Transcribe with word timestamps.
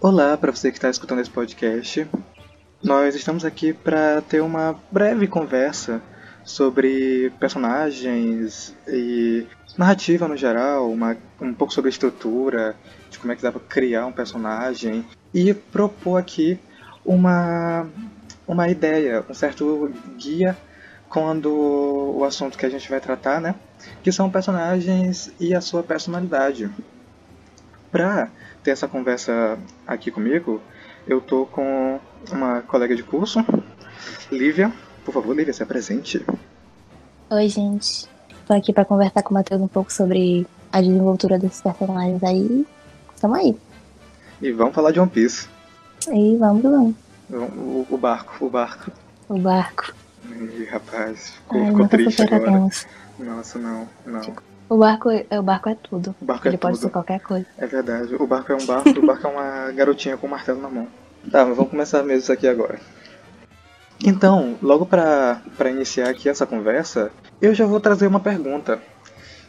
Olá 0.00 0.36
para 0.36 0.52
você 0.52 0.70
que 0.70 0.78
está 0.78 0.88
escutando 0.88 1.20
esse 1.20 1.30
podcast. 1.30 2.08
Nós 2.80 3.16
estamos 3.16 3.44
aqui 3.44 3.72
para 3.72 4.20
ter 4.20 4.40
uma 4.40 4.76
breve 4.92 5.26
conversa 5.26 6.00
sobre 6.44 7.32
personagens 7.40 8.76
e 8.86 9.44
narrativa 9.76 10.28
no 10.28 10.36
geral, 10.36 10.88
uma, 10.88 11.16
um 11.40 11.52
pouco 11.52 11.72
sobre 11.72 11.88
a 11.88 11.90
estrutura, 11.90 12.76
de 13.10 13.18
como 13.18 13.32
é 13.32 13.36
que 13.36 13.42
dá 13.42 13.50
para 13.50 13.60
criar 13.60 14.06
um 14.06 14.12
personagem 14.12 15.04
e 15.34 15.52
propor 15.52 16.18
aqui 16.18 16.60
uma, 17.04 17.84
uma 18.46 18.68
ideia, 18.68 19.24
um 19.28 19.34
certo 19.34 19.92
guia 20.16 20.56
quando 21.08 21.52
o 22.16 22.22
assunto 22.22 22.56
que 22.56 22.64
a 22.64 22.70
gente 22.70 22.88
vai 22.88 23.00
tratar, 23.00 23.40
né, 23.40 23.56
que 24.04 24.12
são 24.12 24.30
personagens 24.30 25.32
e 25.40 25.56
a 25.56 25.60
sua 25.60 25.82
personalidade. 25.82 26.70
Para 27.90 28.30
ter 28.62 28.70
essa 28.70 28.88
conversa 28.88 29.58
aqui 29.86 30.10
comigo, 30.10 30.60
eu 31.06 31.20
tô 31.20 31.46
com 31.46 31.98
uma 32.30 32.60
colega 32.62 32.94
de 32.94 33.02
curso, 33.02 33.44
Lívia. 34.30 34.72
Por 35.04 35.14
favor, 35.14 35.34
Lívia, 35.34 35.52
se 35.52 35.62
apresente. 35.62 36.24
Oi, 37.30 37.48
gente. 37.48 38.06
Tô 38.46 38.54
aqui 38.54 38.72
para 38.72 38.84
conversar 38.84 39.22
com 39.22 39.30
o 39.30 39.34
Matheus 39.34 39.60
um 39.60 39.68
pouco 39.68 39.92
sobre 39.92 40.46
a 40.72 40.80
desenvoltura 40.80 41.38
desses 41.38 41.60
personagens 41.60 42.22
aí. 42.22 42.66
Tamo 43.20 43.34
aí. 43.34 43.56
E 44.40 44.52
vamos 44.52 44.74
falar 44.74 44.92
de 44.92 45.00
One 45.00 45.10
Piece. 45.10 45.48
E 46.10 46.36
vamos, 46.36 46.62
vamos. 46.62 46.94
O, 47.30 47.86
o 47.90 47.98
barco, 47.98 48.44
o 48.44 48.50
barco. 48.50 48.90
O 49.28 49.38
barco. 49.38 49.92
Ih, 50.24 50.64
rapaz, 50.64 51.30
ficou, 51.30 51.60
Ai, 51.60 51.70
ficou 51.70 51.88
triste 51.88 52.22
agora. 52.22 52.68
Nossa, 53.18 53.58
não, 53.58 53.88
não. 54.06 54.20
O 54.68 54.76
barco, 54.76 55.10
é- 55.10 55.26
o 55.38 55.42
barco 55.42 55.68
é 55.68 55.74
tudo. 55.74 56.14
O 56.20 56.24
barco 56.24 56.46
é 56.46 56.50
Ele 56.50 56.58
pode 56.58 56.74
tudo. 56.76 56.84
ser 56.86 56.90
qualquer 56.90 57.20
coisa. 57.20 57.46
É 57.56 57.66
verdade, 57.66 58.14
o 58.14 58.26
barco 58.26 58.52
é 58.52 58.56
um 58.56 58.66
barco, 58.66 58.90
o 58.90 59.06
barco 59.06 59.26
é 59.26 59.30
uma 59.30 59.72
garotinha 59.72 60.16
com 60.16 60.26
um 60.26 60.30
martelo 60.30 60.60
na 60.60 60.68
mão. 60.68 60.86
Tá, 61.30 61.44
mas 61.44 61.56
vamos 61.56 61.70
começar 61.70 62.02
mesmo 62.02 62.20
isso 62.20 62.32
aqui 62.32 62.46
agora. 62.46 62.78
Então, 64.04 64.56
logo 64.62 64.86
pra, 64.86 65.40
pra 65.56 65.70
iniciar 65.70 66.08
aqui 66.10 66.28
essa 66.28 66.46
conversa, 66.46 67.10
eu 67.42 67.52
já 67.54 67.66
vou 67.66 67.80
trazer 67.80 68.06
uma 68.06 68.20
pergunta, 68.20 68.78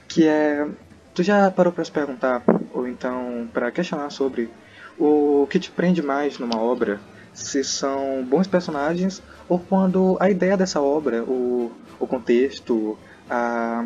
que 0.08 0.26
é, 0.28 0.66
tu 1.14 1.22
já 1.22 1.52
parou 1.52 1.72
pra 1.72 1.84
se 1.86 1.92
perguntar, 1.92 2.42
ou 2.74 2.88
então 2.88 3.48
pra 3.54 3.72
questionar 3.72 4.10
sobre 4.10 4.50
o 4.98 5.46
que 5.50 5.60
te 5.60 5.70
prende 5.70 6.02
mais 6.02 6.40
numa 6.40 6.60
obra, 6.60 7.00
se 7.34 7.64
são 7.64 8.24
bons 8.28 8.48
personagens 8.48 9.22
ou 9.48 9.60
quando 9.60 10.18
a 10.20 10.30
ideia 10.30 10.58
dessa 10.58 10.82
obra, 10.82 11.24
o, 11.24 11.72
o 12.00 12.08
contexto, 12.08 12.98
a, 13.30 13.86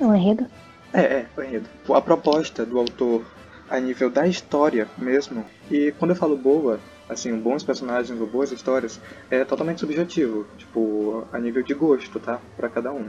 Um 0.00 0.14
enredo? 0.14 0.46
É, 0.92 1.00
é, 1.00 1.26
o 1.36 1.42
enredo. 1.42 1.68
A 1.88 2.00
proposta 2.00 2.64
do 2.64 2.78
autor 2.78 3.24
a 3.68 3.78
nível 3.80 4.10
da 4.10 4.26
história 4.26 4.88
mesmo. 4.96 5.44
E 5.70 5.92
quando 5.98 6.12
eu 6.12 6.16
falo 6.16 6.36
boa, 6.36 6.80
assim, 7.08 7.36
bons 7.38 7.62
personagens 7.62 8.20
ou 8.20 8.26
boas 8.26 8.52
histórias, 8.52 9.00
é 9.30 9.44
totalmente 9.44 9.80
subjetivo. 9.80 10.46
Tipo, 10.56 11.24
a 11.32 11.38
nível 11.38 11.62
de 11.62 11.74
gosto, 11.74 12.20
tá? 12.20 12.40
Pra 12.56 12.68
cada 12.68 12.92
um. 12.92 13.08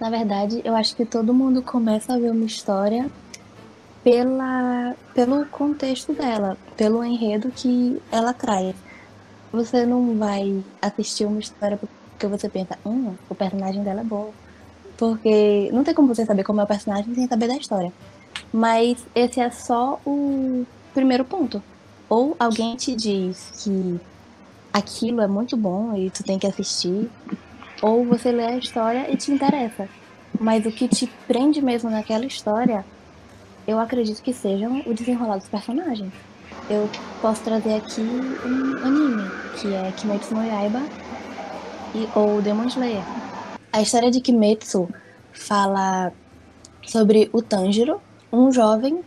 Na 0.00 0.10
verdade, 0.10 0.62
eu 0.64 0.74
acho 0.74 0.96
que 0.96 1.04
todo 1.04 1.34
mundo 1.34 1.62
começa 1.62 2.14
a 2.14 2.18
ver 2.18 2.30
uma 2.30 2.46
história 2.46 3.10
pela, 4.02 4.96
pelo 5.14 5.44
contexto 5.46 6.12
dela, 6.12 6.56
pelo 6.76 7.04
enredo 7.04 7.50
que 7.50 8.00
ela 8.10 8.32
traz. 8.32 8.74
Você 9.52 9.84
não 9.84 10.16
vai 10.16 10.62
assistir 10.80 11.26
uma 11.26 11.40
história 11.40 11.76
porque 11.76 12.26
você 12.26 12.48
pensa, 12.48 12.78
hum, 12.84 13.14
o 13.28 13.34
personagem 13.34 13.82
dela 13.82 14.00
é 14.00 14.04
bom. 14.04 14.32
Porque 15.00 15.70
não 15.72 15.82
tem 15.82 15.94
como 15.94 16.14
você 16.14 16.26
saber 16.26 16.44
como 16.44 16.60
é 16.60 16.64
o 16.64 16.66
personagem 16.66 17.14
sem 17.14 17.26
saber 17.26 17.48
da 17.48 17.56
história. 17.56 17.90
Mas 18.52 18.98
esse 19.14 19.40
é 19.40 19.50
só 19.50 19.98
o 20.04 20.66
primeiro 20.92 21.24
ponto. 21.24 21.62
Ou 22.06 22.36
alguém 22.38 22.76
te 22.76 22.94
diz 22.94 23.50
que 23.64 23.98
aquilo 24.70 25.22
é 25.22 25.26
muito 25.26 25.56
bom 25.56 25.96
e 25.96 26.10
tu 26.10 26.22
tem 26.22 26.38
que 26.38 26.46
assistir, 26.46 27.10
ou 27.80 28.04
você 28.04 28.30
lê 28.30 28.44
a 28.44 28.58
história 28.58 29.10
e 29.10 29.16
te 29.16 29.32
interessa. 29.32 29.88
Mas 30.38 30.66
o 30.66 30.70
que 30.70 30.86
te 30.86 31.06
prende 31.26 31.62
mesmo 31.62 31.88
naquela 31.88 32.26
história, 32.26 32.84
eu 33.66 33.78
acredito 33.78 34.20
que 34.22 34.34
sejam 34.34 34.82
o 34.84 34.92
desenrolar 34.92 35.38
dos 35.38 35.48
personagens. 35.48 36.12
Eu 36.68 36.90
posso 37.22 37.42
trazer 37.42 37.76
aqui 37.76 38.02
um 38.02 38.86
anime, 38.86 39.30
que 39.58 39.72
é 39.72 39.92
Kimetsu 39.92 40.34
no 40.34 40.44
Yaiba 40.44 40.82
e, 41.94 42.06
ou 42.14 42.42
Demon 42.42 42.66
Slayer. 42.66 43.29
A 43.72 43.80
história 43.80 44.10
de 44.10 44.20
Kimetsu 44.20 44.88
fala 45.32 46.12
sobre 46.84 47.30
o 47.32 47.40
Tanjiro, 47.40 48.00
um 48.32 48.50
jovem, 48.50 49.00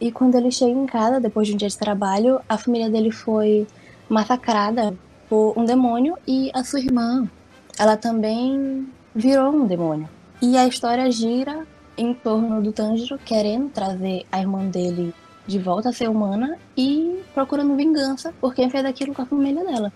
e 0.00 0.12
quando 0.12 0.36
ele 0.36 0.52
chega 0.52 0.70
em 0.70 0.86
casa, 0.86 1.18
depois 1.18 1.48
de 1.48 1.54
um 1.54 1.56
dia 1.56 1.68
de 1.68 1.76
trabalho, 1.76 2.40
a 2.48 2.56
família 2.56 2.88
dele 2.88 3.10
foi 3.10 3.66
massacrada 4.08 4.96
por 5.28 5.54
um 5.56 5.64
demônio 5.64 6.16
e 6.28 6.48
a 6.54 6.62
sua 6.62 6.78
irmã, 6.78 7.28
ela 7.76 7.96
também 7.96 8.86
virou 9.12 9.52
um 9.52 9.66
demônio. 9.66 10.08
E 10.40 10.56
a 10.56 10.64
história 10.64 11.10
gira 11.10 11.66
em 11.98 12.14
torno 12.14 12.62
do 12.62 12.70
Tanjiro 12.70 13.18
querendo 13.18 13.70
trazer 13.70 14.24
a 14.30 14.38
irmã 14.38 14.64
dele 14.64 15.12
de 15.44 15.58
volta 15.58 15.88
a 15.88 15.92
ser 15.92 16.08
humana 16.08 16.56
e 16.76 17.20
procurando 17.34 17.74
vingança 17.74 18.32
por 18.40 18.54
quem 18.54 18.70
fez 18.70 18.84
aquilo 18.84 19.12
com 19.12 19.22
a 19.22 19.26
família 19.26 19.64
dela. 19.64 19.92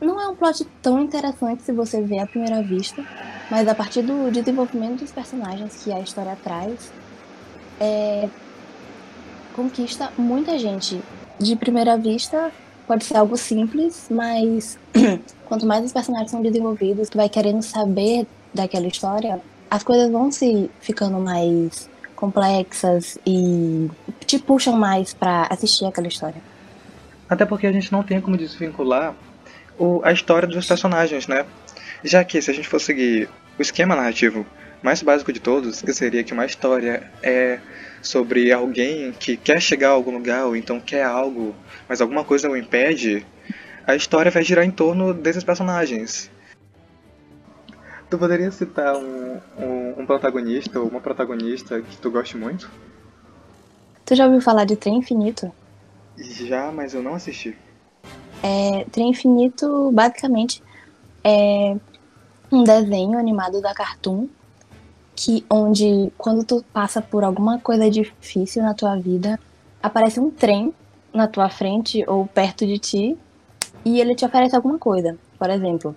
Não 0.00 0.20
é 0.20 0.28
um 0.28 0.36
plot 0.36 0.64
tão 0.80 1.00
interessante 1.00 1.62
se 1.62 1.72
você 1.72 2.00
vê 2.00 2.18
à 2.18 2.26
primeira 2.26 2.62
vista, 2.62 3.04
mas 3.50 3.66
a 3.66 3.74
partir 3.74 4.02
do 4.02 4.30
desenvolvimento 4.30 5.00
dos 5.00 5.10
personagens 5.10 5.82
que 5.82 5.92
a 5.92 5.98
história 5.98 6.36
traz, 6.42 6.92
é, 7.80 8.28
conquista 9.54 10.12
muita 10.16 10.56
gente. 10.58 11.00
De 11.38 11.56
primeira 11.56 11.96
vista, 11.96 12.52
pode 12.86 13.04
ser 13.04 13.16
algo 13.16 13.36
simples, 13.36 14.06
mas 14.08 14.78
quanto 15.46 15.66
mais 15.66 15.84
os 15.84 15.92
personagens 15.92 16.30
são 16.30 16.42
desenvolvidos, 16.42 17.08
tu 17.08 17.16
vai 17.16 17.28
querendo 17.28 17.62
saber 17.62 18.26
daquela 18.54 18.86
história, 18.86 19.40
as 19.70 19.82
coisas 19.82 20.10
vão 20.10 20.30
se 20.30 20.70
ficando 20.80 21.18
mais 21.18 21.88
complexas 22.14 23.18
e 23.26 23.90
te 24.26 24.38
puxam 24.38 24.76
mais 24.76 25.12
pra 25.12 25.46
assistir 25.50 25.84
aquela 25.84 26.08
história. 26.08 26.40
Até 27.28 27.44
porque 27.44 27.66
a 27.66 27.72
gente 27.72 27.92
não 27.92 28.02
tem 28.02 28.20
como 28.20 28.36
desvincular 28.36 29.14
o, 29.78 30.00
a 30.04 30.12
história 30.12 30.48
dos 30.48 30.66
personagens, 30.66 31.26
né? 31.26 31.46
Já 32.04 32.24
que 32.24 32.40
se 32.40 32.50
a 32.50 32.54
gente 32.54 32.68
for 32.68 32.80
seguir 32.80 33.28
o 33.58 33.62
esquema 33.62 33.96
narrativo 33.96 34.46
mais 34.82 35.02
básico 35.02 35.32
de 35.32 35.40
todos, 35.40 35.82
que 35.82 35.92
seria 35.92 36.22
que 36.22 36.32
uma 36.32 36.46
história 36.46 37.10
é 37.22 37.58
sobre 38.00 38.52
alguém 38.52 39.12
que 39.12 39.36
quer 39.36 39.60
chegar 39.60 39.88
a 39.88 39.92
algum 39.92 40.12
lugar 40.12 40.46
ou 40.46 40.56
então 40.56 40.80
quer 40.80 41.04
algo, 41.04 41.54
mas 41.88 42.00
alguma 42.00 42.24
coisa 42.24 42.48
o 42.48 42.56
impede, 42.56 43.26
a 43.86 43.96
história 43.96 44.30
vai 44.30 44.42
girar 44.44 44.64
em 44.64 44.70
torno 44.70 45.12
desses 45.12 45.42
personagens. 45.42 46.30
Tu 48.08 48.16
poderia 48.16 48.50
citar 48.50 48.96
um, 48.96 49.38
um, 49.58 49.94
um 49.98 50.06
protagonista 50.06 50.80
ou 50.80 50.88
uma 50.88 51.00
protagonista 51.00 51.80
que 51.82 51.96
tu 51.98 52.10
goste 52.10 52.36
muito? 52.36 52.70
Tu 54.06 54.14
já 54.14 54.24
ouviu 54.24 54.40
falar 54.40 54.64
de 54.64 54.76
Trem 54.76 54.96
Infinito? 54.98 55.52
Já, 56.16 56.72
mas 56.72 56.94
eu 56.94 57.02
não 57.02 57.14
assisti. 57.14 57.54
É, 58.42 58.84
Trem 58.90 59.10
Infinito, 59.10 59.90
basicamente, 59.92 60.62
é 61.24 61.76
um 62.50 62.64
desenho 62.64 63.18
animado 63.18 63.60
da 63.60 63.74
Cartoon, 63.74 64.28
que 65.14 65.44
onde 65.50 66.12
quando 66.16 66.44
tu 66.44 66.64
passa 66.72 67.02
por 67.02 67.24
alguma 67.24 67.58
coisa 67.58 67.90
difícil 67.90 68.62
na 68.62 68.74
tua 68.74 68.96
vida, 68.96 69.38
aparece 69.82 70.20
um 70.20 70.30
trem 70.30 70.72
na 71.12 71.26
tua 71.26 71.48
frente 71.48 72.04
ou 72.06 72.26
perto 72.26 72.66
de 72.66 72.78
ti 72.78 73.18
e 73.84 74.00
ele 74.00 74.14
te 74.14 74.24
oferece 74.24 74.54
alguma 74.54 74.78
coisa. 74.78 75.18
Por 75.38 75.50
exemplo, 75.50 75.96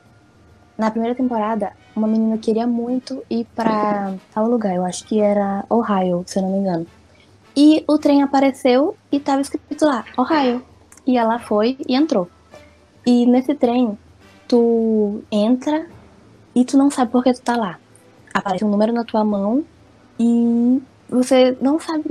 na 0.77 0.89
primeira 0.89 1.15
temporada, 1.15 1.73
uma 1.95 2.07
menina 2.07 2.37
queria 2.37 2.65
muito 2.65 3.23
ir 3.29 3.45
pra 3.55 4.15
tal 4.33 4.49
lugar, 4.49 4.75
eu 4.75 4.83
acho 4.83 5.05
que 5.05 5.19
era 5.19 5.63
Ohio, 5.69 6.23
se 6.25 6.39
eu 6.39 6.43
não 6.43 6.51
me 6.51 6.57
engano. 6.57 6.87
E 7.55 7.83
o 7.87 7.97
trem 7.97 8.23
apareceu 8.23 8.97
e 9.11 9.19
tava 9.19 9.41
escrito 9.41 9.85
lá, 9.85 10.05
Ohio. 10.17 10.70
E 11.05 11.17
ela 11.17 11.39
foi 11.39 11.77
e 11.87 11.95
entrou. 11.95 12.29
E 13.05 13.25
nesse 13.25 13.55
trem, 13.55 13.97
tu 14.47 15.23
entra 15.31 15.87
e 16.53 16.63
tu 16.65 16.77
não 16.77 16.91
sabe 16.91 17.11
por 17.11 17.23
que 17.23 17.33
tu 17.33 17.41
tá 17.41 17.55
lá. 17.55 17.79
Aparece 18.33 18.63
um 18.63 18.69
número 18.69 18.93
na 18.93 19.03
tua 19.03 19.23
mão 19.23 19.63
e 20.19 20.81
você 21.09 21.57
não 21.59 21.79
sabe 21.79 22.03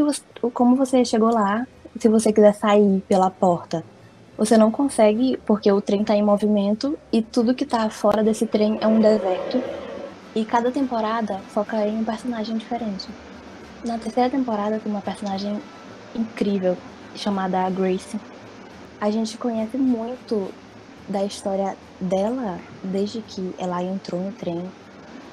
como 0.52 0.76
você 0.76 1.04
chegou 1.04 1.30
lá. 1.30 1.66
Se 1.98 2.08
você 2.08 2.32
quiser 2.32 2.54
sair 2.54 3.02
pela 3.08 3.30
porta, 3.30 3.84
você 4.36 4.56
não 4.56 4.70
consegue 4.70 5.38
porque 5.44 5.70
o 5.70 5.80
trem 5.80 6.02
tá 6.02 6.14
em 6.16 6.22
movimento 6.22 6.98
e 7.12 7.20
tudo 7.20 7.54
que 7.54 7.66
tá 7.66 7.90
fora 7.90 8.22
desse 8.22 8.46
trem 8.46 8.78
é 8.80 8.86
um 8.86 9.00
deserto. 9.00 9.62
E 10.34 10.44
cada 10.44 10.70
temporada 10.70 11.38
foca 11.48 11.86
em 11.86 11.98
um 11.98 12.04
personagem 12.04 12.56
diferente. 12.56 13.08
Na 13.84 13.98
terceira 13.98 14.30
temporada 14.30 14.78
tem 14.78 14.90
uma 14.90 15.00
personagem 15.00 15.60
incrível 16.14 16.76
chamada 17.14 17.68
Grace. 17.70 18.18
A 19.00 19.10
gente 19.10 19.38
conhece 19.38 19.76
muito 19.76 20.52
da 21.08 21.24
história 21.24 21.76
dela 22.00 22.58
desde 22.84 23.22
que 23.22 23.54
ela 23.58 23.82
entrou 23.82 24.20
no 24.20 24.32
trem, 24.32 24.70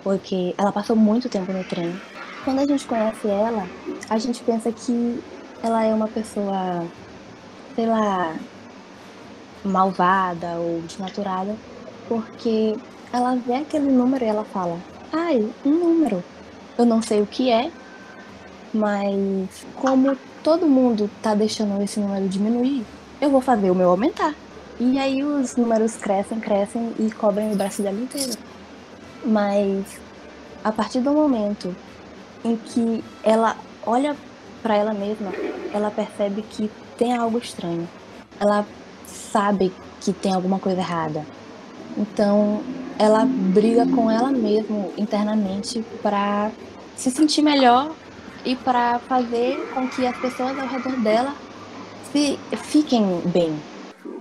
porque 0.04 0.56
ela 0.58 0.72
passou 0.72 0.96
muito 0.96 1.30
tempo 1.30 1.52
no 1.52 1.64
trem. 1.64 2.00
Quando 2.44 2.60
a 2.60 2.66
gente 2.66 2.86
conhece 2.88 3.28
ela, 3.28 3.68
a 4.10 4.18
gente 4.18 4.42
pensa 4.44 4.72
que 4.72 5.22
ela 5.62 5.84
é 5.84 5.94
uma 5.94 6.08
pessoa 6.08 6.88
sei 7.78 7.86
lá, 7.86 8.36
malvada 9.64 10.56
ou 10.58 10.82
desnaturada, 10.82 11.56
porque 12.08 12.76
ela 13.14 13.36
vê 13.36 13.54
aquele 13.54 13.92
número 13.92 14.26
e 14.26 14.28
ela 14.28 14.44
fala: 14.44 14.80
ai, 15.14 15.48
um 15.64 15.72
número. 15.72 16.24
Eu 16.76 16.86
não 16.86 17.04
sei 17.04 17.22
o 17.22 17.28
que 17.28 17.52
é, 17.52 17.72
mas 18.74 19.66
como 19.76 20.18
todo 20.44 20.66
mundo 20.68 21.10
tá 21.22 21.36
deixando 21.36 21.82
esse 21.84 22.00
número 22.00 22.28
diminuir, 22.28 22.84
eu 23.20 23.30
vou 23.30 23.42
fazer 23.42 23.72
o 23.72 23.76
meu 23.76 23.90
aumentar. 23.90 24.34
E 24.80 25.00
aí 25.00 25.24
os 25.24 25.56
números 25.56 25.96
crescem, 25.96 26.40
crescem 26.40 26.94
e 27.00 27.10
cobrem 27.12 27.52
o 27.52 27.56
braço 27.56 27.82
dela 27.82 28.00
inteiro. 28.00 28.38
Mas 29.26 30.00
a 30.64 30.72
partir 30.72 31.00
do 31.00 31.12
momento 31.12 31.76
em 32.44 32.56
que 32.56 33.04
ela 33.24 33.56
olha 33.86 34.16
para 34.62 34.76
ela 34.76 34.94
mesma, 34.94 35.32
ela 35.74 35.90
percebe 35.90 36.42
que 36.44 36.70
tem 36.98 37.16
algo 37.16 37.38
estranho. 37.38 37.88
Ela 38.40 38.66
sabe 39.06 39.74
que 40.02 40.14
tem 40.14 40.34
alguma 40.34 40.60
coisa 40.60 40.80
errada. 40.80 41.26
Então, 41.98 42.62
ela 43.00 43.26
briga 43.26 43.88
com 43.88 44.10
ela 44.10 44.30
mesma 44.30 44.90
internamente 44.98 45.84
para 46.02 46.52
se 46.96 47.10
sentir 47.10 47.42
melhor 47.42 47.92
e 48.46 48.56
para 48.56 49.00
fazer 49.00 49.70
com 49.74 49.88
que 49.88 50.06
as 50.06 50.16
pessoas 50.18 50.58
ao 50.60 50.68
redor 50.68 50.96
dela 51.00 51.34
se 52.12 52.38
fiquem 52.56 53.22
bem. 53.28 53.58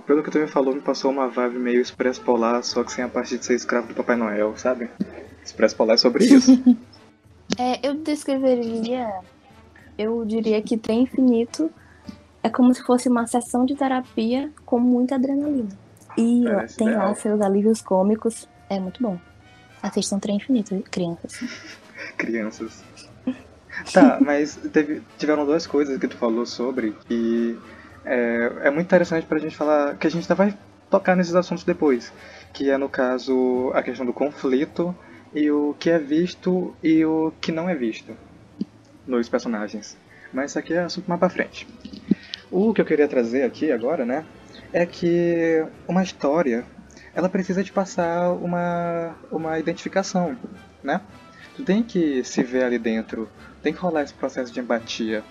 Pelo 0.05 0.23
que 0.23 0.31
tu 0.31 0.39
me 0.39 0.47
falou, 0.47 0.73
me 0.73 0.81
passou 0.81 1.11
uma 1.11 1.27
vibe 1.27 1.59
meio 1.59 1.81
Expresso 1.81 2.21
Polar, 2.21 2.63
só 2.63 2.83
que 2.83 2.91
sem 2.91 3.03
a 3.03 3.09
parte 3.09 3.37
de 3.37 3.45
ser 3.45 3.55
escravo 3.55 3.87
do 3.87 3.93
Papai 3.93 4.15
Noel, 4.15 4.55
sabe? 4.57 4.89
Expresso 5.43 5.75
Polar 5.75 5.95
é 5.95 5.97
sobre 5.97 6.25
isso. 6.25 6.51
é, 7.57 7.85
eu 7.85 7.95
descreveria, 7.95 9.11
eu 9.97 10.23
diria 10.25 10.61
que 10.61 10.77
Trem 10.77 11.03
Infinito 11.03 11.69
é 12.41 12.49
como 12.49 12.73
se 12.73 12.81
fosse 12.83 13.09
uma 13.09 13.27
sessão 13.27 13.65
de 13.65 13.75
terapia 13.75 14.51
com 14.65 14.79
muita 14.79 15.15
adrenalina. 15.15 15.69
E 16.17 16.43
Parece 16.45 16.77
tem 16.77 16.87
ideal. 16.87 17.09
lá 17.09 17.15
seus 17.15 17.41
alívios 17.41 17.81
cômicos. 17.81 18.47
É 18.69 18.79
muito 18.79 19.01
bom. 19.03 19.19
Assistam 19.83 20.19
Trem 20.19 20.37
Infinito, 20.37 20.81
crianças. 20.89 21.39
crianças. 22.17 22.83
Tá, 23.93 24.17
mas 24.19 24.55
teve, 24.73 25.03
tiveram 25.17 25.45
duas 25.45 25.67
coisas 25.67 25.97
que 25.99 26.07
tu 26.07 26.17
falou 26.17 26.45
sobre 26.45 26.95
que 27.07 27.59
é, 28.07 28.67
é 28.67 28.69
muito 28.69 28.87
interessante 28.87 29.25
pra 29.25 29.39
gente 29.39 29.55
falar, 29.55 29.97
que 29.97 30.07
a 30.07 30.09
gente 30.09 30.23
ainda 30.23 30.35
vai 30.35 30.57
tocar 30.89 31.15
nesses 31.15 31.35
assuntos 31.35 31.63
depois, 31.63 32.13
que 32.53 32.69
é 32.69 32.77
no 32.77 32.87
caso 32.87 33.71
a 33.73 33.83
questão 33.83 34.05
do 34.05 34.13
conflito 34.13 34.95
e 35.33 35.51
o 35.51 35.75
que 35.77 35.89
é 35.89 35.99
visto 35.99 36.73
e 36.81 37.05
o 37.05 37.33
que 37.41 37.51
não 37.51 37.69
é 37.69 37.75
visto 37.75 38.15
nos 39.05 39.27
personagens. 39.27 39.97
Mas 40.31 40.51
isso 40.51 40.59
aqui 40.59 40.73
é 40.73 40.79
assunto 40.79 41.07
mais 41.07 41.19
pra 41.19 41.29
frente. 41.29 41.67
O 42.49 42.73
que 42.73 42.79
eu 42.79 42.85
queria 42.85 43.07
trazer 43.07 43.43
aqui 43.43 43.71
agora, 43.71 44.05
né, 44.05 44.25
é 44.71 44.85
que 44.85 45.65
uma 45.87 46.03
história, 46.03 46.63
ela 47.13 47.27
precisa 47.27 47.63
de 47.63 47.71
passar 47.71 48.31
uma, 48.31 49.15
uma 49.31 49.59
identificação, 49.59 50.37
né? 50.83 51.01
Tu 51.55 51.63
tem 51.63 51.81
que 51.83 52.23
se 52.23 52.43
ver 52.43 52.63
ali 52.63 52.77
dentro, 52.77 53.29
tem 53.63 53.73
que 53.73 53.79
rolar 53.79 54.03
esse 54.03 54.13
processo 54.13 54.53
de 54.53 54.59
empatia. 54.59 55.23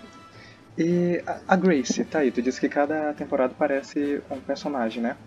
E 0.77 1.23
a 1.47 1.55
Grace, 1.55 2.03
tá 2.05 2.19
aí, 2.19 2.31
tu 2.31 2.41
disse 2.41 2.59
que 2.59 2.69
cada 2.69 3.13
temporada 3.13 3.53
parece 3.57 4.21
um 4.29 4.39
personagem, 4.39 5.01
né? 5.01 5.17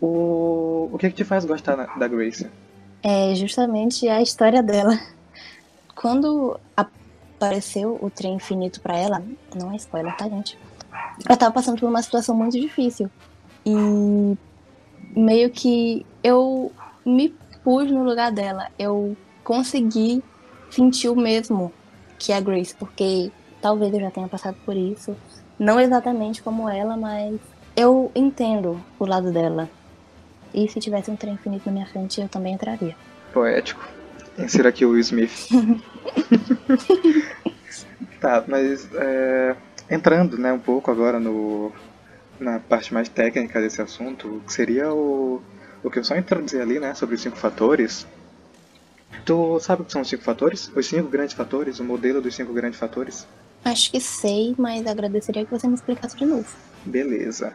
O, 0.00 0.88
o 0.92 0.98
que, 0.98 1.10
que 1.10 1.16
te 1.16 1.24
faz 1.24 1.44
gostar 1.44 1.76
da 1.76 2.08
Grace? 2.08 2.48
É 3.02 3.34
justamente 3.34 4.08
a 4.08 4.22
história 4.22 4.62
dela. 4.62 4.98
Quando 5.94 6.58
apareceu 6.76 7.98
o 8.00 8.08
trem 8.08 8.34
infinito 8.34 8.80
para 8.80 8.96
ela, 8.96 9.22
não 9.54 9.72
é 9.72 9.76
spoiler, 9.76 10.16
tá, 10.16 10.28
gente? 10.28 10.58
Ela 11.26 11.36
tava 11.36 11.52
passando 11.52 11.78
por 11.78 11.88
uma 11.88 12.02
situação 12.02 12.34
muito 12.34 12.58
difícil. 12.58 13.10
E 13.66 14.36
meio 15.14 15.50
que 15.50 16.04
eu 16.22 16.72
me 17.04 17.34
pus 17.62 17.90
no 17.90 18.02
lugar 18.02 18.32
dela. 18.32 18.68
Eu 18.78 19.16
consegui 19.42 20.22
sentir 20.70 21.08
o 21.08 21.16
mesmo 21.16 21.72
que 22.18 22.32
a 22.32 22.40
Grace, 22.40 22.74
porque 22.74 23.30
talvez 23.64 23.94
eu 23.94 24.00
já 24.00 24.10
tenha 24.10 24.28
passado 24.28 24.58
por 24.66 24.76
isso. 24.76 25.16
Não 25.58 25.80
exatamente 25.80 26.42
como 26.42 26.68
ela, 26.68 26.98
mas 26.98 27.40
eu 27.74 28.12
entendo 28.14 28.78
o 28.98 29.06
lado 29.06 29.32
dela. 29.32 29.70
E 30.52 30.68
se 30.68 30.78
tivesse 30.78 31.10
um 31.10 31.16
trem 31.16 31.32
infinito 31.32 31.64
na 31.64 31.72
minha 31.72 31.86
frente, 31.86 32.20
eu 32.20 32.28
também 32.28 32.52
entraria. 32.52 32.94
Poético. 33.32 33.88
Insira 34.38 34.68
aqui 34.68 34.84
o 34.84 34.90
Will 34.90 35.00
Smith. 35.00 35.48
tá, 38.20 38.44
mas 38.46 38.86
é, 38.96 39.56
entrando 39.90 40.36
né, 40.36 40.52
um 40.52 40.58
pouco 40.58 40.90
agora 40.90 41.18
no, 41.18 41.72
na 42.38 42.60
parte 42.60 42.92
mais 42.92 43.08
técnica 43.08 43.62
desse 43.62 43.80
assunto, 43.80 44.42
que 44.46 44.52
seria 44.52 44.92
o, 44.92 45.40
o 45.82 45.90
que 45.90 46.00
eu 46.00 46.04
só 46.04 46.18
introduzi 46.18 46.60
ali, 46.60 46.78
né, 46.78 46.92
sobre 46.92 47.14
os 47.14 47.22
cinco 47.22 47.38
fatores. 47.38 48.06
Tu 49.24 49.58
sabe 49.60 49.80
o 49.80 49.84
que 49.86 49.92
são 49.92 50.02
os 50.02 50.08
cinco 50.08 50.22
fatores? 50.22 50.70
Os 50.76 50.86
cinco 50.86 51.08
grandes 51.08 51.34
fatores, 51.34 51.80
o 51.80 51.84
modelo 51.84 52.20
dos 52.20 52.34
cinco 52.34 52.52
grandes 52.52 52.78
fatores? 52.78 53.26
Acho 53.64 53.90
que 53.90 54.00
sei, 54.00 54.54
mas 54.58 54.86
agradeceria 54.86 55.44
que 55.44 55.50
você 55.50 55.66
me 55.66 55.74
explicasse 55.74 56.16
de 56.16 56.26
novo. 56.26 56.46
Beleza. 56.84 57.54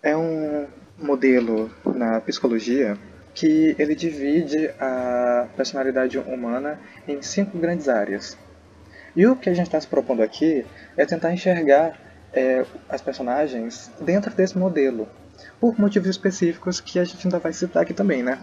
É 0.00 0.16
um 0.16 0.66
modelo 0.96 1.70
na 1.84 2.20
psicologia 2.20 2.96
que 3.34 3.74
ele 3.78 3.94
divide 3.94 4.70
a 4.80 5.48
personalidade 5.56 6.18
humana 6.18 6.78
em 7.06 7.20
cinco 7.22 7.58
grandes 7.58 7.88
áreas. 7.88 8.36
E 9.16 9.26
o 9.26 9.34
que 9.34 9.48
a 9.48 9.54
gente 9.54 9.66
está 9.66 9.80
se 9.80 9.86
propondo 9.86 10.22
aqui 10.22 10.64
é 10.96 11.04
tentar 11.04 11.32
enxergar 11.32 11.98
é, 12.32 12.64
as 12.88 13.00
personagens 13.00 13.90
dentro 14.00 14.32
desse 14.32 14.56
modelo, 14.56 15.08
por 15.60 15.78
motivos 15.78 16.08
específicos 16.08 16.80
que 16.80 16.98
a 16.98 17.04
gente 17.04 17.26
ainda 17.26 17.38
vai 17.38 17.52
citar 17.52 17.82
aqui 17.82 17.94
também, 17.94 18.22
né? 18.22 18.38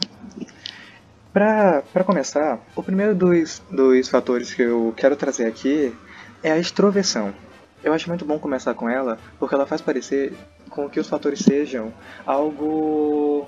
Para 1.32 2.04
começar, 2.06 2.62
o 2.76 2.82
primeiro 2.82 3.14
dos, 3.14 3.62
dos 3.70 4.08
fatores 4.08 4.54
que 4.54 4.62
eu 4.62 4.94
quero 4.96 5.16
trazer 5.16 5.46
aqui 5.46 5.94
é 6.45 6.51
a 6.51 6.59
extroversão. 6.59 7.33
Eu 7.83 7.92
acho 7.92 8.07
muito 8.07 8.24
bom 8.24 8.38
começar 8.38 8.75
com 8.75 8.88
ela, 8.88 9.18
porque 9.39 9.56
ela 9.56 9.65
faz 9.65 9.81
parecer 9.81 10.31
com 10.69 10.88
que 10.88 11.00
os 11.00 11.09
fatores 11.09 11.39
sejam 11.39 11.92
algo 12.24 13.47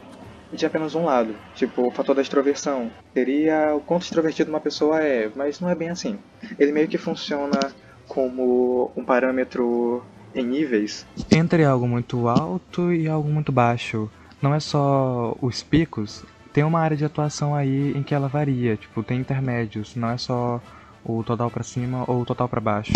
de 0.52 0.66
apenas 0.66 0.96
um 0.96 1.06
lado. 1.06 1.36
Tipo, 1.54 1.88
o 1.88 1.92
fator 1.92 2.16
da 2.16 2.24
extroversão 2.24 2.90
seria 3.14 3.76
o 3.76 3.82
quanto 3.82 4.02
extrovertido 4.02 4.50
uma 4.50 4.60
pessoa 4.60 5.00
é, 5.00 5.30
mas 5.36 5.60
não 5.60 5.70
é 5.70 5.76
bem 5.76 5.90
assim. 5.90 6.18
Ele 6.58 6.72
meio 6.72 6.88
que 6.88 6.98
funciona 6.98 7.60
como 8.08 8.92
um 8.96 9.06
parâmetro 9.06 10.04
em 10.34 10.44
níveis. 10.44 11.06
Entre 11.30 11.64
algo 11.64 11.88
muito 11.88 12.28
alto 12.28 12.92
e 12.92 13.08
algo 13.08 13.30
muito 13.30 13.52
baixo. 13.52 14.10
Não 14.42 14.56
é 14.56 14.60
só 14.60 15.38
os 15.40 15.62
picos, 15.62 16.24
tem 16.52 16.64
uma 16.64 16.80
área 16.80 16.98
de 16.98 17.06
atuação 17.06 17.54
aí 17.54 17.96
em 17.96 18.02
que 18.02 18.16
ela 18.16 18.28
varia, 18.28 18.76
tipo, 18.76 19.04
tem 19.04 19.20
intermédios, 19.20 19.96
não 19.96 20.10
é 20.10 20.18
só 20.18 20.60
o 21.04 21.24
total 21.24 21.50
para 21.50 21.64
cima 21.64 22.04
ou 22.08 22.22
o 22.22 22.26
total 22.26 22.48
para 22.48 22.62
baixo. 22.62 22.94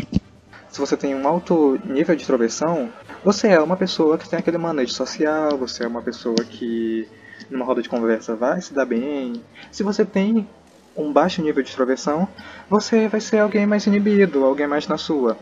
Se 0.70 0.80
você 0.80 0.96
tem 0.96 1.14
um 1.14 1.28
alto 1.28 1.80
nível 1.86 2.16
de 2.16 2.22
extroversão, 2.22 2.90
você 3.26 3.50
é 3.50 3.60
uma 3.60 3.76
pessoa 3.76 4.18
que 4.18 4.30
tem 4.30 4.40
aquele 4.40 4.58
manejo 4.58 4.94
social, 4.94 5.58
você 5.58 5.84
é 5.84 5.88
uma 5.88 6.02
pessoa 6.02 6.38
que 6.50 7.08
numa 7.50 7.66
roda 7.66 7.82
de 7.82 7.90
conversa 7.90 8.36
vai 8.36 8.62
se 8.62 8.74
dar 8.74 8.86
bem. 8.86 9.44
Se 9.70 9.84
você 9.84 10.06
tem 10.06 10.48
um 10.96 11.12
baixo 11.12 11.42
nível 11.42 11.62
de 11.62 11.70
extroversão, 11.70 12.28
você 12.70 13.08
vai 13.08 13.20
ser 13.20 13.40
alguém 13.40 13.66
mais 13.66 13.86
inibido, 13.86 14.46
alguém 14.46 14.68
mais 14.68 14.88
na 14.88 14.98
sua. 14.98 15.38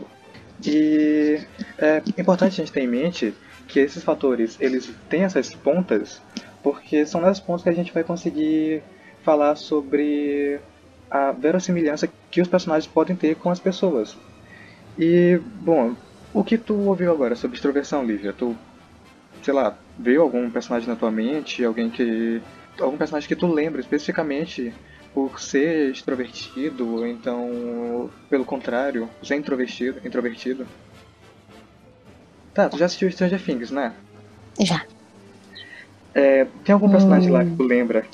E 0.64 1.40
é 1.78 2.02
importante 2.18 2.60
a 2.60 2.64
gente 2.64 2.72
ter 2.72 2.82
em 2.82 2.88
mente 2.88 3.34
que 3.68 3.78
esses 3.78 4.02
fatores, 4.02 4.56
eles 4.60 4.92
têm 5.08 5.22
essas 5.22 5.54
pontas, 5.54 6.20
porque 6.62 7.06
são 7.06 7.20
nessas 7.20 7.40
pontas 7.40 7.62
que 7.62 7.68
a 7.68 7.74
gente 7.74 7.92
vai 7.92 8.02
conseguir 8.02 8.82
falar 9.22 9.54
sobre 9.54 10.60
a 11.10 11.32
verossimilhança 11.32 12.08
que 12.30 12.40
os 12.40 12.48
personagens 12.48 12.90
podem 12.90 13.16
ter 13.16 13.34
com 13.36 13.50
as 13.50 13.58
pessoas. 13.58 14.16
E, 14.98 15.40
bom, 15.60 15.94
o 16.32 16.44
que 16.44 16.56
tu 16.56 16.74
ouviu 16.74 17.10
agora 17.10 17.34
sobre 17.34 17.56
extroversão, 17.56 18.04
Lívia? 18.04 18.32
Tu 18.32 18.56
sei 19.42 19.54
lá, 19.54 19.76
veio 19.98 20.22
algum 20.22 20.50
personagem 20.50 20.88
na 20.88 20.96
tua 20.96 21.10
mente, 21.10 21.64
alguém 21.64 21.90
que. 21.90 22.40
algum 22.78 22.96
personagem 22.96 23.28
que 23.28 23.36
tu 23.36 23.46
lembra 23.46 23.80
especificamente 23.80 24.72
por 25.12 25.40
ser 25.40 25.90
extrovertido, 25.90 26.88
ou 26.88 27.06
então, 27.06 28.10
pelo 28.28 28.44
contrário, 28.44 29.08
ser 29.22 29.36
introvertido, 29.36 30.00
introvertido? 30.06 30.66
Tá, 32.54 32.68
tu 32.68 32.78
já 32.78 32.86
assistiu 32.86 33.10
Stranger 33.10 33.42
Things, 33.42 33.70
né? 33.70 33.92
Já. 34.60 34.84
É, 36.14 36.46
tem 36.64 36.72
algum 36.72 36.90
personagem 36.90 37.30
hum. 37.30 37.32
lá 37.32 37.44
que 37.44 37.56
tu 37.56 37.62
lembra 37.62 38.04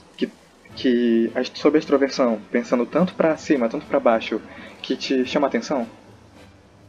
que, 0.77 1.33
sobre 1.55 1.79
a 1.79 1.81
extroversão, 1.81 2.39
pensando 2.51 2.87
tanto 2.87 3.15
para 3.15 3.37
cima, 3.37 3.69
tanto 3.69 3.87
para 3.87 3.99
baixo, 3.99 4.41
que 4.83 4.95
te 4.97 5.25
chama 5.25 5.47
a 5.47 5.49
atenção? 5.49 5.87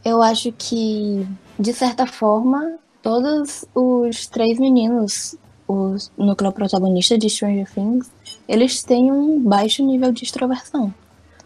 Eu 0.04 0.22
acho 0.22 0.52
que, 0.52 1.26
de 1.58 1.72
certa 1.72 2.06
forma, 2.06 2.78
todos 3.02 3.64
os 3.74 4.26
três 4.26 4.58
meninos, 4.58 5.36
o 5.66 5.96
núcleo 6.16 6.52
protagonista 6.52 7.18
de 7.18 7.28
Stranger 7.28 7.68
Things, 7.72 8.10
eles 8.46 8.82
têm 8.82 9.10
um 9.10 9.40
baixo 9.40 9.84
nível 9.84 10.12
de 10.12 10.24
extroversão. 10.24 10.94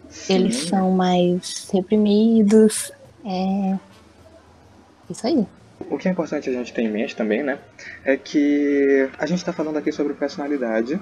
Sim. 0.09 0.33
Eles 0.35 0.55
são 0.67 0.91
mais 0.91 1.69
reprimidos. 1.73 2.91
É. 3.25 3.77
Isso 5.09 5.25
aí. 5.25 5.47
O 5.89 5.97
que 5.97 6.07
é 6.07 6.11
importante 6.11 6.49
a 6.49 6.53
gente 6.53 6.71
ter 6.71 6.83
em 6.83 6.89
mente 6.89 7.15
também, 7.15 7.43
né? 7.43 7.57
É 8.05 8.15
que 8.15 9.09
a 9.17 9.25
gente 9.25 9.39
está 9.39 9.51
falando 9.51 9.77
aqui 9.77 9.91
sobre 9.91 10.13
personalidade, 10.13 10.99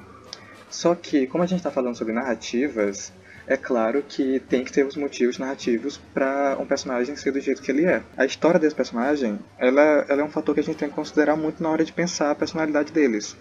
só 0.72 0.96
que, 0.96 1.28
como 1.28 1.44
a 1.44 1.48
gente 1.48 1.60
está 1.60 1.70
falando 1.70 1.96
sobre 1.96 2.14
narrativas, 2.14 3.14
é 3.46 3.58
claro 3.58 4.04
que 4.08 4.40
tem 4.40 4.64
que 4.64 4.72
ter 4.72 4.86
os 4.86 4.96
motivos 4.96 5.38
narrativos 5.38 6.00
para 6.14 6.58
um 6.60 6.66
personagem 6.66 7.16
ser 7.16 7.32
do 7.32 7.40
jeito 7.40 7.62
que 7.62 7.70
ele 7.70 7.86
é. 7.86 8.02
A 8.16 8.26
história 8.26 8.60
desse 8.60 8.76
personagem, 8.76 9.38
ela, 9.60 10.06
ela 10.08 10.22
é 10.22 10.24
um 10.24 10.30
fator 10.30 10.56
que 10.56 10.62
a 10.62 10.64
gente 10.64 10.78
tem 10.78 10.90
que 10.90 10.96
considerar 10.96 11.36
muito 11.36 11.62
na 11.62 11.70
hora 11.70 11.84
de 11.84 11.92
pensar 11.92 12.32
a 12.32 12.36
personalidade 12.36 12.94
deles. 12.94 13.36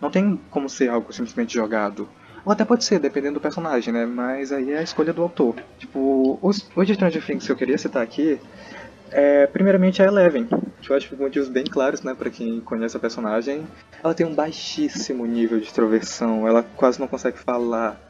Não 0.00 0.10
tem 0.10 0.40
como 0.50 0.68
ser 0.68 0.88
algo 0.88 1.12
simplesmente 1.12 1.54
jogado. 1.54 2.08
Ou 2.44 2.52
até 2.52 2.64
pode 2.64 2.84
ser, 2.84 3.00
dependendo 3.00 3.34
do 3.34 3.40
personagem, 3.40 3.92
né? 3.92 4.06
Mas 4.06 4.52
aí 4.52 4.70
é 4.70 4.78
a 4.78 4.82
escolha 4.82 5.12
do 5.12 5.20
autor. 5.20 5.56
Tipo, 5.78 6.38
os, 6.40 6.70
os 6.76 6.86
de 6.86 6.94
Stranger 6.94 7.26
Things 7.26 7.44
que 7.44 7.50
eu 7.50 7.56
queria 7.56 7.76
citar 7.76 8.04
aqui 8.04 8.38
é, 9.10 9.46
primeiramente, 9.46 10.02
a 10.02 10.06
Eleven, 10.06 10.46
que 10.80 10.90
eu 10.90 10.96
acho 10.96 11.08
por 11.08 11.18
motivos 11.18 11.48
bem 11.48 11.64
claros, 11.64 12.02
né, 12.02 12.14
para 12.14 12.30
quem 12.30 12.60
conhece 12.60 12.96
a 12.96 13.00
personagem. 13.00 13.66
Ela 14.02 14.14
tem 14.14 14.26
um 14.26 14.34
baixíssimo 14.34 15.26
nível 15.26 15.58
de 15.58 15.66
extroversão, 15.66 16.46
ela 16.46 16.62
quase 16.62 17.00
não 17.00 17.08
consegue 17.08 17.38
falar. 17.38 18.00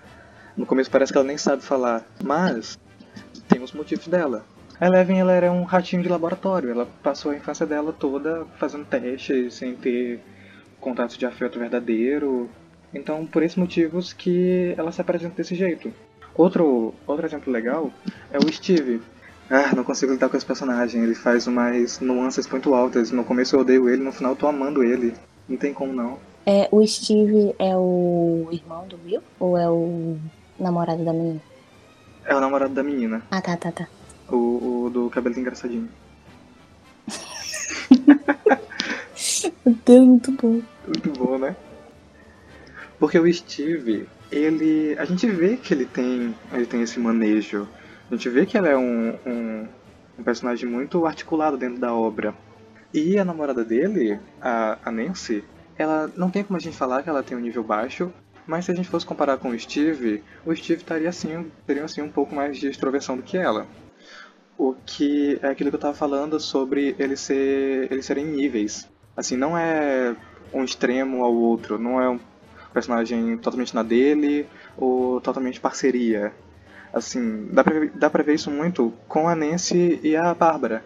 No 0.56 0.66
começo 0.66 0.90
parece 0.90 1.12
que 1.12 1.18
ela 1.18 1.26
nem 1.26 1.38
sabe 1.38 1.62
falar, 1.62 2.04
mas 2.22 2.78
tem 3.48 3.62
os 3.62 3.72
motivos 3.72 4.08
dela. 4.08 4.44
A 4.80 4.86
Eleven 4.86 5.20
ela 5.20 5.32
era 5.32 5.50
um 5.50 5.64
ratinho 5.64 6.02
de 6.02 6.08
laboratório, 6.08 6.70
ela 6.70 6.86
passou 7.02 7.30
a 7.30 7.36
infância 7.36 7.64
dela 7.64 7.92
toda 7.92 8.44
fazendo 8.58 8.84
testes, 8.84 9.54
sem 9.54 9.74
ter 9.74 10.20
contato 10.80 11.18
de 11.18 11.24
afeto 11.24 11.58
verdadeiro. 11.58 12.50
Então, 12.92 13.26
por 13.26 13.42
esses 13.42 13.56
motivos 13.56 14.12
que 14.12 14.74
ela 14.76 14.92
se 14.92 15.00
apresenta 15.00 15.36
desse 15.36 15.54
jeito. 15.54 15.92
Outro, 16.34 16.94
outro 17.06 17.24
exemplo 17.24 17.50
legal 17.50 17.90
é 18.30 18.38
o 18.38 18.52
Steve, 18.52 19.00
ah, 19.48 19.74
não 19.74 19.84
consigo 19.84 20.12
lidar 20.12 20.28
com 20.28 20.36
esse 20.36 20.46
personagem. 20.46 21.02
Ele 21.02 21.14
faz 21.14 21.46
umas 21.46 22.00
nuances 22.00 22.48
muito 22.48 22.74
altas. 22.74 23.10
No 23.10 23.24
começo 23.24 23.54
eu 23.54 23.60
odeio 23.60 23.88
ele, 23.88 24.02
no 24.02 24.12
final 24.12 24.32
eu 24.32 24.36
tô 24.36 24.46
amando 24.46 24.82
ele. 24.82 25.14
Não 25.48 25.56
tem 25.56 25.72
como 25.72 25.92
não. 25.92 26.18
É, 26.44 26.68
o 26.70 26.84
Steve 26.86 27.54
é 27.58 27.76
o 27.76 28.48
irmão 28.50 28.86
do 28.86 28.98
Will? 29.04 29.22
Ou 29.38 29.56
é 29.56 29.68
o 29.68 30.18
namorado 30.58 31.04
da 31.04 31.12
menina? 31.12 31.40
É 32.24 32.34
o 32.34 32.40
namorado 32.40 32.74
da 32.74 32.82
menina. 32.82 33.22
Ah, 33.30 33.40
tá, 33.40 33.56
tá, 33.56 33.70
tá. 33.70 33.86
O, 34.28 34.86
o 34.86 34.90
do 34.90 35.08
cabelo 35.10 35.38
engraçadinho. 35.38 35.88
Deus, 39.84 40.06
muito 40.06 40.32
bom. 40.32 40.60
Muito 40.86 41.10
bom, 41.12 41.38
né? 41.38 41.54
Porque 42.98 43.18
o 43.18 43.32
Steve, 43.32 44.08
ele. 44.30 44.96
A 44.98 45.04
gente 45.04 45.28
vê 45.28 45.56
que 45.56 45.72
ele 45.72 45.84
tem. 45.84 46.34
Ele 46.52 46.66
tem 46.66 46.82
esse 46.82 46.98
manejo 46.98 47.68
a 48.10 48.14
gente 48.14 48.28
vê 48.28 48.46
que 48.46 48.56
ela 48.56 48.68
é 48.68 48.76
um, 48.76 49.18
um, 49.26 49.68
um 50.18 50.22
personagem 50.22 50.68
muito 50.68 51.04
articulado 51.06 51.56
dentro 51.56 51.80
da 51.80 51.94
obra. 51.94 52.34
E 52.94 53.18
a 53.18 53.24
namorada 53.24 53.64
dele, 53.64 54.18
a, 54.40 54.78
a 54.84 54.90
Nancy, 54.90 55.44
ela 55.76 56.10
não 56.16 56.30
tem 56.30 56.44
como 56.44 56.56
a 56.56 56.60
gente 56.60 56.76
falar 56.76 57.02
que 57.02 57.08
ela 57.08 57.22
tem 57.22 57.36
um 57.36 57.40
nível 57.40 57.62
baixo, 57.62 58.12
mas 58.46 58.64
se 58.64 58.70
a 58.70 58.74
gente 58.74 58.88
fosse 58.88 59.04
comparar 59.04 59.38
com 59.38 59.50
o 59.50 59.58
Steve, 59.58 60.22
o 60.44 60.54
Steve 60.54 60.80
estaria 60.80 61.08
assim, 61.08 61.50
teria 61.66 61.84
assim 61.84 62.00
um 62.00 62.10
pouco 62.10 62.34
mais 62.34 62.56
de 62.56 62.68
extroversão 62.68 63.16
do 63.16 63.22
que 63.22 63.36
ela. 63.36 63.66
O 64.56 64.74
que 64.74 65.38
é 65.42 65.48
aquilo 65.48 65.70
que 65.70 65.76
eu 65.76 65.78
estava 65.78 65.94
falando 65.94 66.38
sobre 66.38 66.94
eles, 66.98 67.20
ser, 67.20 67.90
eles 67.90 68.06
serem 68.06 68.24
níveis. 68.24 68.88
Assim, 69.16 69.36
não 69.36 69.58
é 69.58 70.14
um 70.54 70.64
extremo 70.64 71.24
ao 71.24 71.34
outro, 71.34 71.78
não 71.78 72.00
é 72.00 72.08
um 72.08 72.20
personagem 72.72 73.36
totalmente 73.38 73.74
na 73.74 73.82
dele 73.82 74.46
ou 74.76 75.20
totalmente 75.20 75.60
parceria. 75.60 76.32
Assim, 76.96 77.48
dá 77.52 77.62
pra, 77.62 77.74
dá 77.94 78.08
pra 78.08 78.22
ver 78.22 78.36
isso 78.36 78.50
muito 78.50 78.90
com 79.06 79.28
a 79.28 79.36
Nancy 79.36 80.00
e 80.02 80.16
a 80.16 80.32
Bárbara. 80.32 80.82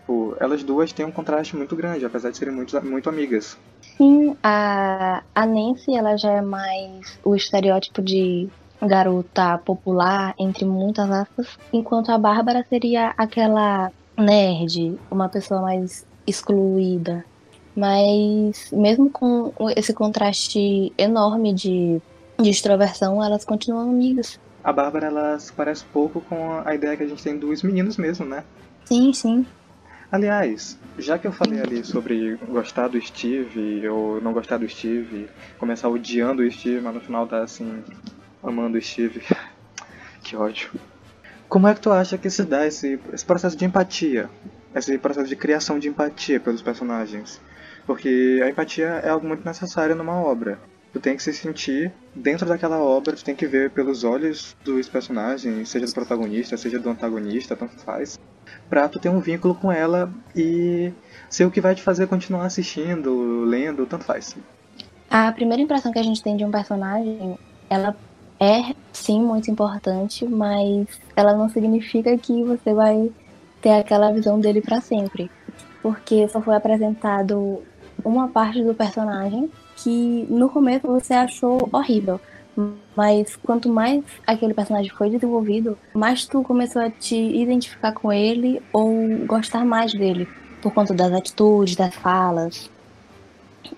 Tipo, 0.00 0.36
elas 0.40 0.64
duas 0.64 0.92
têm 0.92 1.06
um 1.06 1.12
contraste 1.12 1.54
muito 1.54 1.76
grande, 1.76 2.04
apesar 2.04 2.32
de 2.32 2.36
serem 2.36 2.52
muito, 2.52 2.84
muito 2.84 3.08
amigas. 3.08 3.56
Sim, 3.96 4.36
a, 4.42 5.22
a 5.32 5.46
Nancy 5.46 5.94
ela 5.94 6.16
já 6.16 6.32
é 6.32 6.40
mais 6.40 7.16
o 7.24 7.36
estereótipo 7.36 8.02
de 8.02 8.48
garota 8.82 9.56
popular, 9.58 10.34
entre 10.36 10.64
muitas 10.64 11.08
aspas, 11.08 11.56
enquanto 11.72 12.10
a 12.10 12.18
Bárbara 12.18 12.66
seria 12.68 13.14
aquela 13.16 13.92
nerd, 14.18 14.98
uma 15.08 15.28
pessoa 15.28 15.62
mais 15.62 16.04
excluída. 16.26 17.24
Mas 17.76 18.68
mesmo 18.72 19.08
com 19.10 19.52
esse 19.76 19.94
contraste 19.94 20.92
enorme 20.98 21.54
de, 21.54 22.02
de 22.36 22.50
extroversão, 22.50 23.22
elas 23.22 23.44
continuam 23.44 23.90
amigas 23.90 24.40
a 24.66 24.72
Bárbara 24.72 25.06
ela 25.06 25.38
se 25.38 25.52
parece 25.52 25.84
pouco 25.84 26.20
com 26.20 26.60
a 26.64 26.74
ideia 26.74 26.96
que 26.96 27.02
a 27.04 27.06
gente 27.06 27.22
tem 27.22 27.38
dos 27.38 27.62
meninos 27.62 27.96
mesmo, 27.96 28.26
né? 28.26 28.42
Sim, 28.84 29.12
sim. 29.12 29.46
Aliás, 30.10 30.76
já 30.98 31.16
que 31.16 31.24
eu 31.24 31.30
falei 31.30 31.60
ali 31.60 31.84
sobre 31.84 32.34
gostar 32.48 32.88
do 32.88 33.00
Steve 33.00 33.88
ou 33.88 34.20
não 34.20 34.32
gostar 34.32 34.56
do 34.56 34.68
Steve, 34.68 35.28
começar 35.56 35.88
odiando 35.88 36.42
o 36.42 36.50
Steve, 36.50 36.80
mas 36.80 36.94
no 36.96 37.00
final 37.00 37.28
tá 37.28 37.44
assim, 37.44 37.80
amando 38.42 38.76
o 38.76 38.82
Steve. 38.82 39.22
que 40.24 40.34
ódio. 40.34 40.72
Como 41.48 41.68
é 41.68 41.74
que 41.74 41.80
tu 41.80 41.92
acha 41.92 42.18
que 42.18 42.28
se 42.28 42.42
dá 42.42 42.66
esse, 42.66 42.98
esse 43.12 43.24
processo 43.24 43.56
de 43.56 43.64
empatia? 43.64 44.28
Esse 44.74 44.98
processo 44.98 45.28
de 45.28 45.36
criação 45.36 45.78
de 45.78 45.88
empatia 45.88 46.40
pelos 46.40 46.60
personagens? 46.60 47.40
Porque 47.86 48.40
a 48.42 48.50
empatia 48.50 49.00
é 49.04 49.10
algo 49.10 49.28
muito 49.28 49.44
necessário 49.44 49.94
numa 49.94 50.16
obra 50.16 50.58
tu 50.96 51.00
tem 51.00 51.14
que 51.14 51.22
se 51.22 51.32
sentir 51.34 51.92
dentro 52.14 52.46
daquela 52.46 52.78
obra, 52.78 53.14
tu 53.14 53.22
tem 53.22 53.36
que 53.36 53.46
ver 53.46 53.70
pelos 53.70 54.02
olhos 54.02 54.56
dos 54.64 54.88
personagens, 54.88 55.68
seja 55.68 55.84
do 55.84 55.92
protagonista, 55.92 56.56
seja 56.56 56.78
do 56.78 56.88
antagonista, 56.88 57.54
tanto 57.54 57.78
faz, 57.80 58.18
pra 58.66 58.88
tu 58.88 58.98
ter 58.98 59.10
um 59.10 59.20
vínculo 59.20 59.54
com 59.54 59.70
ela 59.70 60.10
e 60.34 60.90
ser 61.28 61.44
o 61.44 61.50
que 61.50 61.60
vai 61.60 61.74
te 61.74 61.82
fazer 61.82 62.06
continuar 62.06 62.46
assistindo, 62.46 63.44
lendo, 63.44 63.84
tanto 63.84 64.04
faz. 64.06 64.34
A 65.10 65.30
primeira 65.32 65.62
impressão 65.62 65.92
que 65.92 65.98
a 65.98 66.02
gente 66.02 66.22
tem 66.22 66.34
de 66.34 66.46
um 66.46 66.50
personagem, 66.50 67.38
ela 67.68 67.94
é 68.40 68.74
sim 68.90 69.20
muito 69.20 69.50
importante, 69.50 70.24
mas 70.24 70.86
ela 71.14 71.36
não 71.36 71.50
significa 71.50 72.16
que 72.16 72.42
você 72.42 72.72
vai 72.72 73.12
ter 73.60 73.74
aquela 73.74 74.10
visão 74.12 74.40
dele 74.40 74.62
para 74.62 74.80
sempre, 74.80 75.30
porque 75.82 76.26
só 76.28 76.40
foi 76.40 76.56
apresentado 76.56 77.62
uma 78.02 78.28
parte 78.28 78.64
do 78.64 78.74
personagem 78.74 79.50
que 79.76 80.26
no 80.28 80.48
começo 80.48 80.86
você 80.86 81.14
achou 81.14 81.68
horrível. 81.72 82.20
Mas 82.96 83.36
quanto 83.36 83.68
mais 83.68 84.02
aquele 84.26 84.54
personagem 84.54 84.90
foi 84.90 85.10
desenvolvido, 85.10 85.76
mais 85.92 86.24
tu 86.24 86.42
começou 86.42 86.80
a 86.80 86.90
te 86.90 87.14
identificar 87.14 87.92
com 87.92 88.10
ele 88.10 88.62
ou 88.72 88.90
gostar 89.26 89.64
mais 89.64 89.92
dele. 89.92 90.26
Por 90.62 90.72
conta 90.72 90.94
das 90.94 91.12
atitudes, 91.12 91.76
das 91.76 91.94
falas 91.94 92.70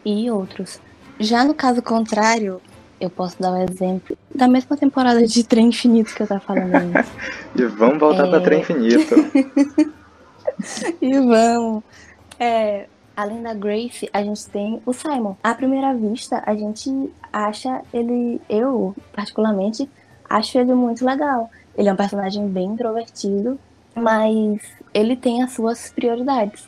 e 0.05 0.31
outros. 0.31 0.81
Já 1.19 1.45
no 1.45 1.55
caso 1.55 1.83
contrário, 1.83 2.61
eu 3.01 3.11
posso 3.11 3.41
dar 3.41 3.51
um 3.51 3.63
exemplo 3.63 4.17
da 4.33 4.47
mesma 4.47 4.77
temporada 4.77 5.27
de 5.27 5.43
Trem 5.43 5.69
Infinito 5.69 6.15
que 6.15 6.23
eu 6.23 6.27
tava 6.29 6.41
falando 6.41 6.75
antes. 6.75 7.11
e 7.57 7.65
vamos 7.65 7.99
voltar 7.99 8.27
é... 8.27 8.31
pra 8.31 8.41
Trem 8.41 8.61
Infinito. 8.61 9.15
e 11.03 11.13
vamos. 11.19 11.83
É, 12.39 12.87
além 13.19 13.43
da 13.43 13.53
Grace, 13.53 14.09
a 14.13 14.23
gente 14.23 14.47
tem 14.47 14.81
o 14.87 14.93
Simon. 14.93 15.35
À 15.43 15.53
primeira 15.53 15.93
vista, 15.93 16.41
a 16.47 16.55
gente 16.55 17.13
acha 17.33 17.83
ele, 17.93 18.41
eu 18.49 18.95
particularmente, 19.13 19.91
acho 20.31 20.57
ele 20.57 20.73
muito 20.73 21.05
legal. 21.05 21.51
Ele 21.77 21.89
é 21.89 21.93
um 21.93 21.97
personagem 21.97 22.47
bem 22.47 22.67
introvertido, 22.67 23.59
mas 23.93 24.63
ele 24.95 25.17
tem 25.17 25.43
as 25.43 25.51
suas 25.51 25.91
prioridades. 25.91 26.65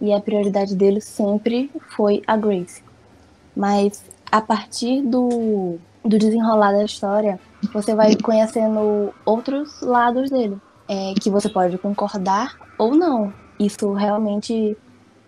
E 0.00 0.10
a 0.10 0.18
prioridade 0.18 0.74
dele 0.74 1.02
sempre 1.02 1.70
foi 1.94 2.22
a 2.26 2.34
Grace. 2.34 2.82
Mas 3.54 4.02
a 4.32 4.40
partir 4.40 5.02
do, 5.02 5.76
do 6.02 6.18
desenrolar 6.18 6.72
da 6.72 6.82
história, 6.82 7.38
você 7.74 7.94
vai 7.94 8.16
conhecendo 8.16 9.12
outros 9.26 9.82
lados 9.82 10.30
dele. 10.30 10.56
É, 10.88 11.12
que 11.20 11.28
você 11.28 11.50
pode 11.50 11.76
concordar 11.76 12.56
ou 12.78 12.94
não. 12.94 13.32
Isso 13.58 13.92
realmente 13.92 14.76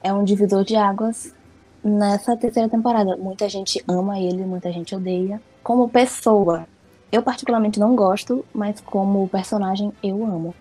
é 0.03 0.13
um 0.13 0.25
divisor 0.25 0.65
de 0.65 0.77
águas 0.77 1.33
nessa 1.83 2.37
terceira 2.37 2.69
temporada. 2.69 3.17
Muita 3.17 3.49
gente 3.49 3.83
ama 3.89 4.19
ele, 4.19 4.45
muita 4.45 4.73
gente 4.73 4.95
odeia. 4.95 5.41
Como 5.63 5.89
pessoa, 5.89 6.67
eu 7.11 7.23
particularmente 7.23 7.79
não 7.79 7.95
gosto, 7.95 8.45
mas 8.53 8.81
como 8.81 9.29
personagem 9.29 9.93
eu 10.03 10.25
amo. 10.25 10.55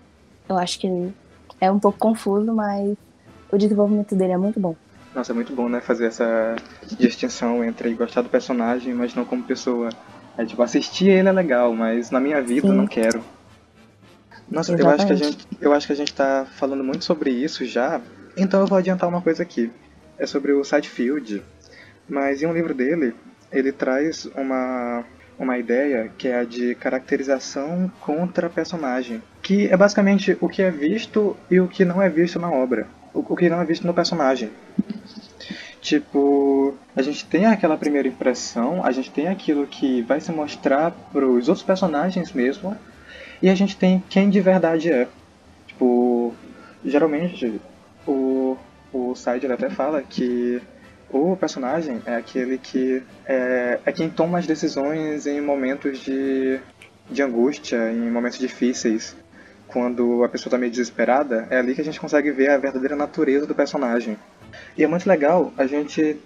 Eu 0.48 0.58
acho 0.58 0.78
que 0.78 1.12
é 1.60 1.70
um 1.70 1.78
pouco 1.78 1.98
confuso, 1.98 2.52
mas 2.52 2.96
o 3.50 3.58
desenvolvimento 3.58 4.14
dele 4.14 4.32
é 4.32 4.36
muito 4.36 4.60
bom. 4.60 4.74
Nossa, 5.14 5.32
é 5.32 5.34
muito 5.34 5.54
bom, 5.54 5.68
né, 5.68 5.80
fazer 5.80 6.06
essa 6.06 6.56
distinção 6.98 7.62
entre 7.62 7.92
gostar 7.94 8.22
do 8.22 8.30
personagem, 8.30 8.94
mas 8.94 9.14
não 9.14 9.24
como 9.24 9.42
pessoa. 9.42 9.90
É 10.38 10.44
tipo, 10.44 10.62
assistir 10.62 11.08
ele 11.08 11.28
é 11.28 11.32
legal, 11.32 11.74
mas 11.74 12.10
na 12.10 12.18
minha 12.18 12.40
vida 12.40 12.68
Sim. 12.68 12.74
não 12.74 12.86
quero. 12.86 13.22
Nossa, 14.50 14.72
eu 14.72 14.88
acho, 14.88 15.06
que 15.06 15.12
a 15.12 15.16
gente, 15.16 15.48
eu 15.60 15.72
acho 15.72 15.86
que 15.86 15.92
a 15.92 15.96
gente 15.96 16.12
tá 16.12 16.46
falando 16.56 16.82
muito 16.82 17.04
sobre 17.04 17.30
isso 17.30 17.64
já, 17.64 18.00
então 18.36 18.60
eu 18.60 18.66
vou 18.66 18.78
adiantar 18.78 19.08
uma 19.08 19.20
coisa 19.20 19.42
aqui. 19.42 19.70
É 20.18 20.26
sobre 20.26 20.52
o 20.52 20.64
Sidefield, 20.64 21.42
mas 22.08 22.42
em 22.42 22.46
um 22.46 22.52
livro 22.52 22.74
dele, 22.74 23.14
ele 23.50 23.72
traz 23.72 24.26
uma, 24.36 25.04
uma 25.38 25.58
ideia 25.58 26.10
que 26.16 26.28
é 26.28 26.38
a 26.38 26.44
de 26.44 26.74
caracterização 26.74 27.90
contra 28.00 28.48
personagem, 28.48 29.22
que 29.42 29.66
é 29.68 29.76
basicamente 29.76 30.36
o 30.40 30.48
que 30.48 30.62
é 30.62 30.70
visto 30.70 31.36
e 31.50 31.60
o 31.60 31.68
que 31.68 31.84
não 31.84 32.00
é 32.00 32.08
visto 32.08 32.38
na 32.38 32.50
obra. 32.50 32.86
o 33.14 33.36
que 33.36 33.50
não 33.50 33.60
é 33.60 33.64
visto 33.64 33.86
no 33.86 33.92
personagem. 33.92 34.50
Tipo, 35.82 36.74
a 36.94 37.02
gente 37.02 37.24
tem 37.24 37.44
aquela 37.44 37.76
primeira 37.76 38.06
impressão, 38.06 38.84
a 38.86 38.92
gente 38.92 39.10
tem 39.10 39.26
aquilo 39.26 39.66
que 39.66 40.00
vai 40.02 40.20
se 40.20 40.30
mostrar 40.30 40.92
pros 41.12 41.48
outros 41.48 41.66
personagens 41.66 42.32
mesmo, 42.32 42.76
e 43.42 43.50
a 43.50 43.54
gente 43.54 43.76
tem 43.76 44.02
quem 44.08 44.30
de 44.30 44.40
verdade 44.40 44.92
é. 44.92 45.08
Tipo, 45.66 46.32
geralmente 46.84 47.60
o, 48.06 48.56
o 48.92 49.14
Sider 49.14 49.50
até 49.50 49.70
fala 49.70 50.02
que 50.02 50.60
o 51.10 51.36
personagem 51.36 52.00
é 52.06 52.16
aquele 52.16 52.58
que 52.58 53.02
é, 53.26 53.78
é 53.84 53.92
quem 53.92 54.08
toma 54.08 54.38
as 54.38 54.46
decisões 54.46 55.26
em 55.26 55.40
momentos 55.40 55.98
de, 55.98 56.58
de 57.10 57.22
angústia, 57.22 57.90
em 57.90 58.10
momentos 58.10 58.38
difíceis. 58.38 59.16
Quando 59.66 60.22
a 60.22 60.28
pessoa 60.28 60.50
está 60.50 60.58
meio 60.58 60.70
desesperada, 60.70 61.46
é 61.48 61.58
ali 61.58 61.74
que 61.74 61.80
a 61.80 61.84
gente 61.84 62.00
consegue 62.00 62.30
ver 62.30 62.50
a 62.50 62.58
verdadeira 62.58 62.94
natureza 62.94 63.46
do 63.46 63.54
personagem. 63.54 64.18
E 64.76 64.84
é 64.84 64.86
muito 64.86 65.06
legal 65.06 65.52
a 65.56 65.66
gente 65.66 66.18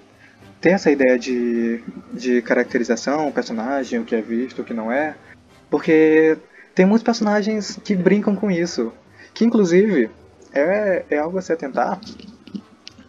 ter 0.61 0.71
essa 0.71 0.91
ideia 0.91 1.19
de, 1.19 1.81
de 2.13 2.43
caracterização, 2.43 3.31
personagem, 3.31 4.01
o 4.01 4.05
que 4.05 4.17
é 4.17 4.21
visto, 4.21 4.63
o 4.63 4.65
que 4.65 4.75
não 4.75 4.91
é, 4.91 5.15
porque 5.71 6.37
tem 6.75 6.87
muitos 6.87 7.05
personagens 7.05 7.79
que 7.85 7.95
brincam 7.95 8.35
com 8.35 8.51
isso, 8.51 8.93
que 9.35 9.45
inclusive 9.45 10.11
é, 10.61 11.07
é 11.11 11.19
algo 11.19 11.39
a 11.39 11.43
se 11.43 11.53
atentar, 11.53 12.01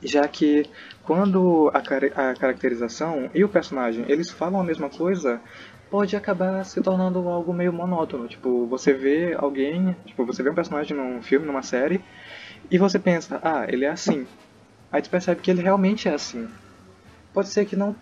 já 0.04 0.28
que 0.28 0.66
quando 1.04 1.72
a, 1.74 1.80
a 1.80 2.36
caracterização 2.36 3.30
e 3.34 3.44
o 3.44 3.50
personagem 3.50 4.06
eles 4.08 4.30
falam 4.30 4.60
a 4.60 4.64
mesma 4.64 4.90
coisa, 4.90 5.42
pode 5.90 6.16
acabar 6.16 6.64
se 6.66 6.82
tornando 6.82 7.28
algo 7.30 7.54
meio 7.54 7.72
monótono. 7.72 8.28
Tipo, 8.28 8.66
você 8.68 8.94
vê 8.94 9.34
alguém, 9.38 9.96
tipo, 10.06 10.26
você 10.26 10.44
vê 10.44 10.50
um 10.50 10.56
personagem 10.56 10.96
num 10.96 11.22
filme, 11.22 11.46
numa 11.46 11.62
série, 11.62 12.04
e 12.70 12.78
você 12.78 13.00
pensa, 13.00 13.40
ah, 13.42 13.66
ele 13.68 13.86
é 13.86 13.90
assim. 13.90 14.28
Aí 14.92 15.02
tu 15.02 15.10
percebe 15.10 15.42
que 15.42 15.52
ele 15.52 15.62
realmente 15.62 16.08
é 16.08 16.14
assim. 16.14 16.48
Pode 17.34 17.50
ser 17.50 17.66
que 17.66 17.76
não 17.76 17.96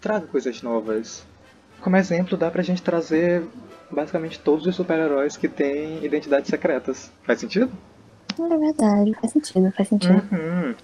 traga 0.00 0.26
coisas 0.26 0.62
novas. 0.62 1.26
Como 1.80 1.96
exemplo, 1.96 2.36
dá 2.36 2.50
pra 2.50 2.62
gente 2.62 2.82
trazer 2.82 3.42
basicamente 3.90 4.38
todos 4.38 4.66
os 4.66 4.76
super-heróis 4.76 5.36
que 5.36 5.48
têm 5.48 6.04
identidades 6.04 6.48
secretas. 6.48 7.10
Faz 7.24 7.40
sentido? 7.40 7.70
É 8.38 8.56
verdade, 8.56 9.14
faz 9.20 9.32
sentido, 9.32 9.72
faz 9.72 9.88
sentido. 9.88 10.22
Uhum. 10.32 10.74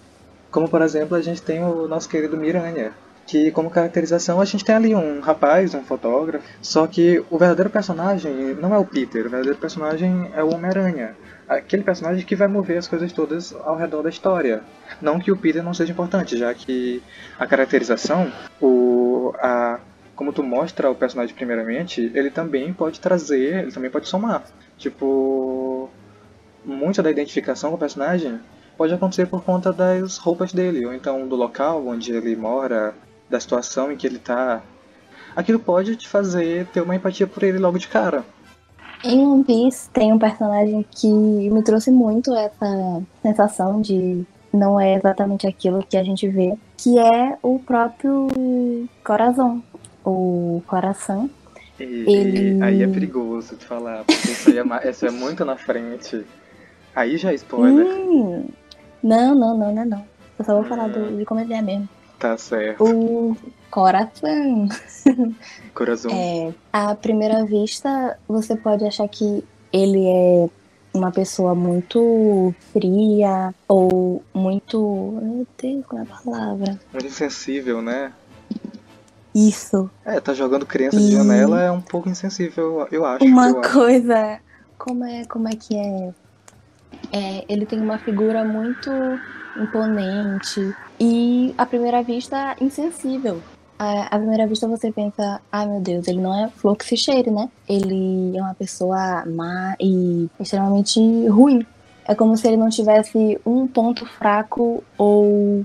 Como 0.51 0.69
por 0.69 0.83
exemplo, 0.83 1.17
a 1.17 1.21
gente 1.21 1.43
tem 1.43 1.63
o 1.63 1.87
nosso 1.87 2.09
querido 2.09 2.37
Miranha, 2.37 2.93
que 3.27 3.51
como 3.51 3.71
caracterização 3.71 4.41
a 4.41 4.45
gente 4.45 4.65
tem 4.65 4.75
ali 4.75 4.95
um 4.95 5.21
rapaz, 5.21 5.75
um 5.75 5.83
fotógrafo, 5.83 6.45
só 6.63 6.87
que 6.87 7.25
o 7.31 7.39
verdadeiro 7.39 7.71
personagem 7.71 8.55
não 8.55 8.75
é 8.75 8.79
o 8.79 8.85
Peter, 8.85 9.27
o 9.27 9.31
verdadeiro 9.31 9.59
personagem 9.59 10.31
é 10.35 10.43
o 10.43 10.55
Homem-Aranha 10.55 11.15
aquele 11.49 11.83
personagem 11.83 12.25
que 12.25 12.35
vai 12.35 12.49
mover 12.49 12.79
as 12.79 12.89
coisas 12.89 13.13
todas 13.13 13.53
ao 13.53 13.77
redor 13.77 14.03
da 14.03 14.09
história. 14.09 14.63
Não 15.01 15.19
que 15.19 15.31
o 15.31 15.37
Peter 15.37 15.63
não 15.63 15.75
seja 15.75 15.93
importante, 15.93 16.37
já 16.37 16.53
que 16.53 17.03
a 17.39 17.47
caracterização, 17.47 18.31
o, 18.61 19.33
a, 19.39 19.79
como 20.15 20.33
tu 20.33 20.43
mostra 20.43 20.91
o 20.91 20.95
personagem 20.95 21.35
primeiramente, 21.35 22.11
ele 22.15 22.31
também 22.31 22.73
pode 22.73 23.01
trazer, 23.01 23.63
ele 23.63 23.73
também 23.73 23.91
pode 23.91 24.09
somar. 24.09 24.45
Tipo, 24.77 25.89
muita 26.67 27.03
da 27.03 27.11
identificação 27.11 27.71
com 27.71 27.77
o 27.77 27.79
personagem 27.79 28.41
pode 28.77 28.93
acontecer 28.93 29.27
por 29.27 29.43
conta 29.43 29.73
das 29.73 30.19
roupas 30.19 30.53
dele, 30.53 30.85
ou 30.85 30.93
então 30.93 31.27
do 31.27 31.37
local 31.37 31.87
onde 31.87 32.13
ele 32.13 32.37
mora, 32.37 32.95
da 33.31 33.41
situação 33.41 33.91
em 33.91 33.97
que 33.97 34.07
ele 34.07 34.17
está. 34.17 34.63
Aquilo 35.35 35.59
pode 35.59 35.97
te 35.97 36.09
fazer 36.09 36.67
ter 36.67 36.81
uma 36.81 36.95
empatia 36.95 37.27
por 37.27 37.43
ele 37.43 37.59
logo 37.59 37.79
de 37.79 37.89
cara. 37.89 38.25
Em 39.05 39.27
One 39.27 39.45
Piece 39.45 39.89
tem 39.91 40.13
um 40.13 40.19
personagem 40.19 40.85
que 40.91 41.09
me 41.09 41.63
trouxe 41.63 41.91
muito 41.91 42.35
essa 42.35 43.03
sensação 43.23 43.81
de 43.81 44.25
não 44.53 44.81
é 44.81 44.95
exatamente 44.95 45.47
aquilo 45.47 45.85
que 45.85 45.97
a 45.97 46.03
gente 46.03 46.27
vê, 46.29 46.55
que 46.77 46.99
é 46.99 47.37
o 47.43 47.59
próprio 47.59 48.29
Corazon, 49.05 49.61
o 50.05 50.63
Coração. 50.67 51.31
E, 51.79 51.85
ele... 51.85 52.63
Aí 52.63 52.83
é 52.83 52.87
perigoso 52.87 53.57
de 53.57 53.65
falar, 53.65 54.05
porque 54.05 54.31
isso, 54.31 54.51
é, 54.51 54.63
isso 54.91 55.07
é 55.07 55.11
muito 55.11 55.45
na 55.45 55.57
frente. 55.57 56.25
Aí 56.97 57.19
já 57.19 57.31
é 57.31 57.35
spoiler. 57.35 57.87
Hum, 57.87 58.49
não, 59.03 59.35
não, 59.35 59.57
não, 59.57 59.75
não, 59.75 59.85
não. 59.85 60.05
Eu 60.39 60.45
só 60.47 60.55
vou 60.55 60.65
falar 60.65 60.89
do, 60.89 61.19
de 61.19 61.27
como 61.27 61.41
ele 61.41 61.53
é 61.53 61.61
mesmo. 61.61 61.87
Tá 62.19 62.39
certo. 62.39 62.83
O 62.83 63.37
coração. 63.71 64.67
Coração. 65.75 66.11
É, 66.11 66.55
à 66.73 66.95
primeira 66.95 67.45
vista, 67.45 68.19
você 68.27 68.57
pode 68.57 68.87
achar 68.87 69.07
que 69.07 69.45
ele 69.71 70.07
é 70.07 70.49
uma 70.95 71.13
pessoa 71.13 71.55
muito 71.55 72.55
fria 72.73 73.55
ou 73.69 74.23
muito. 74.33 75.21
Meu 75.23 75.47
Deus, 75.61 75.85
qual 75.87 76.01
é 76.01 76.05
a 76.05 76.07
palavra? 76.07 76.81
Muito 76.91 77.07
insensível, 77.07 77.83
né? 77.83 78.11
Isso. 79.35 79.91
É, 80.03 80.19
tá 80.19 80.33
jogando 80.33 80.65
criança 80.65 80.97
e... 80.97 81.01
de 81.01 81.13
janela 81.13 81.61
é 81.61 81.71
um 81.71 81.83
pouco 81.83 82.09
insensível, 82.09 82.89
eu 82.91 83.05
acho. 83.05 83.23
Uma 83.23 83.51
eu 83.51 83.61
coisa. 83.61 84.17
Acho. 84.17 84.43
Como 84.79 85.05
é, 85.05 85.25
como 85.27 85.49
é 85.49 85.53
que 85.53 85.77
é? 85.77 86.15
É? 87.13 87.45
Ele 87.49 87.67
tem 87.67 87.81
uma 87.81 87.99
figura 87.99 88.45
muito 88.45 88.91
imponente 89.57 90.75
e, 91.01 91.55
à 91.57 91.65
primeira 91.67 92.03
vista, 92.03 92.57
insensível. 92.61 93.41
À, 93.79 94.15
à 94.15 94.19
primeira 94.19 94.47
vista 94.47 94.67
você 94.67 94.91
pensa, 94.91 95.41
ai 95.53 95.67
meu 95.67 95.81
Deus, 95.81 96.09
ele 96.09 96.21
não 96.21 96.35
é 96.35 96.49
flor 96.49 96.77
que 96.77 96.85
se 96.85 96.97
cheire, 96.97 97.31
né? 97.31 97.49
Ele 97.69 98.37
é 98.37 98.41
uma 98.41 98.55
pessoa 98.55 99.25
má 99.27 99.75
e 99.81 100.29
extremamente 100.41 101.01
ruim. 101.29 101.67
É 102.07 102.15
como 102.15 102.37
se 102.37 102.47
ele 102.47 102.57
não 102.57 102.71
tivesse 102.71 103.39
um 103.45 103.67
ponto 103.67 104.07
fraco 104.07 104.83
ou 104.97 105.65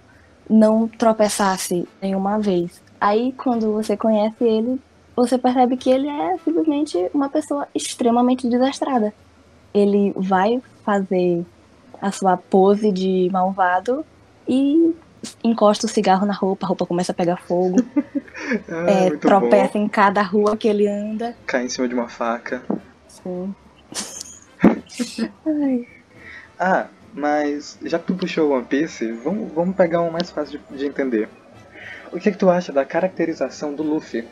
não 0.49 0.87
tropeçasse 0.87 1.87
nenhuma 2.01 2.39
vez. 2.39 2.81
Aí, 2.99 3.31
quando 3.33 3.71
você 3.71 3.95
conhece 3.95 4.43
ele, 4.43 4.79
você 5.15 5.37
percebe 5.37 5.77
que 5.77 5.89
ele 5.89 6.07
é 6.07 6.37
simplesmente 6.43 7.09
uma 7.13 7.29
pessoa 7.29 7.67
extremamente 7.73 8.47
desastrada. 8.49 9.13
Ele 9.73 10.13
vai 10.15 10.61
fazer 10.85 11.45
a 12.01 12.11
sua 12.11 12.35
pose 12.35 12.91
de 12.91 13.29
malvado 13.31 14.05
e 14.47 14.95
encosta 15.43 15.85
o 15.85 15.89
cigarro 15.89 16.25
na 16.25 16.33
roupa, 16.33 16.65
a 16.65 16.69
roupa 16.69 16.85
começa 16.85 17.11
a 17.11 17.15
pegar 17.15 17.37
fogo. 17.37 17.77
ah, 18.67 18.89
é, 18.89 19.11
tropeça 19.17 19.73
bom. 19.73 19.85
em 19.85 19.87
cada 19.87 20.21
rua 20.21 20.57
que 20.57 20.67
ele 20.67 20.87
anda. 20.87 21.35
Cai 21.45 21.65
em 21.65 21.69
cima 21.69 21.87
de 21.87 21.93
uma 21.93 22.09
faca. 22.09 22.63
Sim. 23.07 23.53
ah, 26.59 26.87
mas 27.13 27.77
já 27.83 27.99
que 27.99 28.05
tu 28.05 28.15
puxou 28.15 28.51
One 28.51 28.65
Piece, 28.65 29.11
vamos, 29.11 29.51
vamos 29.51 29.75
pegar 29.75 30.01
um 30.01 30.09
mais 30.09 30.31
fácil 30.31 30.59
de, 30.71 30.77
de 30.77 30.85
entender. 30.85 31.29
O 32.11 32.19
que, 32.19 32.29
é 32.29 32.31
que 32.31 32.37
tu 32.37 32.49
acha 32.49 32.73
da 32.73 32.83
caracterização 32.83 33.73
do 33.73 33.83
Luffy? 33.83 34.27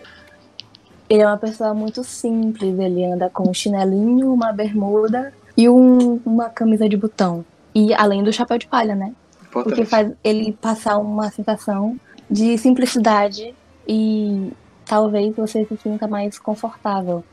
Ele 1.10 1.22
é 1.22 1.26
uma 1.26 1.38
pessoa 1.38 1.74
muito 1.74 2.04
simples, 2.04 2.78
ele 2.78 3.06
anda 3.06 3.30
com 3.30 3.50
um 3.50 3.54
chinelinho, 3.54 4.34
uma 4.34 4.52
bermuda 4.52 5.34
e 5.60 5.68
um, 5.68 6.22
uma 6.26 6.50
camisa 6.50 6.88
de 6.88 6.96
botão. 6.96 7.44
E 7.76 7.94
além 7.94 8.24
do 8.24 8.32
chapéu 8.32 8.58
de 8.58 8.66
palha, 8.66 8.96
né? 8.96 9.14
Importante. 9.44 9.74
O 9.74 9.76
que 9.76 9.86
faz 9.86 10.14
ele 10.24 10.54
passar 10.54 10.98
uma 11.00 11.30
sensação 11.30 12.00
de 12.32 12.58
simplicidade 12.58 13.54
e 13.86 14.54
talvez 14.86 15.36
você 15.36 15.66
se 15.66 15.76
sinta 15.76 16.08
mais 16.08 16.40
confortável. 16.40 17.26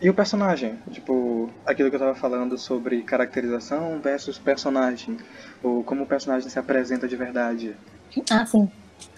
E 0.00 0.08
o 0.08 0.14
personagem? 0.14 0.78
Tipo, 0.92 1.50
aquilo 1.66 1.90
que 1.90 1.96
eu 1.96 2.00
tava 2.00 2.14
falando 2.14 2.56
sobre 2.56 3.02
caracterização 3.02 3.98
versus 3.98 4.38
personagem. 4.38 5.16
Ou 5.60 5.82
como 5.82 6.04
o 6.04 6.06
personagem 6.06 6.48
se 6.48 6.60
apresenta 6.60 7.08
de 7.08 7.16
verdade. 7.16 7.74
Ah, 8.30 8.46
sim. 8.46 8.70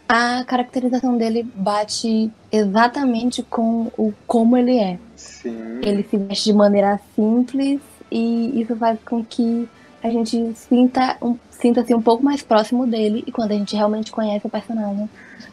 A 0.08 0.42
caracterização 0.44 1.18
dele 1.18 1.42
bate 1.54 2.32
exatamente 2.50 3.42
com 3.42 3.92
o 3.98 4.14
como 4.26 4.56
ele 4.56 4.78
é. 4.78 4.98
Sim. 5.16 5.80
Ele 5.82 6.02
se 6.02 6.16
veste 6.16 6.44
de 6.44 6.54
maneira 6.54 6.98
simples 7.14 7.78
e 8.10 8.60
isso 8.60 8.76
faz 8.76 8.98
com 9.04 9.24
que 9.24 9.68
a 10.02 10.10
gente 10.10 10.54
sinta 10.54 11.16
um, 11.20 11.36
sinta-se 11.50 11.94
um 11.94 12.00
pouco 12.00 12.24
mais 12.24 12.42
próximo 12.42 12.86
dele 12.86 13.24
e 13.26 13.32
quando 13.32 13.52
a 13.52 13.54
gente 13.54 13.74
realmente 13.74 14.12
conhece 14.12 14.46
o 14.46 14.50
personagem, 14.50 15.08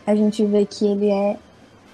a 0.05 0.15
gente 0.15 0.45
vê 0.45 0.65
que 0.65 0.85
ele 0.85 1.09
é 1.09 1.37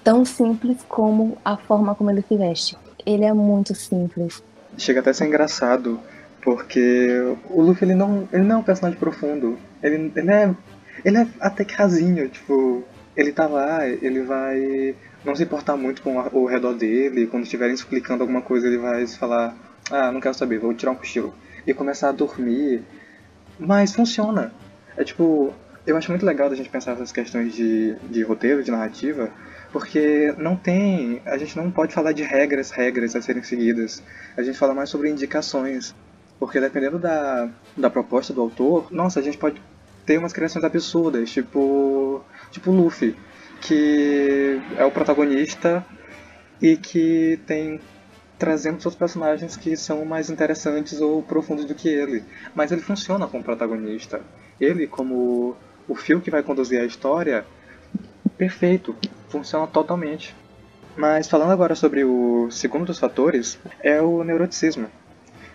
tão 0.04 0.24
simples 0.24 0.78
como 0.88 1.38
a 1.44 1.56
forma 1.56 1.94
como 1.94 2.10
ele 2.10 2.22
se 2.22 2.36
veste. 2.36 2.76
Ele 3.04 3.24
é 3.24 3.32
muito 3.32 3.74
simples. 3.74 4.42
Chega 4.76 5.00
até 5.00 5.10
a 5.10 5.14
ser 5.14 5.26
engraçado, 5.26 5.98
porque 6.42 7.08
o 7.50 7.62
Luffy 7.62 7.86
ele 7.86 7.94
não, 7.94 8.28
ele 8.32 8.42
não 8.42 8.56
é 8.56 8.58
um 8.58 8.62
personagem 8.62 8.98
profundo. 8.98 9.58
Ele, 9.82 10.12
ele 10.14 10.30
é 10.30 10.54
ele 11.04 11.18
é 11.18 11.26
até 11.40 11.64
que 11.64 11.74
rasinho, 11.74 12.28
tipo, 12.28 12.84
ele 13.16 13.32
tá 13.32 13.46
lá, 13.46 13.86
ele 13.86 14.22
vai 14.22 14.94
não 15.24 15.34
se 15.34 15.42
importar 15.42 15.76
muito 15.76 16.02
com 16.02 16.16
o 16.16 16.46
redor 16.46 16.74
dele, 16.74 17.26
quando 17.26 17.44
estiverem 17.44 17.74
explicando 17.74 18.22
alguma 18.22 18.42
coisa, 18.42 18.66
ele 18.66 18.78
vai 18.78 19.06
falar: 19.06 19.54
"Ah, 19.92 20.10
não 20.10 20.20
quero 20.20 20.34
saber, 20.34 20.58
vou 20.58 20.74
tirar 20.74 20.92
um 20.92 20.96
cochilo" 20.96 21.34
e 21.66 21.72
começar 21.72 22.08
a 22.08 22.12
dormir 22.12 22.82
mas 23.58 23.94
funciona. 23.94 24.52
É 24.96 25.04
tipo, 25.04 25.52
eu 25.86 25.96
acho 25.96 26.10
muito 26.10 26.26
legal 26.26 26.50
a 26.50 26.54
gente 26.54 26.68
pensar 26.68 26.92
essas 26.92 27.12
questões 27.12 27.54
de, 27.54 27.94
de 28.10 28.22
roteiro, 28.22 28.62
de 28.62 28.70
narrativa, 28.70 29.30
porque 29.72 30.34
não 30.38 30.56
tem. 30.56 31.22
A 31.24 31.38
gente 31.38 31.56
não 31.56 31.70
pode 31.70 31.94
falar 31.94 32.12
de 32.12 32.22
regras, 32.22 32.70
regras 32.70 33.16
a 33.16 33.22
serem 33.22 33.42
seguidas. 33.42 34.02
A 34.36 34.42
gente 34.42 34.58
fala 34.58 34.74
mais 34.74 34.90
sobre 34.90 35.10
indicações. 35.10 35.94
Porque 36.38 36.60
dependendo 36.60 36.98
da, 36.98 37.48
da 37.76 37.88
proposta 37.88 38.32
do 38.32 38.40
autor, 38.40 38.88
nossa, 38.90 39.20
a 39.20 39.22
gente 39.22 39.38
pode 39.38 39.62
tem 40.04 40.18
umas 40.18 40.32
criações 40.32 40.64
absurdas, 40.64 41.30
tipo. 41.30 42.24
Tipo 42.50 42.70
Luffy, 42.70 43.16
que 43.60 44.60
é 44.76 44.84
o 44.84 44.90
protagonista 44.90 45.86
e 46.60 46.76
que 46.76 47.40
tem 47.46 47.80
300 48.42 48.84
outros 48.86 48.98
personagens 48.98 49.56
que 49.56 49.76
são 49.76 50.04
mais 50.04 50.28
interessantes 50.28 51.00
ou 51.00 51.22
profundos 51.22 51.64
do 51.64 51.76
que 51.76 51.88
ele. 51.88 52.24
Mas 52.52 52.72
ele 52.72 52.80
funciona 52.80 53.28
como 53.28 53.44
protagonista. 53.44 54.20
Ele, 54.60 54.88
como 54.88 55.56
o 55.88 55.94
fio 55.94 56.20
que 56.20 56.28
vai 56.28 56.42
conduzir 56.42 56.80
a 56.80 56.84
história, 56.84 57.44
perfeito, 58.36 58.96
funciona 59.28 59.68
totalmente. 59.68 60.34
Mas 60.96 61.28
falando 61.28 61.52
agora 61.52 61.76
sobre 61.76 62.02
o 62.02 62.50
segundo 62.50 62.86
dos 62.86 62.98
fatores, 62.98 63.60
é 63.80 64.02
o 64.02 64.24
neuroticismo. 64.24 64.88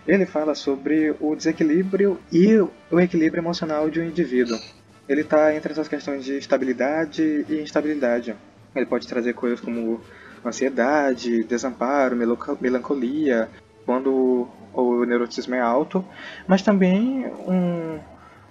Ele 0.06 0.24
fala 0.24 0.54
sobre 0.54 1.14
o 1.20 1.36
desequilíbrio 1.36 2.18
e 2.32 2.58
o 2.90 2.98
equilíbrio 2.98 3.42
emocional 3.42 3.90
de 3.90 4.00
um 4.00 4.04
indivíduo. 4.04 4.58
Ele 5.06 5.20
está 5.20 5.54
entre 5.54 5.72
essas 5.72 5.88
questões 5.88 6.24
de 6.24 6.38
estabilidade 6.38 7.44
e 7.50 7.60
instabilidade. 7.60 8.34
Ele 8.74 8.86
pode 8.86 9.06
trazer 9.06 9.34
coisas 9.34 9.60
como 9.60 10.00
ansiedade, 10.44 11.44
desamparo, 11.44 12.16
melancolia, 12.60 13.48
quando 13.84 14.48
o 14.72 15.04
neuroticismo 15.04 15.54
é 15.54 15.60
alto, 15.60 16.04
mas 16.46 16.62
também 16.62 17.26
um, 17.26 17.98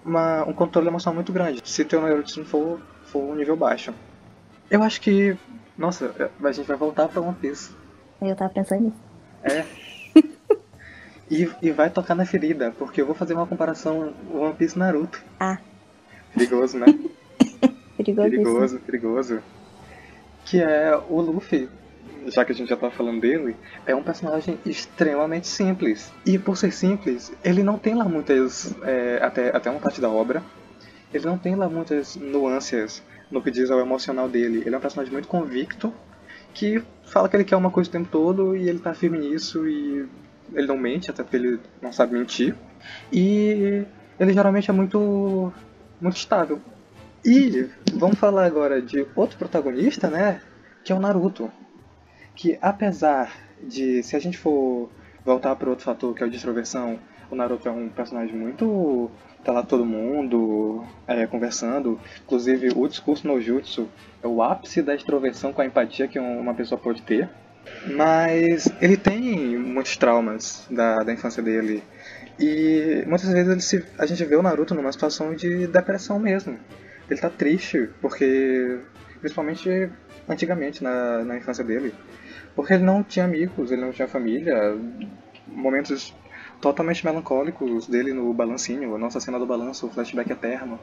uma, 0.03 0.43
um 0.45 0.53
controle 0.53 0.87
emocional 0.87 1.15
muito 1.15 1.31
grande, 1.31 1.61
se 1.63 1.83
o 1.83 2.01
neuroticismo 2.01 2.45
for, 2.45 2.79
for 3.05 3.19
um 3.19 3.35
nível 3.35 3.55
baixo. 3.55 3.93
Eu 4.69 4.83
acho 4.83 4.99
que, 4.99 5.37
nossa, 5.77 6.13
a 6.43 6.51
gente 6.51 6.65
vai 6.65 6.75
voltar 6.75 7.07
para 7.07 7.21
One 7.21 7.35
Piece. 7.35 7.71
Eu 8.21 8.35
tava 8.35 8.51
pensando 8.51 8.85
nisso. 8.85 8.97
É. 9.43 9.65
E, 11.29 11.49
e 11.61 11.71
vai 11.71 11.89
tocar 11.89 12.15
na 12.15 12.25
ferida, 12.25 12.73
porque 12.79 13.01
eu 13.01 13.05
vou 13.05 13.13
fazer 13.13 13.33
uma 13.33 13.45
comparação 13.45 14.13
One 14.33 14.53
Piece 14.53 14.79
Naruto. 14.79 15.21
Ah. 15.37 15.57
Perigoso, 16.33 16.79
né? 16.79 16.85
perigoso. 17.97 18.29
Perigoso, 18.29 18.79
perigoso. 18.79 19.43
Que 20.45 20.61
é 20.61 20.97
o 21.09 21.19
Luffy, 21.19 21.69
já 22.27 22.45
que 22.45 22.51
a 22.51 22.55
gente 22.55 22.69
já 22.69 22.77
tá 22.77 22.89
falando 22.89 23.21
dele, 23.21 23.55
é 23.85 23.95
um 23.95 24.03
personagem 24.03 24.59
extremamente 24.65 25.47
simples. 25.47 26.11
E 26.25 26.37
por 26.37 26.57
ser 26.57 26.71
simples, 26.71 27.31
ele 27.43 27.63
não 27.63 27.77
tem 27.77 27.95
lá 27.95 28.05
muitas. 28.05 28.75
É, 28.83 29.19
até, 29.21 29.55
até 29.55 29.69
uma 29.69 29.79
parte 29.79 30.01
da 30.01 30.09
obra, 30.09 30.43
ele 31.13 31.25
não 31.25 31.37
tem 31.37 31.55
lá 31.55 31.69
muitas 31.69 32.15
nuances 32.15 33.03
no 33.31 33.41
que 33.41 33.51
diz 33.51 33.71
ao 33.71 33.79
emocional 33.79 34.27
dele. 34.27 34.63
Ele 34.65 34.75
é 34.75 34.77
um 34.77 34.81
personagem 34.81 35.11
muito 35.11 35.27
convicto, 35.27 35.93
que 36.53 36.83
fala 37.03 37.29
que 37.29 37.35
ele 37.35 37.43
quer 37.43 37.55
uma 37.55 37.71
coisa 37.71 37.89
o 37.89 37.93
tempo 37.93 38.09
todo 38.11 38.55
e 38.55 38.67
ele 38.67 38.79
tá 38.79 38.93
firme 38.93 39.17
nisso 39.17 39.67
e 39.67 40.07
ele 40.53 40.67
não 40.67 40.77
mente, 40.77 41.09
até 41.11 41.23
porque 41.23 41.37
ele 41.37 41.59
não 41.81 41.91
sabe 41.91 42.13
mentir. 42.13 42.55
E 43.11 43.83
ele 44.19 44.33
geralmente 44.33 44.69
é 44.69 44.73
muito, 44.73 45.51
muito 45.99 46.17
estável. 46.17 46.59
E 47.25 47.67
vamos 47.93 48.17
falar 48.17 48.45
agora 48.45 48.81
de 48.81 49.05
outro 49.15 49.37
protagonista, 49.37 50.09
né? 50.09 50.41
Que 50.83 50.91
é 50.91 50.95
o 50.95 50.99
Naruto. 50.99 51.51
Que 52.37 52.57
apesar 52.61 53.35
de, 53.61 54.03
se 54.03 54.15
a 54.15 54.19
gente 54.19 54.37
for 54.37 54.91
voltar 55.25 55.55
para 55.55 55.69
outro 55.71 55.83
fator, 55.83 56.13
que 56.13 56.23
é 56.23 56.27
a 56.27 56.29
extroversão, 56.29 56.99
o 57.31 57.35
Naruto 57.35 57.67
é 57.67 57.71
um 57.71 57.89
personagem 57.89 58.35
muito. 58.35 59.09
tá 59.43 59.51
lá 59.51 59.63
todo 59.63 59.83
mundo 59.83 60.85
é, 61.07 61.25
conversando. 61.25 61.99
Inclusive, 62.23 62.69
o 62.75 62.87
discurso 62.87 63.27
no 63.27 63.41
Jutsu 63.41 63.89
é 64.23 64.27
o 64.27 64.43
ápice 64.43 64.83
da 64.83 64.93
extroversão 64.93 65.51
com 65.51 65.63
a 65.63 65.65
empatia 65.65 66.07
que 66.07 66.19
uma 66.19 66.53
pessoa 66.53 66.79
pode 66.79 67.01
ter. 67.01 67.27
Mas 67.87 68.71
ele 68.79 68.97
tem 68.97 69.57
muitos 69.57 69.97
traumas 69.97 70.67
da, 70.69 71.03
da 71.03 71.11
infância 71.11 71.41
dele. 71.41 71.83
E 72.39 73.03
muitas 73.07 73.29
vezes 73.31 73.65
se, 73.65 73.83
a 73.97 74.05
gente 74.05 74.23
vê 74.23 74.35
o 74.35 74.43
Naruto 74.43 74.75
numa 74.75 74.91
situação 74.91 75.33
de 75.33 75.65
depressão 75.65 76.19
mesmo. 76.19 76.55
Ele 77.09 77.19
tá 77.19 77.31
triste, 77.31 77.89
porque. 77.99 78.79
Principalmente 79.19 79.89
antigamente, 80.29 80.83
na, 80.83 81.23
na 81.23 81.37
infância 81.37 81.63
dele. 81.63 81.93
Porque 82.57 82.73
ele 82.73 82.83
não 82.83 83.03
tinha 83.03 83.23
amigos, 83.23 83.71
ele 83.71 83.81
não 83.81 83.91
tinha 83.91 84.07
família. 84.07 84.75
Momentos 85.47 86.11
totalmente 86.59 87.05
melancólicos 87.05 87.85
dele 87.85 88.13
no 88.13 88.33
balancinho, 88.33 88.95
a 88.95 88.97
nossa 88.97 89.19
cena 89.19 89.37
do 89.37 89.45
balanço, 89.45 89.85
o 89.85 89.89
flashback 89.91 90.31
eterno. 90.31 90.79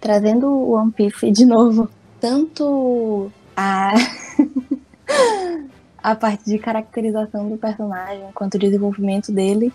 Trazendo 0.00 0.48
o 0.48 0.70
One 0.70 0.90
Piece 0.90 1.30
de 1.30 1.44
novo, 1.44 1.90
tanto 2.18 3.30
a. 3.54 3.92
a 6.02 6.14
parte 6.14 6.46
de 6.46 6.58
caracterização 6.58 7.50
do 7.50 7.58
personagem, 7.58 8.24
quanto 8.32 8.54
o 8.54 8.58
desenvolvimento 8.58 9.30
dele. 9.30 9.70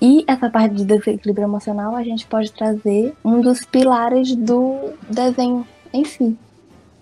E 0.00 0.24
essa 0.26 0.48
parte 0.48 0.74
de 0.74 0.86
desequilíbrio 0.86 1.44
emocional, 1.44 1.94
a 1.94 2.02
gente 2.02 2.26
pode 2.26 2.50
trazer 2.50 3.14
um 3.22 3.42
dos 3.42 3.62
pilares 3.66 4.34
do 4.34 4.94
desenho 5.10 5.68
em 5.92 6.06
si, 6.06 6.34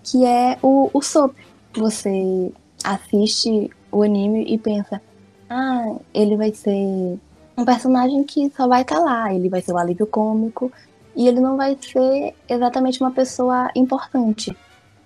que 0.03 0.25
é 0.25 0.57
o, 0.61 0.89
o 0.93 1.01
soap. 1.01 1.33
Você 1.73 2.51
assiste 2.83 3.69
o 3.91 4.03
anime 4.03 4.45
e 4.47 4.57
pensa, 4.57 5.01
ah, 5.49 5.95
ele 6.13 6.35
vai 6.35 6.53
ser 6.53 7.17
um 7.57 7.65
personagem 7.65 8.23
que 8.23 8.51
só 8.55 8.67
vai 8.67 8.81
estar 8.81 8.97
tá 8.97 9.01
lá, 9.01 9.33
ele 9.33 9.49
vai 9.49 9.61
ser 9.61 9.73
o 9.73 9.77
alívio 9.77 10.05
cômico, 10.05 10.71
e 11.15 11.27
ele 11.27 11.39
não 11.39 11.57
vai 11.57 11.77
ser 11.81 12.35
exatamente 12.47 13.01
uma 13.01 13.11
pessoa 13.11 13.71
importante. 13.75 14.55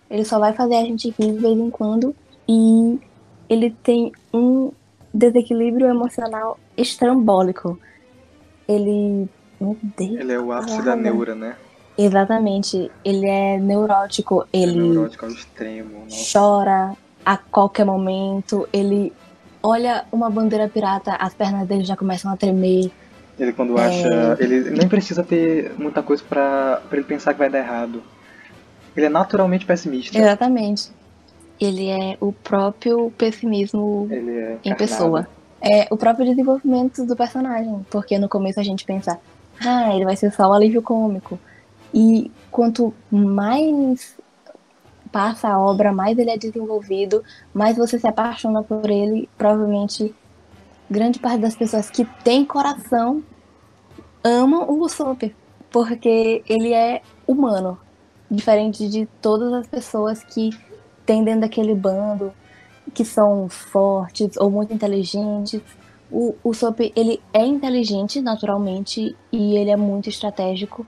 Ele 0.10 0.26
só 0.26 0.38
vai 0.40 0.52
fazer 0.54 0.76
a 0.76 0.84
gente 0.84 1.10
rir 1.18 1.32
de 1.34 1.40
vez 1.40 1.58
em 1.58 1.70
quando, 1.70 2.14
e 2.48 3.00
ele 3.48 3.72
tem 3.84 4.12
um 4.34 4.72
desequilíbrio 5.14 5.88
emocional 5.88 6.60
estrambólico. 6.76 7.80
Ele. 8.68 9.30
Meu 9.60 9.78
Deus. 9.82 10.20
Ele 10.20 10.34
é 10.34 10.40
o 10.40 10.52
ápice 10.52 10.82
da 10.82 10.96
neura, 10.96 11.36
né? 11.36 11.56
Exatamente. 11.98 12.90
Ele 13.06 13.28
é 13.28 13.58
neurótico. 13.58 14.46
Ele. 14.52 14.72
É 14.72 14.82
neurótico 14.82 15.26
ao 15.26 15.32
extremo. 15.32 16.04
Nossa. 16.06 16.40
Chora 16.40 16.98
a 17.26 17.38
qualquer 17.38 17.86
momento. 17.86 18.68
Ele 18.72 19.14
olha 19.62 20.06
uma 20.12 20.30
bandeira 20.30 20.68
pirata, 20.68 21.16
as 21.16 21.34
pernas 21.34 21.68
dele 21.68 21.84
já 21.84 21.96
começam 21.96 22.32
a 22.32 22.38
tremer. 22.38 22.92
Ele 23.40 23.54
quando 23.54 23.78
é... 23.78 23.86
acha. 23.86 24.38
Ele 24.40 24.72
nem 24.72 24.88
precisa 24.88 25.24
ter 25.24 25.74
muita 25.78 26.04
coisa 26.04 26.24
para 26.28 26.82
ele 26.92 27.04
pensar 27.04 27.34
que 27.34 27.40
vai 27.40 27.50
dar 27.50 27.60
errado. 27.60 28.04
Ele 28.96 29.06
é 29.06 29.10
naturalmente 29.10 29.66
pessimista. 29.66 30.18
Exatamente 30.18 30.92
ele 31.62 31.90
é 31.90 32.18
o 32.20 32.34
próprio 32.34 33.12
pessimismo 33.16 34.08
é 34.10 34.58
em 34.66 34.76
pessoa. 34.76 35.28
É 35.62 35.88
o 35.92 35.96
próprio 35.96 36.26
desenvolvimento 36.26 37.06
do 37.06 37.16
personagem, 37.16 37.86
porque 37.92 38.18
no 38.18 38.28
começo 38.28 38.60
a 38.60 38.64
gente 38.64 38.84
pensa, 38.84 39.20
ah, 39.64 39.96
ele 39.96 40.04
vai 40.04 40.16
ser 40.16 40.32
só 40.32 40.50
o 40.50 40.54
alívio 40.54 40.82
cômico. 40.82 41.40
E 41.94 42.32
quanto 42.50 42.92
mais 43.12 44.18
passa 45.12 45.50
a 45.50 45.60
obra, 45.60 45.92
mais 45.92 46.18
ele 46.18 46.32
é 46.32 46.38
desenvolvido, 46.38 47.24
mais 47.54 47.78
você 47.78 48.00
se 48.00 48.08
apaixona 48.08 48.64
por 48.64 48.90
ele. 48.90 49.30
Provavelmente, 49.38 50.14
grande 50.90 51.20
parte 51.20 51.40
das 51.40 51.56
pessoas 51.56 51.90
que 51.90 52.06
têm 52.24 52.46
coração 52.46 53.24
amam 54.24 54.70
o 54.70 54.84
Usopp, 54.84 55.36
porque 55.70 56.44
ele 56.48 56.74
é 56.74 57.02
humano, 57.28 57.78
diferente 58.30 58.88
de 58.88 59.06
todas 59.22 59.52
as 59.54 59.68
pessoas 59.68 60.24
que 60.24 60.52
tem 61.06 61.24
dentro 61.24 61.42
daquele 61.42 61.76
bando 61.76 62.32
que 62.94 63.06
são 63.06 63.50
fortes 63.50 64.38
ou 64.38 64.50
muito 64.50 64.74
inteligentes. 64.74 65.62
O, 66.12 66.54
Sop, 66.54 66.80
ele 66.94 67.22
é 67.34 67.46
inteligente 67.46 68.22
naturalmente 68.22 69.16
e 69.32 69.56
ele 69.56 69.70
é 69.70 69.78
muito 69.78 70.10
estratégico, 70.10 70.86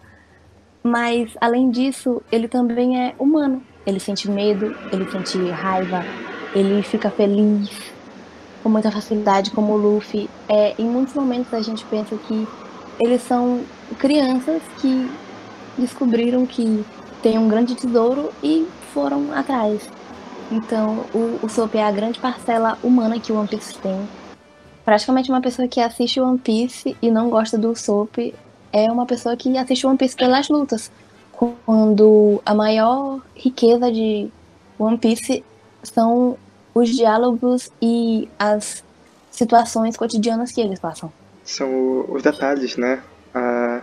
mas 0.83 1.31
além 1.39 1.71
disso, 1.71 2.21
ele 2.29 2.49
também 2.49 3.01
é 3.01 3.15
humano. 3.17 3.63
Ele 3.85 3.99
sente 3.99 4.29
medo, 4.29 4.75
ele 4.91 5.09
sente 5.11 5.37
raiva, 5.49 6.03
ele 6.55 6.81
fica 6.83 7.09
feliz 7.09 7.69
com 8.61 8.69
muita 8.69 8.89
facilidade, 8.89 9.51
como 9.51 9.73
o 9.73 9.77
Luffy. 9.77 10.29
É, 10.47 10.73
em 10.79 10.85
muitos 10.85 11.13
momentos 11.13 11.53
a 11.53 11.61
gente 11.61 11.83
pensa 11.85 12.15
que 12.15 12.47
eles 12.99 13.21
são 13.23 13.61
crianças 13.99 14.61
que 14.79 15.09
descobriram 15.77 16.45
que 16.45 16.85
tem 17.21 17.37
um 17.37 17.47
grande 17.47 17.75
tesouro 17.75 18.31
e 18.41 18.67
foram 18.93 19.33
atrás. 19.33 19.89
Então, 20.51 21.05
o, 21.13 21.39
o 21.41 21.49
Soap 21.49 21.75
é 21.75 21.83
a 21.83 21.91
grande 21.91 22.19
parcela 22.19 22.77
humana 22.83 23.19
que 23.19 23.31
o 23.31 23.37
One 23.37 23.47
Piece 23.47 23.77
tem. 23.79 24.07
Praticamente 24.85 25.29
uma 25.29 25.41
pessoa 25.41 25.67
que 25.67 25.79
assiste 25.79 26.19
One 26.19 26.37
Piece 26.37 26.95
e 27.01 27.09
não 27.09 27.29
gosta 27.29 27.57
do 27.57 27.75
Soap 27.75 28.17
é 28.71 28.91
uma 28.91 29.05
pessoa 29.05 29.35
que 29.35 29.57
assiste 29.57 29.87
One 29.87 29.97
Piece 29.97 30.15
pelas 30.15 30.49
lutas. 30.49 30.91
Quando 31.65 32.41
a 32.45 32.53
maior 32.53 33.21
riqueza 33.35 33.91
de 33.91 34.29
One 34.77 34.97
Piece 34.97 35.43
são 35.81 36.37
os 36.73 36.89
diálogos 36.89 37.69
e 37.81 38.27
as 38.37 38.83
situações 39.31 39.97
cotidianas 39.97 40.51
que 40.51 40.61
eles 40.61 40.79
passam. 40.79 41.11
São 41.43 42.05
os 42.09 42.23
detalhes, 42.23 42.77
né? 42.77 43.01
A, 43.33 43.81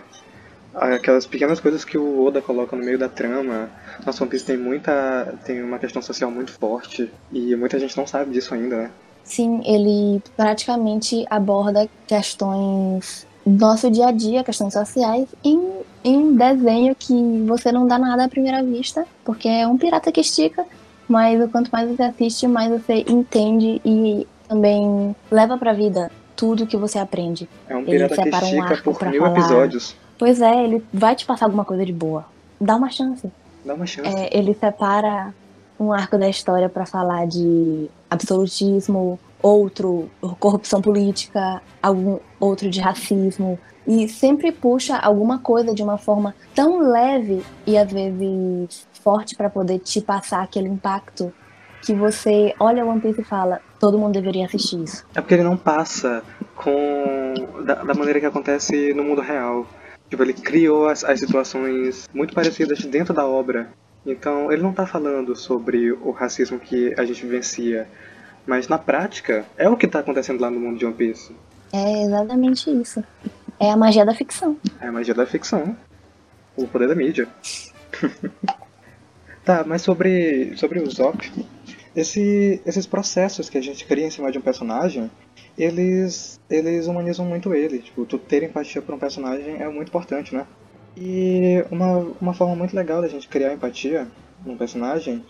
aquelas 0.73 1.27
pequenas 1.27 1.59
coisas 1.59 1.83
que 1.85 1.97
o 1.97 2.25
Oda 2.25 2.41
coloca 2.41 2.75
no 2.75 2.83
meio 2.83 2.97
da 2.97 3.09
trama. 3.09 3.69
Nossa, 4.05 4.23
One 4.23 4.31
Piece 4.31 4.45
tem 4.45 4.57
muita. 4.57 5.37
tem 5.45 5.61
uma 5.61 5.79
questão 5.79 6.01
social 6.01 6.31
muito 6.31 6.51
forte 6.53 7.11
e 7.31 7.55
muita 7.55 7.79
gente 7.79 7.95
não 7.97 8.07
sabe 8.07 8.31
disso 8.31 8.53
ainda, 8.53 8.77
né? 8.77 8.91
Sim, 9.23 9.61
ele 9.65 10.21
praticamente 10.35 11.25
aborda 11.29 11.87
questões 12.07 13.27
nosso 13.45 13.89
dia 13.89 14.07
a 14.07 14.11
dia, 14.11 14.43
questões 14.43 14.73
sociais, 14.73 15.27
em 15.43 15.81
em 16.03 16.35
desenho 16.35 16.95
que 16.95 17.13
você 17.45 17.71
não 17.71 17.85
dá 17.87 17.97
nada 17.99 18.25
à 18.25 18.29
primeira 18.29 18.63
vista, 18.63 19.05
porque 19.23 19.47
é 19.47 19.67
um 19.67 19.77
pirata 19.77 20.11
que 20.11 20.19
estica, 20.21 20.65
mas 21.07 21.39
o 21.43 21.47
quanto 21.47 21.69
mais 21.69 21.89
você 21.89 22.03
assiste, 22.03 22.47
mais 22.47 22.71
você 22.71 23.05
entende 23.07 23.79
e 23.85 24.27
também 24.47 25.15
leva 25.29 25.57
pra 25.57 25.73
vida 25.73 26.11
tudo 26.35 26.65
que 26.65 26.75
você 26.75 26.97
aprende. 26.97 27.47
É 27.69 27.75
um 27.75 27.81
Ele 27.81 27.91
pirata 27.91 28.15
que 28.15 28.23
separa 28.23 28.45
um 28.45 28.49
estica 28.49 28.73
arco 28.73 28.93
por 28.95 29.07
mil 29.09 29.21
falar. 29.21 29.37
episódios. 29.37 29.95
Pois 30.17 30.41
é, 30.41 30.63
ele 30.63 30.83
vai 30.91 31.15
te 31.15 31.25
passar 31.25 31.45
alguma 31.45 31.65
coisa 31.65 31.85
de 31.85 31.93
boa. 31.93 32.25
Dá 32.59 32.75
uma 32.75 32.89
chance. 32.89 33.31
Dá 33.63 33.73
uma 33.75 33.85
chance. 33.85 34.09
É, 34.09 34.35
ele 34.35 34.55
separa 34.55 35.33
um 35.79 35.91
arco 35.91 36.17
da 36.17 36.29
história 36.29 36.69
pra 36.69 36.85
falar 36.85 37.27
de 37.27 37.89
absolutismo, 38.09 39.19
outro 39.41 40.09
corrupção 40.39 40.81
política, 40.81 41.61
algum 41.81 42.19
outro 42.39 42.69
de 42.69 42.79
racismo 42.79 43.59
e 43.87 44.07
sempre 44.07 44.51
puxa 44.51 44.95
alguma 44.97 45.39
coisa 45.39 45.73
de 45.73 45.81
uma 45.81 45.97
forma 45.97 46.35
tão 46.53 46.79
leve 46.79 47.43
e 47.65 47.77
às 47.77 47.91
vezes 47.91 48.87
forte 49.03 49.35
pra 49.35 49.49
poder 49.49 49.79
te 49.79 49.99
passar 49.99 50.43
aquele 50.43 50.67
impacto 50.67 51.33
que 51.81 51.93
você 51.93 52.53
olha 52.59 52.85
One 52.85 53.01
Piece 53.01 53.21
e 53.21 53.23
fala, 53.23 53.59
todo 53.79 53.97
mundo 53.97 54.13
deveria 54.13 54.45
assistir 54.45 54.83
isso. 54.83 55.03
É 55.15 55.21
porque 55.21 55.33
ele 55.33 55.43
não 55.43 55.57
passa 55.57 56.23
com 56.55 57.33
da, 57.65 57.75
da 57.75 57.93
maneira 57.93 58.19
que 58.19 58.25
acontece 58.25 58.93
no 58.93 59.03
mundo 59.03 59.21
real. 59.21 59.65
Tipo, 60.09 60.23
ele 60.23 60.33
criou 60.33 60.87
as, 60.87 61.03
as 61.03 61.19
situações 61.19 62.07
muito 62.13 62.35
parecidas 62.35 62.79
dentro 62.85 63.13
da 63.13 63.25
obra. 63.25 63.69
Então, 64.05 64.51
ele 64.51 64.61
não 64.61 64.73
tá 64.73 64.85
falando 64.85 65.35
sobre 65.35 65.91
o 65.91 66.11
racismo 66.11 66.59
que 66.59 66.93
a 66.99 67.05
gente 67.05 67.23
vivencia. 67.23 67.87
Mas 68.45 68.67
na 68.67 68.77
prática, 68.77 69.45
é 69.57 69.69
o 69.69 69.77
que 69.77 69.87
tá 69.87 69.99
acontecendo 69.99 70.41
lá 70.41 70.49
no 70.49 70.59
mundo 70.59 70.77
de 70.77 70.85
One 70.85 70.95
Piece. 70.95 71.33
É 71.71 72.03
exatamente 72.03 72.69
isso. 72.69 73.03
É 73.59 73.69
a 73.69 73.77
magia 73.77 74.05
da 74.05 74.13
ficção. 74.13 74.57
É 74.79 74.87
a 74.87 74.91
magia 74.91 75.13
da 75.13 75.25
ficção. 75.25 75.75
O 76.55 76.67
poder 76.67 76.87
da 76.87 76.95
mídia. 76.95 77.27
tá, 79.45 79.63
mas 79.65 79.81
sobre, 79.83 80.57
sobre 80.57 80.79
o 80.79 80.89
Zop, 80.89 81.31
esse, 81.95 82.61
esses 82.65 82.85
processos 82.85 83.49
que 83.49 83.57
a 83.57 83.61
gente 83.61 83.85
cria 83.85 84.05
em 84.05 84.11
cima 84.11 84.31
de 84.31 84.37
um 84.37 84.41
personagem, 84.41 85.09
eles, 85.57 86.39
eles 86.49 86.87
humanizam 86.87 87.25
muito 87.25 87.53
ele. 87.53 87.79
Tipo, 87.79 88.05
tu 88.05 88.17
ter 88.17 88.43
empatia 88.43 88.81
por 88.81 88.95
um 88.95 88.99
personagem 88.99 89.61
é 89.61 89.67
muito 89.69 89.89
importante, 89.89 90.33
né? 90.33 90.45
E 90.97 91.63
uma, 91.71 92.11
uma 92.19 92.33
forma 92.33 92.55
muito 92.55 92.75
legal 92.75 93.01
da 93.01 93.07
gente 93.07 93.27
criar 93.27 93.53
empatia 93.53 94.07
num 94.45 94.57
personagem 94.57 95.23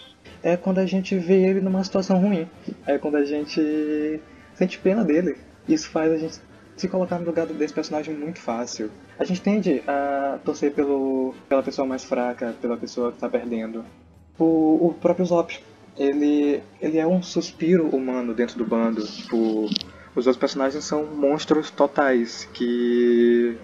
é 0.43 0.58
quando 0.58 0.80
a 0.80 0.86
gente 0.86 1.15
vê 1.17 1.43
ele 1.43 1.62
numa 1.62 1.84
situação 1.84 2.19
ruim. 2.19 2.47
É 2.86 2.97
quando 2.97 3.15
a 3.15 3.24
gente 3.24 4.19
sente 4.56 4.80
pena 4.80 5.04
dele. 5.04 5.38
Isso 5.67 5.89
faz 5.89 6.12
a 6.12 6.17
gente 6.17 6.39
se 6.76 6.88
colocar 6.88 7.19
no 7.19 7.26
lugar 7.26 7.45
desse 7.45 7.74
personagem 7.74 8.15
muito 8.15 8.39
fácil. 8.39 8.89
A 9.19 9.24
gente 9.24 9.41
tende 9.41 9.84
a 9.88 10.39
torcer 10.43 10.74
pelo, 10.74 11.36
pela 11.47 11.62
pessoa 11.62 11.88
mais 11.88 12.04
fraca, 12.04 12.56
pela 12.62 12.76
pessoa 12.76 13.12
que 13.12 13.19
tá 13.19 13.30
perdendo. 13.30 13.86
O, 14.39 14.88
o 14.88 14.95
próprio 15.00 15.26
Zop, 15.26 15.60
ele, 15.97 16.62
ele 16.82 16.97
é 16.97 17.06
um 17.06 17.21
suspiro 17.21 17.88
humano 17.89 18.34
dentro 18.34 18.58
do 18.58 18.65
bando. 18.65 19.06
Tipo, 19.06 19.69
os 20.15 20.28
outros 20.28 20.38
personagens 20.38 20.84
são 20.84 21.06
monstros 21.06 21.69
totais 21.69 22.50
que 22.54 23.56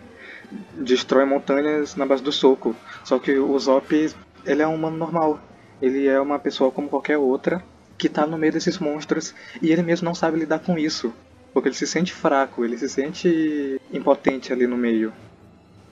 destroem 0.73 1.27
montanhas 1.27 1.95
na 1.95 2.05
base 2.05 2.21
do 2.21 2.31
soco. 2.31 2.75
Só 3.03 3.17
que 3.17 3.37
o 3.37 3.57
Zop, 3.57 4.09
ele 4.47 4.61
é 4.61 4.67
um 4.67 4.75
humano 4.75 4.97
normal. 4.97 5.39
Ele 5.81 6.07
é 6.07 6.19
uma 6.19 6.39
pessoa 6.39 6.71
como 6.71 6.89
qualquer 6.89 7.17
outra 7.17 7.63
que 7.97 8.07
tá 8.07 8.25
no 8.25 8.37
meio 8.37 8.53
desses 8.53 8.77
monstros 8.79 9.33
e 9.61 9.71
ele 9.71 9.81
mesmo 9.81 10.05
não 10.05 10.15
sabe 10.15 10.39
lidar 10.39 10.59
com 10.59 10.77
isso. 10.77 11.13
Porque 11.53 11.69
ele 11.69 11.75
se 11.75 11.87
sente 11.87 12.13
fraco, 12.13 12.63
ele 12.63 12.77
se 12.77 12.87
sente 12.87 13.81
impotente 13.91 14.53
ali 14.53 14.67
no 14.67 14.77
meio. 14.77 15.11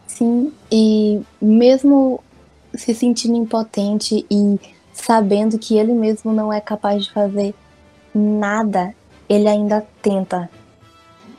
Sim, 0.08 0.54
e 0.72 1.22
mesmo 1.41 2.24
se 2.74 2.94
sentindo 2.94 3.36
impotente 3.36 4.26
e 4.30 4.60
sabendo 4.94 5.58
que 5.58 5.78
ele 5.78 5.94
mesmo 5.94 6.32
não 6.32 6.54
é 6.54 6.62
capaz 6.62 7.06
de 7.06 7.12
fazer 7.12 7.54
nada, 8.13 8.94
ele 9.28 9.48
ainda 9.48 9.86
tenta. 10.02 10.50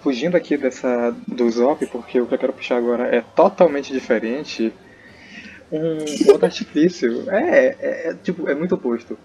Fugindo 0.02 0.37
aqui 0.37 0.57
dessa 0.57 1.14
do 1.26 1.50
Zop, 1.50 1.85
porque 1.87 2.20
o 2.20 2.26
que 2.26 2.35
eu 2.35 2.38
quero 2.38 2.52
puxar 2.52 2.76
agora 2.76 3.05
é 3.14 3.22
totalmente 3.35 3.92
diferente. 3.92 4.72
Um 5.70 6.31
outro 6.31 6.46
artifício 6.46 7.29
é, 7.31 7.66
é, 7.66 8.09
é, 8.11 8.14
tipo, 8.14 8.48
é 8.48 8.55
muito 8.55 8.74
oposto. 8.74 9.18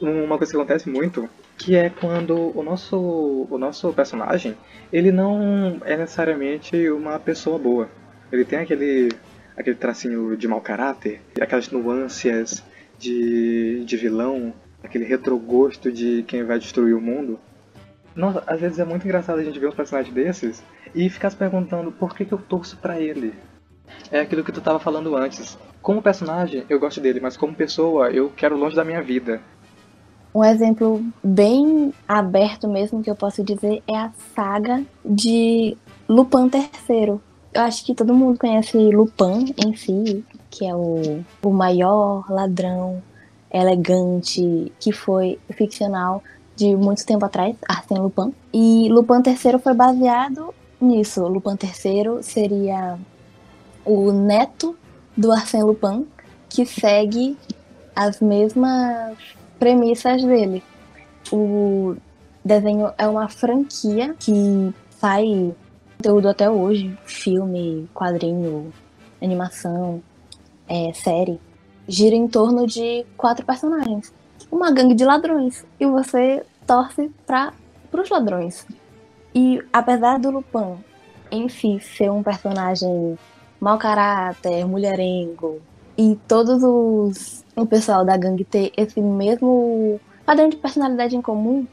Uma 0.00 0.38
coisa 0.38 0.52
que 0.52 0.56
acontece 0.56 0.88
muito, 0.88 1.28
que 1.58 1.76
é 1.76 1.90
quando 1.90 2.56
o 2.56 2.62
nosso, 2.62 3.46
o 3.50 3.58
nosso 3.58 3.92
personagem, 3.92 4.56
ele 4.92 5.12
não 5.12 5.80
é 5.84 5.96
necessariamente 5.96 6.88
uma 6.90 7.18
pessoa 7.18 7.58
boa. 7.58 7.88
Ele 8.32 8.44
tem 8.44 8.60
aquele, 8.60 9.10
aquele 9.56 9.76
tracinho 9.76 10.36
de 10.36 10.48
mau 10.48 10.60
caráter, 10.60 11.20
aquelas 11.40 11.70
nuances 11.70 12.62
de, 12.98 13.84
de 13.84 13.96
vilão, 13.96 14.54
aquele 14.82 15.04
retrogosto 15.04 15.92
de 15.92 16.22
quem 16.26 16.44
vai 16.44 16.58
destruir 16.58 16.94
o 16.94 17.00
mundo. 17.00 17.38
Nossa, 18.14 18.42
às 18.46 18.60
vezes 18.60 18.78
é 18.78 18.84
muito 18.84 19.04
engraçado 19.04 19.38
a 19.38 19.44
gente 19.44 19.58
ver 19.58 19.68
uns 19.68 19.74
personagens 19.74 20.14
desses 20.14 20.62
e 20.94 21.08
ficar 21.08 21.30
se 21.30 21.36
perguntando 21.36 21.92
por 21.92 22.14
que, 22.14 22.24
que 22.24 22.32
eu 22.32 22.38
torço 22.38 22.76
pra 22.76 23.00
ele. 23.00 23.34
É 24.10 24.20
aquilo 24.20 24.44
que 24.44 24.52
tu 24.52 24.60
tava 24.60 24.78
falando 24.78 25.16
antes. 25.16 25.58
Como 25.82 26.02
personagem, 26.02 26.64
eu 26.68 26.78
gosto 26.78 27.00
dele, 27.00 27.20
mas 27.20 27.36
como 27.36 27.54
pessoa, 27.54 28.10
eu 28.10 28.30
quero 28.36 28.56
longe 28.56 28.76
da 28.76 28.84
minha 28.84 29.02
vida. 29.02 29.40
Um 30.34 30.44
exemplo 30.44 31.02
bem 31.24 31.92
aberto 32.06 32.68
mesmo 32.68 33.02
que 33.02 33.10
eu 33.10 33.16
posso 33.16 33.42
dizer 33.42 33.82
é 33.88 33.96
a 33.96 34.12
saga 34.34 34.82
de 35.04 35.76
Lupin 36.08 36.48
III. 36.52 37.18
Eu 37.52 37.62
acho 37.62 37.84
que 37.84 37.94
todo 37.94 38.14
mundo 38.14 38.38
conhece 38.38 38.76
Lupin 38.76 39.52
em 39.56 39.74
si, 39.74 40.24
que 40.48 40.64
é 40.64 40.74
o, 40.74 41.24
o 41.42 41.50
maior 41.50 42.30
ladrão 42.30 43.02
elegante 43.50 44.72
que 44.78 44.92
foi 44.92 45.38
ficcional 45.50 46.22
de 46.54 46.76
muito 46.76 47.04
tempo 47.04 47.24
atrás, 47.24 47.56
Arsène 47.68 48.00
Lupin. 48.00 48.32
E 48.52 48.88
Lupin 48.88 49.22
III 49.26 49.58
foi 49.58 49.74
baseado 49.74 50.54
nisso. 50.80 51.26
Lupin 51.26 51.56
III 51.60 52.22
seria 52.22 52.98
o 53.84 54.12
neto 54.12 54.76
do 55.16 55.32
Arsène 55.32 55.64
Lupin, 55.64 56.06
que 56.48 56.64
segue 56.64 57.36
as 57.94 58.20
mesmas 58.20 59.16
premissas 59.58 60.22
dele. 60.22 60.62
O 61.32 61.96
desenho 62.44 62.92
é 62.96 63.06
uma 63.06 63.28
franquia 63.28 64.14
que 64.18 64.74
sai 64.98 65.54
conteúdo 65.96 66.28
até 66.28 66.48
hoje, 66.48 66.96
filme, 67.04 67.88
quadrinho, 67.92 68.72
animação, 69.20 70.02
é, 70.66 70.92
série, 70.94 71.38
gira 71.86 72.16
em 72.16 72.26
torno 72.26 72.66
de 72.66 73.04
quatro 73.16 73.44
personagens. 73.44 74.12
Uma 74.50 74.72
gangue 74.72 74.94
de 74.94 75.04
ladrões. 75.04 75.64
E 75.78 75.86
você 75.86 76.42
torce 76.66 77.10
para 77.26 77.52
os 77.92 78.08
ladrões. 78.08 78.66
E 79.34 79.62
apesar 79.72 80.18
do 80.18 80.30
Lupin 80.30 80.78
em 81.30 81.48
si 81.48 81.78
ser 81.80 82.10
um 82.10 82.22
personagem 82.22 83.18
mau 83.60 83.78
caráter, 83.78 84.64
mulherengo, 84.66 85.60
e 85.96 86.18
todos 86.26 86.62
os 86.62 87.44
o 87.54 87.66
pessoal 87.66 88.04
da 88.04 88.16
gangue 88.16 88.44
ter 88.44 88.72
esse 88.76 89.00
mesmo 89.00 90.00
padrão 90.24 90.48
de 90.48 90.56
personalidade 90.56 91.14
em 91.14 91.20
comum, 91.20 91.66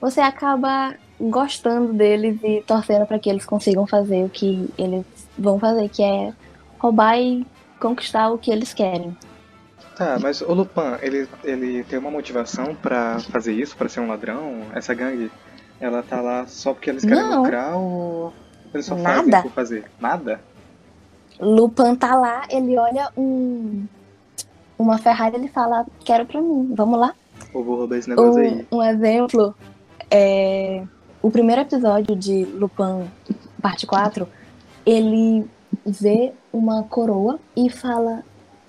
você 0.00 0.20
acaba 0.20 0.94
gostando 1.20 1.92
deles 1.92 2.38
e 2.42 2.62
torcendo 2.66 3.06
para 3.06 3.18
que 3.18 3.28
eles 3.28 3.44
consigam 3.44 3.86
fazer 3.86 4.24
o 4.24 4.28
que 4.28 4.68
eles 4.76 5.04
vão 5.38 5.58
fazer, 5.58 5.88
que 5.88 6.02
é 6.02 6.32
roubar 6.78 7.18
e 7.18 7.46
conquistar 7.78 8.30
o 8.30 8.38
que 8.38 8.50
eles 8.50 8.72
querem. 8.72 9.16
Tá, 9.96 10.18
mas 10.18 10.40
o 10.40 10.52
Lupin, 10.54 10.96
ele, 11.02 11.28
ele 11.44 11.84
tem 11.84 11.98
uma 11.98 12.10
motivação 12.10 12.74
pra 12.74 13.20
fazer 13.20 13.52
isso, 13.52 13.76
pra 13.76 13.88
ser 13.88 14.00
um 14.00 14.08
ladrão? 14.08 14.62
Essa 14.74 14.94
gangue, 14.94 15.30
ela 15.78 16.02
tá 16.02 16.22
lá 16.22 16.46
só 16.46 16.72
porque 16.72 16.88
eles 16.88 17.04
querem 17.04 17.22
Não. 17.22 17.42
lucrar 17.42 17.76
ou 17.76 18.32
eles 18.72 18.86
só 18.86 18.96
Nada. 18.96 19.20
fazem 19.20 19.42
por 19.42 19.52
fazer? 19.52 19.84
Nada? 20.00 20.40
Lupin 21.40 21.94
tá 21.96 22.14
lá, 22.14 22.42
ele 22.50 22.76
olha 22.78 23.10
um 23.16 23.86
uma 24.78 24.96
Ferrari, 24.96 25.36
ele 25.36 25.48
fala, 25.48 25.86
quero 26.04 26.24
pra 26.24 26.40
mim, 26.40 26.72
vamos 26.74 26.98
lá. 26.98 27.14
Ou 27.52 27.62
vou 27.62 27.76
roubar 27.76 27.96
esse 27.96 28.08
negócio 28.08 28.40
aí? 28.40 28.66
Um, 28.70 28.78
um 28.78 28.82
exemplo 28.82 29.54
é 30.10 30.82
o 31.22 31.30
primeiro 31.30 31.60
episódio 31.60 32.16
de 32.16 32.44
Lupin, 32.46 33.10
parte 33.60 33.86
4, 33.86 34.26
ele 34.86 35.46
vê 35.84 36.32
uma 36.50 36.82
coroa 36.84 37.38
e 37.54 37.68
fala, 37.68 38.22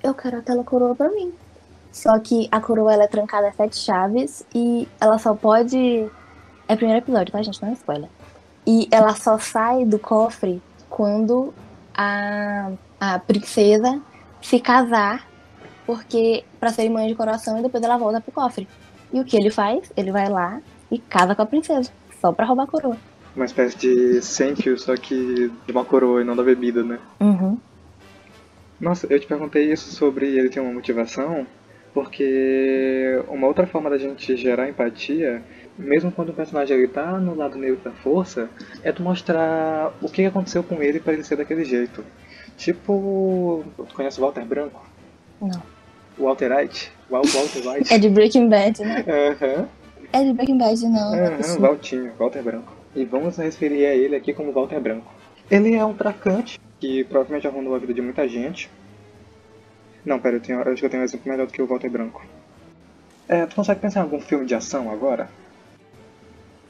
eu 0.04 0.14
quero 0.14 0.38
aquela 0.38 0.64
coroa 0.64 0.94
pra 0.94 1.10
mim. 1.10 1.32
Só 1.92 2.18
que 2.20 2.48
a 2.52 2.60
coroa 2.60 2.94
ela 2.94 3.04
é 3.04 3.08
trancada 3.08 3.50
a 3.50 3.54
sete 3.54 3.78
chaves 3.78 4.46
e 4.54 4.88
ela 5.00 5.18
só 5.18 5.34
pode. 5.34 6.10
É 6.68 6.74
o 6.74 6.78
primeiro 6.78 7.04
episódio, 7.04 7.32
tá, 7.34 7.42
gente? 7.42 7.62
Não 7.62 7.70
é 7.70 7.74
spoiler. 7.74 8.10
E 8.66 8.88
ela 8.92 9.14
só 9.16 9.38
sai 9.38 9.84
do 9.84 10.00
cofre 10.00 10.62
quando 10.90 11.54
a, 11.94 12.72
a 13.00 13.20
princesa 13.20 14.02
se 14.42 14.60
casar, 14.60 15.28
porque 15.86 16.44
pra 16.60 16.72
cerimônia 16.72 17.08
de 17.08 17.16
coroação 17.16 17.60
e 17.60 17.62
depois 17.62 17.84
ela 17.84 17.98
volta 17.98 18.22
pro 18.22 18.32
cofre. 18.32 18.68
E 19.14 19.20
o 19.20 19.26
que 19.26 19.36
ele 19.36 19.50
faz? 19.50 19.92
Ele 19.96 20.12
vai 20.12 20.30
lá 20.30 20.62
e 20.90 20.98
casa 20.98 21.36
com 21.36 21.42
a 21.42 21.46
princesa, 21.46 21.92
só 22.20 22.32
pra 22.32 22.46
roubar 22.46 22.64
a 22.64 22.68
coroa. 22.68 22.98
Uma 23.36 23.46
espécie 23.46 23.78
de 23.78 24.20
you, 24.66 24.78
só 24.78 24.96
que 24.96 25.52
de 25.66 25.72
uma 25.72 25.86
coroa 25.86 26.22
e 26.22 26.24
não 26.24 26.36
da 26.36 26.44
bebida, 26.44 26.84
né? 26.84 27.00
Uhum. 27.20 27.58
Nossa, 28.80 29.08
eu 29.10 29.20
te 29.20 29.28
perguntei 29.28 29.72
isso 29.72 29.92
sobre 29.92 30.38
ele 30.38 30.50
ter 30.50 30.60
uma 30.60 30.74
motivação, 30.74 31.46
porque 31.94 33.24
uma 33.28 33.48
outra 33.48 33.68
forma 33.68 33.90
da 33.90 33.98
gente 33.98 34.36
gerar 34.36 34.68
empatia, 34.68 35.44
mesmo 35.78 36.12
quando 36.12 36.30
o 36.30 36.34
personagem 36.34 36.78
ele 36.78 36.88
tá 36.88 37.18
no 37.20 37.36
lado 37.36 37.58
negro 37.58 37.80
da 37.84 37.92
força, 37.92 38.50
é 38.84 38.92
tu 38.92 39.02
mostrar 39.02 39.92
o 40.02 40.10
que 40.10 40.26
aconteceu 40.26 40.64
com 40.64 40.82
ele 40.82 41.00
para 41.00 41.14
ele 41.14 41.24
ser 41.24 41.36
daquele 41.38 41.64
jeito. 41.66 42.04
Tipo, 42.58 43.64
tu 43.78 43.94
conhece 43.96 44.20
o 44.20 44.24
Walter 44.24 44.46
Branco? 44.46 44.86
Não. 45.42 45.62
Walter 46.18 46.56
White? 46.56 46.92
Wal- 47.10 47.24
Walter 47.26 47.68
White? 47.68 47.94
É 47.94 47.98
de 47.98 48.10
Breaking 48.10 48.50
Bad, 48.50 48.84
né? 48.84 49.04
Aham, 49.08 49.68
É 50.14 50.24
de 50.24 50.34
Breaking 50.34 50.58
Bad, 50.58 50.86
não. 50.88 51.16
é 51.16 51.28
aham. 51.28 51.60
Valtinho, 51.60 52.14
Walter 52.20 52.44
Branco. 52.44 52.72
E 52.96 53.06
vamos 53.06 53.38
referir 53.38 53.86
a 53.86 53.96
ele 53.96 54.16
aqui 54.16 54.34
como 54.34 54.52
Walter 54.52 54.80
Branco. 54.80 55.12
Ele 55.50 55.74
é 55.74 55.84
um 55.84 55.94
traficante 55.94 56.60
que 56.80 57.04
provavelmente 57.06 57.48
arruinou 57.48 57.74
a 57.76 57.80
vida 57.80 57.94
de 57.94 58.02
muita 58.02 58.28
gente. 58.28 58.70
Não, 60.06 60.20
pera, 60.20 60.36
eu, 60.38 60.42
tenho, 60.42 60.60
eu 60.62 60.72
acho 60.72 60.80
que 60.80 60.86
eu 60.86 60.90
tenho 60.90 61.02
um 61.02 61.06
exemplo 61.06 61.32
melhor 61.32 61.48
do 61.48 61.54
que 61.54 61.62
o 61.62 61.68
Walter 61.68 61.90
Branco. 61.90 62.22
É, 63.28 63.46
tu 63.46 63.56
consegue 63.56 63.80
pensar 63.80 64.02
em 64.02 64.04
algum 64.04 64.20
filme 64.20 64.46
de 64.46 64.54
ação 64.56 64.92
agora? 64.92 65.30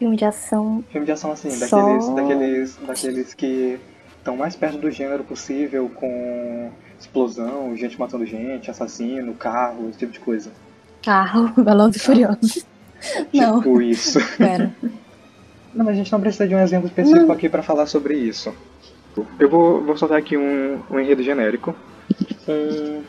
Filme 0.02 0.18
de 0.18 0.26
ação. 0.26 0.84
Filme 0.92 1.06
de 1.06 1.12
ação 1.12 1.32
assim, 1.32 1.52
Só- 1.52 1.78
daqueles, 1.80 2.10
daqueles, 2.10 2.76
daqueles 2.88 3.34
que 3.36 3.80
estão 4.18 4.36
mais 4.36 4.56
perto 4.56 4.80
do 4.80 4.90
gênero 4.90 5.24
possível, 5.24 5.92
com 5.94 6.72
explosão, 7.00 7.78
gente 7.78 8.00
matando 8.00 8.26
gente, 8.26 8.72
assassino, 8.72 9.36
carro, 9.36 9.90
esse 9.90 10.00
tipo 10.00 10.12
de 10.12 10.20
coisa. 10.20 10.52
Carro, 11.04 11.54
Velozes 11.64 12.02
e 12.02 12.04
Furiosos. 12.04 12.66
Não, 13.32 13.60
Tipo 13.60 13.80
isso. 13.80 14.18
pera. 14.40 14.74
Não, 15.72 15.86
mas 15.86 15.90
a 15.90 15.94
gente 15.94 16.12
não 16.12 16.20
precisa 16.20 16.48
de 16.48 16.56
um 16.56 16.60
exemplo 16.60 16.88
específico 16.88 17.28
Não. 17.28 17.36
aqui 17.36 17.48
pra 17.48 17.62
falar 17.62 17.86
sobre 17.86 18.16
isso. 18.16 18.52
Eu 19.40 19.50
vou, 19.52 19.84
vou 19.84 19.96
soltar 19.96 20.18
aqui 20.18 20.36
um, 20.36 20.80
um 20.90 21.00
enredo 21.00 21.22
genérico. 21.22 21.76
Um, 22.48 23.04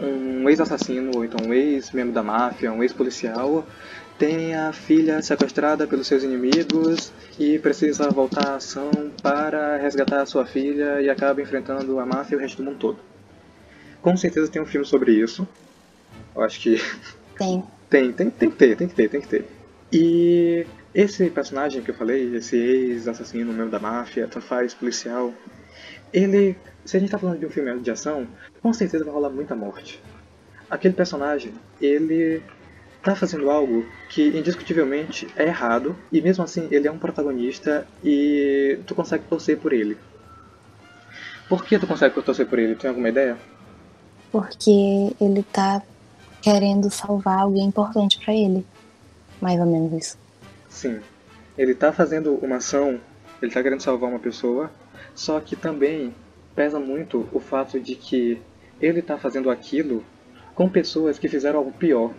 um 0.00 0.48
ex-assassino, 0.48 1.10
ou 1.16 1.24
então 1.24 1.44
um 1.44 1.52
ex-membro 1.52 2.12
da 2.14 2.22
máfia, 2.22 2.72
um 2.72 2.84
ex-policial, 2.84 3.64
tem 4.18 4.54
a 4.54 4.72
filha 4.72 5.20
sequestrada 5.22 5.86
pelos 5.86 6.06
seus 6.06 6.22
inimigos 6.22 7.12
e 7.38 7.58
precisa 7.58 8.08
voltar 8.10 8.48
à 8.48 8.56
ação 8.56 8.90
para 9.22 9.76
resgatar 9.76 10.22
a 10.22 10.26
sua 10.26 10.46
filha 10.46 11.00
e 11.00 11.10
acaba 11.10 11.42
enfrentando 11.42 11.98
a 11.98 12.06
máfia 12.06 12.36
e 12.36 12.38
o 12.38 12.40
resto 12.40 12.58
do 12.58 12.64
mundo 12.64 12.78
todo. 12.78 12.98
Com 14.00 14.16
certeza 14.16 14.50
tem 14.50 14.62
um 14.62 14.66
filme 14.66 14.86
sobre 14.86 15.12
isso. 15.12 15.46
Eu 16.34 16.42
acho 16.42 16.60
que 16.60 16.76
Tem. 17.38 17.64
tem, 17.90 18.12
tem, 18.12 18.30
tem 18.30 18.50
que 18.50 18.56
ter, 18.56 18.76
tem 18.76 18.88
que 18.88 18.94
ter, 18.94 19.08
tem 19.08 19.20
que 19.20 19.28
ter. 19.28 19.44
E 19.92 20.66
esse 20.94 21.28
personagem 21.30 21.82
que 21.82 21.90
eu 21.90 21.94
falei, 21.94 22.36
esse 22.36 22.56
ex-assassino, 22.56 23.52
membro 23.52 23.70
da 23.70 23.78
máfia, 23.78 24.28
faz, 24.40 24.72
policial, 24.72 25.34
ele, 26.12 26.56
se 26.84 26.96
a 26.96 27.00
gente 27.00 27.10
tá 27.10 27.18
falando 27.18 27.40
de 27.40 27.46
um 27.46 27.50
filme 27.50 27.80
de 27.80 27.90
ação, 27.90 28.28
com 28.62 28.72
certeza 28.72 29.04
vai 29.04 29.12
rolar 29.12 29.30
muita 29.30 29.56
morte. 29.56 30.00
Aquele 30.70 30.94
personagem, 30.94 31.52
ele 31.80 32.40
tá 33.04 33.14
fazendo 33.14 33.50
algo 33.50 33.84
que 34.08 34.28
indiscutivelmente 34.28 35.28
é 35.36 35.44
errado, 35.44 35.94
e 36.10 36.20
mesmo 36.22 36.42
assim 36.42 36.66
ele 36.70 36.88
é 36.88 36.90
um 36.90 36.98
protagonista 36.98 37.86
e 38.02 38.78
tu 38.86 38.94
consegue 38.94 39.24
torcer 39.24 39.58
por 39.58 39.72
ele. 39.72 39.96
Por 41.48 41.64
que 41.64 41.78
tu 41.78 41.86
consegue 41.86 42.20
torcer 42.22 42.46
por 42.46 42.58
ele? 42.58 42.74
Tem 42.74 42.88
alguma 42.88 43.10
ideia? 43.10 43.36
Porque 44.32 45.14
ele 45.20 45.42
tá 45.52 45.82
querendo 46.40 46.90
salvar 46.90 47.40
alguém 47.40 47.66
importante 47.66 48.18
pra 48.24 48.34
ele. 48.34 48.66
Mais 49.40 49.60
ou 49.60 49.66
menos 49.66 49.92
isso. 49.92 50.18
Sim. 50.68 51.00
Ele 51.56 51.74
tá 51.74 51.92
fazendo 51.92 52.34
uma 52.42 52.56
ação, 52.56 52.98
ele 53.40 53.52
tá 53.52 53.62
querendo 53.62 53.82
salvar 53.82 54.08
uma 54.08 54.18
pessoa, 54.18 54.70
só 55.14 55.38
que 55.38 55.54
também 55.54 56.14
pesa 56.56 56.80
muito 56.80 57.28
o 57.32 57.38
fato 57.38 57.78
de 57.78 57.94
que 57.94 58.40
ele 58.80 59.02
tá 59.02 59.18
fazendo 59.18 59.50
aquilo 59.50 60.02
com 60.54 60.68
pessoas 60.68 61.18
que 61.18 61.28
fizeram 61.28 61.58
algo 61.58 61.72
pior. 61.72 62.12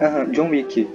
Aham, 0.00 0.30
John 0.32 0.50
Wick. 0.50 0.88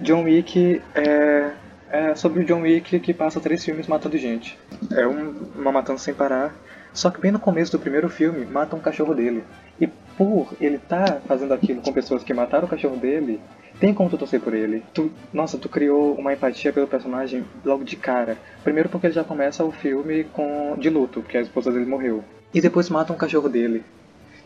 John 0.00 0.24
Wick 0.24 0.82
é, 0.94 1.50
é 1.90 2.14
sobre 2.14 2.42
o 2.42 2.44
John 2.44 2.62
Wick 2.62 2.98
que 3.00 3.14
passa 3.14 3.40
três 3.40 3.64
filmes 3.64 3.86
matando 3.86 4.16
gente. 4.18 4.58
É 4.92 5.06
um- 5.06 5.34
uma 5.54 5.72
matança 5.72 6.04
sem 6.04 6.14
parar. 6.14 6.54
Só 6.92 7.10
que 7.10 7.20
bem 7.20 7.32
no 7.32 7.38
começo 7.40 7.72
do 7.72 7.78
primeiro 7.78 8.08
filme, 8.08 8.44
mata 8.46 8.76
um 8.76 8.80
cachorro 8.80 9.14
dele. 9.14 9.42
E 9.80 9.86
por 9.86 10.52
ele 10.60 10.78
tá 10.78 11.20
fazendo 11.26 11.52
aquilo 11.52 11.82
com 11.82 11.92
pessoas 11.92 12.22
que 12.22 12.32
mataram 12.32 12.66
o 12.66 12.70
cachorro 12.70 12.96
dele, 12.96 13.40
tem 13.80 13.92
como 13.92 14.08
tu 14.08 14.16
torcer 14.16 14.40
por 14.40 14.54
ele. 14.54 14.82
Tu, 14.94 15.10
nossa, 15.32 15.58
tu 15.58 15.68
criou 15.68 16.14
uma 16.14 16.32
empatia 16.32 16.72
pelo 16.72 16.86
personagem 16.86 17.44
logo 17.64 17.82
de 17.84 17.96
cara. 17.96 18.38
Primeiro 18.62 18.88
porque 18.88 19.08
ele 19.08 19.14
já 19.14 19.24
começa 19.24 19.64
o 19.64 19.72
filme 19.72 20.22
com 20.32 20.76
de 20.78 20.88
luto, 20.88 21.20
porque 21.20 21.36
a 21.36 21.40
esposa 21.42 21.72
dele 21.72 21.84
morreu. 21.86 22.22
E 22.52 22.60
depois 22.60 22.88
mata 22.88 23.12
um 23.12 23.16
cachorro 23.16 23.48
dele. 23.48 23.82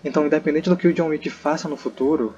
Então, 0.02 0.24
independente 0.24 0.70
do 0.70 0.76
que 0.76 0.88
o 0.88 0.92
John 0.94 1.08
Wick 1.08 1.28
faça 1.28 1.68
no 1.68 1.76
futuro, 1.76 2.34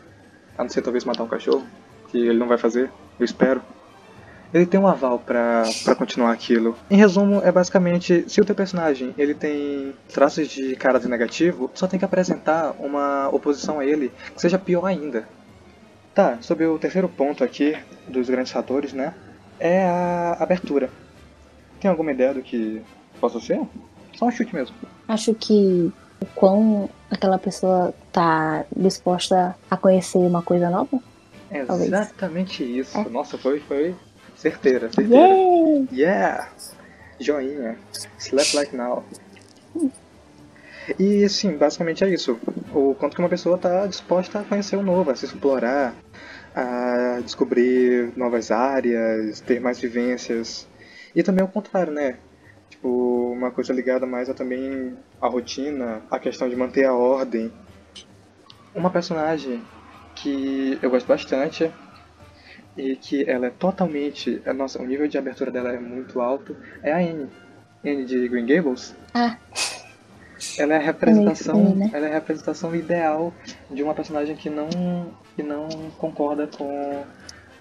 a 0.60 0.62
não 0.62 0.68
ser 0.68 0.82
talvez 0.82 1.06
matar 1.06 1.22
um 1.22 1.28
cachorro, 1.28 1.66
que 2.08 2.18
ele 2.18 2.38
não 2.38 2.46
vai 2.46 2.58
fazer, 2.58 2.90
eu 3.18 3.24
espero. 3.24 3.62
Ele 4.52 4.66
tem 4.66 4.78
um 4.78 4.86
aval 4.86 5.18
pra 5.18 5.64
continuar 5.96 6.32
aquilo. 6.32 6.76
Em 6.90 6.96
resumo, 6.96 7.40
é 7.42 7.50
basicamente, 7.50 8.24
se 8.28 8.40
o 8.40 8.44
teu 8.44 8.54
personagem 8.54 9.14
ele 9.16 9.32
tem 9.32 9.94
traços 10.12 10.48
de 10.48 10.76
caráter 10.76 11.08
negativo, 11.08 11.70
só 11.72 11.86
tem 11.86 11.98
que 11.98 12.04
apresentar 12.04 12.74
uma 12.78 13.28
oposição 13.30 13.80
a 13.80 13.86
ele 13.86 14.12
que 14.34 14.40
seja 14.40 14.58
pior 14.58 14.84
ainda. 14.84 15.26
Tá, 16.14 16.36
sobre 16.42 16.66
o 16.66 16.78
terceiro 16.78 17.08
ponto 17.08 17.42
aqui, 17.42 17.74
dos 18.06 18.28
grandes 18.28 18.52
fatores, 18.52 18.92
né? 18.92 19.14
É 19.58 19.86
a 19.86 20.36
abertura. 20.40 20.90
Tem 21.80 21.90
alguma 21.90 22.12
ideia 22.12 22.34
do 22.34 22.42
que 22.42 22.82
possa 23.18 23.40
ser? 23.40 23.60
Só 24.14 24.26
um 24.26 24.30
chute 24.30 24.54
mesmo. 24.54 24.76
Acho 25.08 25.32
que 25.32 25.90
o 26.20 26.26
quão 26.34 26.88
aquela 27.10 27.38
pessoa 27.38 27.94
tá 28.12 28.64
disposta 28.76 29.56
a 29.70 29.76
conhecer 29.76 30.18
uma 30.18 30.42
coisa 30.42 30.70
nova. 30.70 31.00
Talvez. 31.66 31.92
Exatamente 31.92 32.62
isso. 32.62 32.96
É. 32.96 33.08
Nossa, 33.08 33.36
foi, 33.36 33.60
foi 33.60 33.94
certeira, 34.36 34.92
certeira. 34.92 35.26
Yay! 35.26 35.88
Yeah! 35.92 36.48
Joinha. 37.18 37.76
Slap 38.18 38.54
like 38.54 38.76
now. 38.76 39.04
E 40.98 41.28
sim, 41.28 41.56
basicamente 41.56 42.04
é 42.04 42.08
isso. 42.08 42.38
O 42.74 42.94
quanto 42.94 43.14
que 43.14 43.20
uma 43.20 43.28
pessoa 43.28 43.56
está 43.56 43.86
disposta 43.86 44.40
a 44.40 44.44
conhecer 44.44 44.76
o 44.76 44.82
novo, 44.82 45.10
a 45.10 45.16
se 45.16 45.26
explorar, 45.26 45.94
a 46.54 47.20
descobrir 47.22 48.12
novas 48.16 48.50
áreas, 48.50 49.40
ter 49.40 49.60
mais 49.60 49.78
vivências. 49.78 50.66
E 51.14 51.22
também 51.22 51.44
o 51.44 51.48
contrário, 51.48 51.92
né? 51.92 52.16
Tipo, 52.80 53.32
uma 53.32 53.50
coisa 53.50 53.74
ligada 53.74 54.06
mais 54.06 54.30
a 54.30 54.34
também 54.34 54.96
a 55.20 55.28
rotina, 55.28 56.00
a 56.10 56.18
questão 56.18 56.48
de 56.48 56.56
manter 56.56 56.86
a 56.86 56.94
ordem. 56.94 57.52
Uma 58.74 58.88
personagem 58.88 59.62
que 60.14 60.78
eu 60.80 60.88
gosto 60.88 61.06
bastante 61.06 61.70
e 62.78 62.96
que 62.96 63.28
ela 63.28 63.48
é 63.48 63.50
totalmente, 63.50 64.40
nossa, 64.56 64.80
o 64.80 64.86
nível 64.86 65.06
de 65.06 65.18
abertura 65.18 65.50
dela 65.50 65.72
é 65.72 65.78
muito 65.78 66.22
alto, 66.22 66.56
é 66.82 66.90
a 66.92 66.96
Anne. 66.96 67.28
Anne 67.84 68.06
de 68.06 68.28
Green 68.28 68.46
Gables. 68.46 68.94
Ah, 69.12 69.36
Ela 70.56 70.74
é 70.74 70.76
a 70.78 70.80
representação, 70.80 71.54
também, 71.54 71.74
né? 71.76 71.90
ela 71.92 72.06
é 72.06 72.12
representação 72.12 72.74
ideal 72.74 73.34
de 73.70 73.82
uma 73.82 73.94
personagem 73.94 74.36
que 74.36 74.48
não 74.48 74.68
que 75.36 75.42
não 75.42 75.68
concorda 75.98 76.46
com 76.46 77.04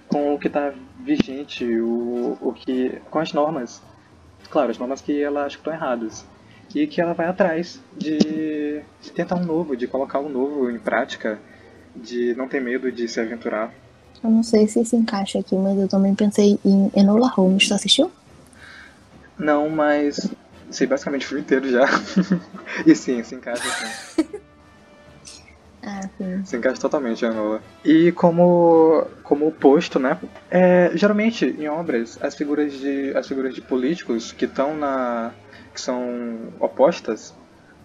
com 0.07 0.33
o 0.33 0.39
que 0.39 0.47
está 0.47 0.73
vigente, 1.03 1.65
o, 1.65 2.37
o 2.41 2.53
que 2.53 3.01
com 3.11 3.19
as 3.19 3.31
normas. 3.33 3.81
Claro, 4.49 4.71
as 4.71 4.77
normas 4.77 5.01
que 5.01 5.21
ela 5.21 5.45
acha 5.45 5.55
que 5.55 5.61
estão 5.61 5.73
erradas. 5.73 6.25
E 6.73 6.85
que 6.85 7.01
ela 7.01 7.13
vai 7.13 7.27
atrás 7.27 7.79
de 7.97 8.81
tentar 9.15 9.35
um 9.35 9.45
novo, 9.45 9.75
de 9.75 9.87
colocar 9.87 10.19
um 10.19 10.29
novo 10.29 10.69
em 10.69 10.77
prática, 10.77 11.39
de 11.95 12.35
não 12.35 12.47
ter 12.47 12.61
medo 12.61 12.91
de 12.91 13.07
se 13.07 13.19
aventurar. 13.19 13.73
eu 14.23 14.29
não 14.29 14.43
sei 14.43 14.67
se 14.67 14.83
se 14.85 14.95
encaixa 14.95 15.39
aqui, 15.39 15.55
mas 15.55 15.77
eu 15.77 15.87
também 15.87 16.13
pensei 16.13 16.59
em 16.63 16.91
Enola 16.95 17.27
Holmes. 17.27 17.67
Tu 17.67 17.73
assistiu? 17.73 18.11
Não, 19.37 19.69
mas 19.69 20.29
sei 20.69 20.85
basicamente 20.85 21.25
o 21.25 21.29
filme 21.29 21.41
inteiro 21.41 21.69
já. 21.69 21.85
e 22.85 22.95
sim, 22.95 23.23
se 23.23 23.35
encaixa 23.35 23.63
sim. 23.63 24.23
Sim. 26.19 26.43
Se 26.43 26.57
encaixa 26.57 26.81
totalmente, 26.81 27.25
Anola. 27.25 27.61
E 27.83 28.11
como, 28.11 29.07
como 29.23 29.47
oposto, 29.47 29.97
né? 29.99 30.19
É, 30.51 30.91
geralmente, 30.93 31.45
em 31.45 31.69
obras, 31.69 32.19
as 32.21 32.35
figuras 32.35 32.73
de, 32.73 33.15
as 33.15 33.25
figuras 33.25 33.55
de 33.55 33.61
políticos 33.61 34.33
que 34.33 34.43
estão 34.43 34.75
na. 34.75 35.31
que 35.73 35.79
são 35.79 36.51
opostas 36.59 37.33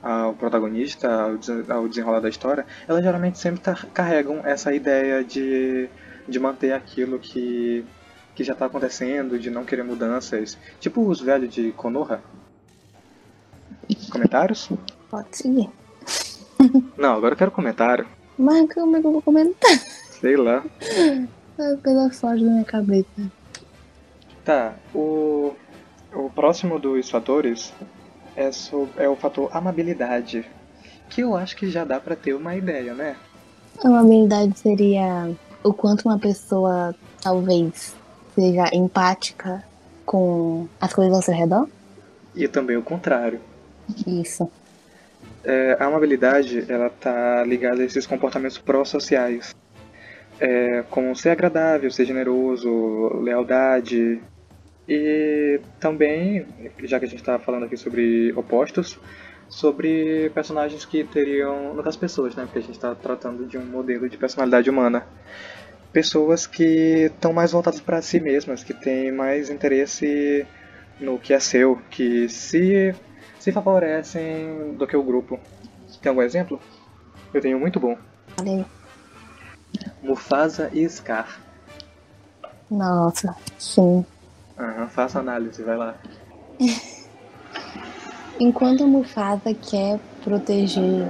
ao 0.02 0.34
protagonista, 0.34 1.08
ao, 1.08 1.76
ao 1.76 1.88
desenrolar 1.88 2.18
da 2.18 2.28
história, 2.28 2.66
elas 2.88 3.04
geralmente 3.04 3.38
sempre 3.38 3.62
carregam 3.94 4.44
essa 4.44 4.74
ideia 4.74 5.22
de, 5.22 5.88
de 6.28 6.40
manter 6.40 6.72
aquilo 6.72 7.20
que, 7.20 7.84
que 8.34 8.42
já 8.42 8.52
está 8.52 8.66
acontecendo, 8.66 9.38
de 9.38 9.48
não 9.48 9.64
querer 9.64 9.84
mudanças. 9.84 10.58
Tipo 10.80 11.08
os 11.08 11.20
velhos 11.20 11.54
de 11.54 11.70
Konoha. 11.70 12.20
Comentários? 14.10 14.68
Pode 15.08 15.36
seguir. 15.36 15.70
Não, 16.96 17.14
agora 17.14 17.34
eu 17.34 17.38
quero 17.38 17.50
comentário. 17.52 18.06
Mas 18.38 18.72
como 18.72 18.96
é 18.96 19.00
que 19.00 19.06
eu 19.06 19.12
vou 19.12 19.22
comentar? 19.22 19.78
Sei 20.20 20.36
lá. 20.36 20.64
A 21.58 21.76
coisa 21.82 22.10
foge 22.10 22.44
da 22.44 22.50
minha 22.50 22.64
cabeça. 22.64 23.06
Tá, 24.44 24.74
o, 24.94 25.52
o 26.12 26.28
próximo 26.30 26.78
dos 26.78 27.08
fatores 27.08 27.72
é, 28.36 28.50
so- 28.52 28.88
é 28.96 29.08
o 29.08 29.16
fator 29.16 29.48
amabilidade. 29.56 30.44
que 31.08 31.20
eu 31.22 31.36
acho 31.36 31.56
que 31.56 31.70
já 31.70 31.84
dá 31.84 32.00
para 32.00 32.16
ter 32.16 32.34
uma 32.34 32.54
ideia, 32.56 32.92
né? 32.94 33.16
Uma 33.82 34.00
habilidade 34.00 34.58
seria 34.58 35.30
o 35.62 35.72
quanto 35.72 36.06
uma 36.08 36.18
pessoa 36.18 36.94
talvez 37.22 37.94
seja 38.34 38.68
empática 38.74 39.64
com 40.04 40.68
as 40.80 40.92
coisas 40.92 41.14
ao 41.14 41.22
seu 41.22 41.34
redor? 41.34 41.68
E 42.34 42.46
também 42.48 42.76
o 42.76 42.82
contrário. 42.82 43.40
Isso. 44.06 44.50
É, 45.44 45.76
a 45.78 45.86
amabilidade, 45.86 46.64
ela 46.68 46.88
tá 46.88 47.44
ligada 47.44 47.82
a 47.82 47.84
esses 47.84 48.06
comportamentos 48.06 48.58
pró-sociais. 48.58 49.54
É, 50.40 50.82
como 50.90 51.14
ser 51.14 51.30
agradável, 51.30 51.90
ser 51.90 52.06
generoso, 52.06 53.20
lealdade. 53.22 54.20
E 54.88 55.60
também, 55.78 56.46
já 56.82 56.98
que 56.98 57.04
a 57.04 57.08
gente 57.08 57.20
está 57.20 57.38
falando 57.38 57.64
aqui 57.64 57.76
sobre 57.76 58.32
opostos, 58.32 58.98
sobre 59.48 60.30
personagens 60.34 60.84
que 60.84 61.04
teriam, 61.04 61.74
no 61.74 61.82
caso 61.82 61.98
pessoas, 61.98 62.34
né, 62.34 62.44
porque 62.44 62.58
a 62.58 62.62
gente 62.62 62.72
está 62.72 62.94
tratando 62.94 63.46
de 63.46 63.56
um 63.56 63.64
modelo 63.64 64.08
de 64.08 64.16
personalidade 64.16 64.68
humana. 64.68 65.06
Pessoas 65.92 66.46
que 66.46 67.10
estão 67.14 67.32
mais 67.32 67.52
voltadas 67.52 67.80
para 67.80 68.02
si 68.02 68.18
mesmas, 68.18 68.64
que 68.64 68.74
têm 68.74 69.12
mais 69.12 69.48
interesse 69.48 70.44
no 71.00 71.18
que 71.18 71.32
é 71.32 71.38
seu, 71.38 71.80
que 71.90 72.28
se, 72.28 72.94
se 73.44 73.52
favorecem 73.52 74.74
do 74.78 74.86
que 74.86 74.96
o 74.96 75.02
grupo. 75.02 75.38
Tem 76.00 76.08
algum 76.08 76.22
exemplo? 76.22 76.58
Eu 77.34 77.42
tenho 77.42 77.60
muito 77.60 77.78
bom. 77.78 77.94
Valeu. 78.38 78.64
Mufasa 80.02 80.70
e 80.72 80.88
Scar. 80.88 81.42
Nossa, 82.70 83.36
sim. 83.58 84.02
Uhum, 84.58 84.88
faça 84.88 85.18
análise, 85.18 85.62
vai 85.62 85.76
lá. 85.76 85.94
Enquanto 88.40 88.86
Mufasa 88.86 89.52
quer 89.52 90.00
proteger 90.22 91.06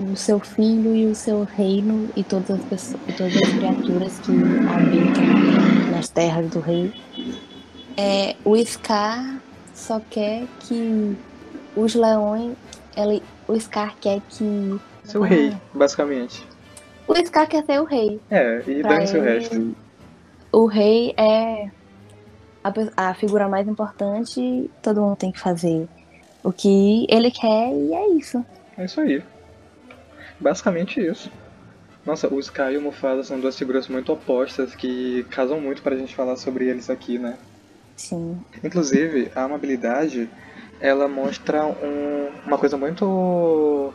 o 0.00 0.16
seu 0.16 0.40
filho 0.40 0.96
e 0.96 1.04
o 1.04 1.14
seu 1.14 1.44
reino 1.44 2.08
e 2.16 2.24
todas 2.24 2.50
as 2.52 2.64
pessoas, 2.64 3.02
todas 3.18 3.36
as 3.36 3.48
criaturas 3.50 4.18
que 4.20 4.32
habitam 4.32 5.90
nas 5.90 6.08
terras 6.08 6.48
do 6.48 6.60
rei, 6.60 6.94
é, 7.98 8.36
o 8.42 8.56
Scar 8.64 9.49
só 9.80 10.00
quer 10.10 10.46
que 10.60 11.16
os 11.74 11.94
leões, 11.94 12.56
ele, 12.96 13.22
o 13.48 13.58
Scar 13.58 13.96
quer 14.00 14.20
que 14.28 14.78
seu 15.04 15.22
rei, 15.22 15.56
basicamente. 15.74 16.46
O 17.08 17.14
Scar 17.16 17.48
quer 17.48 17.64
ser 17.64 17.80
o 17.80 17.84
rei. 17.84 18.20
É, 18.30 18.62
e 18.66 18.82
dane-se 18.82 19.16
o 19.16 19.22
resto. 19.22 19.76
O 20.52 20.66
rei 20.66 21.14
é 21.16 21.70
a, 22.62 23.08
a 23.08 23.14
figura 23.14 23.48
mais 23.48 23.66
importante, 23.66 24.70
todo 24.82 25.00
mundo 25.00 25.16
tem 25.16 25.32
que 25.32 25.40
fazer 25.40 25.88
o 26.42 26.52
que 26.52 27.06
ele 27.08 27.30
quer 27.30 27.72
e 27.72 27.94
é 27.94 28.08
isso. 28.10 28.44
É 28.76 28.84
isso 28.84 29.00
aí. 29.00 29.22
Basicamente 30.38 31.00
isso. 31.00 31.30
Nossa, 32.04 32.32
o 32.32 32.40
Sky 32.40 32.72
e 32.72 32.78
o 32.78 32.82
Mufasa 32.82 33.22
são 33.22 33.38
duas 33.38 33.58
figuras 33.58 33.86
muito 33.88 34.12
opostas 34.12 34.74
que 34.74 35.24
casam 35.30 35.60
muito 35.60 35.82
pra 35.82 35.96
gente 35.96 36.14
falar 36.14 36.36
sobre 36.36 36.66
eles 36.66 36.88
aqui, 36.88 37.18
né? 37.18 37.36
Sim. 38.00 38.40
Inclusive, 38.64 39.30
a 39.34 39.42
amabilidade, 39.42 40.28
ela 40.80 41.06
mostra 41.06 41.66
um, 41.66 42.30
uma 42.46 42.56
coisa 42.56 42.78
muito 42.78 43.92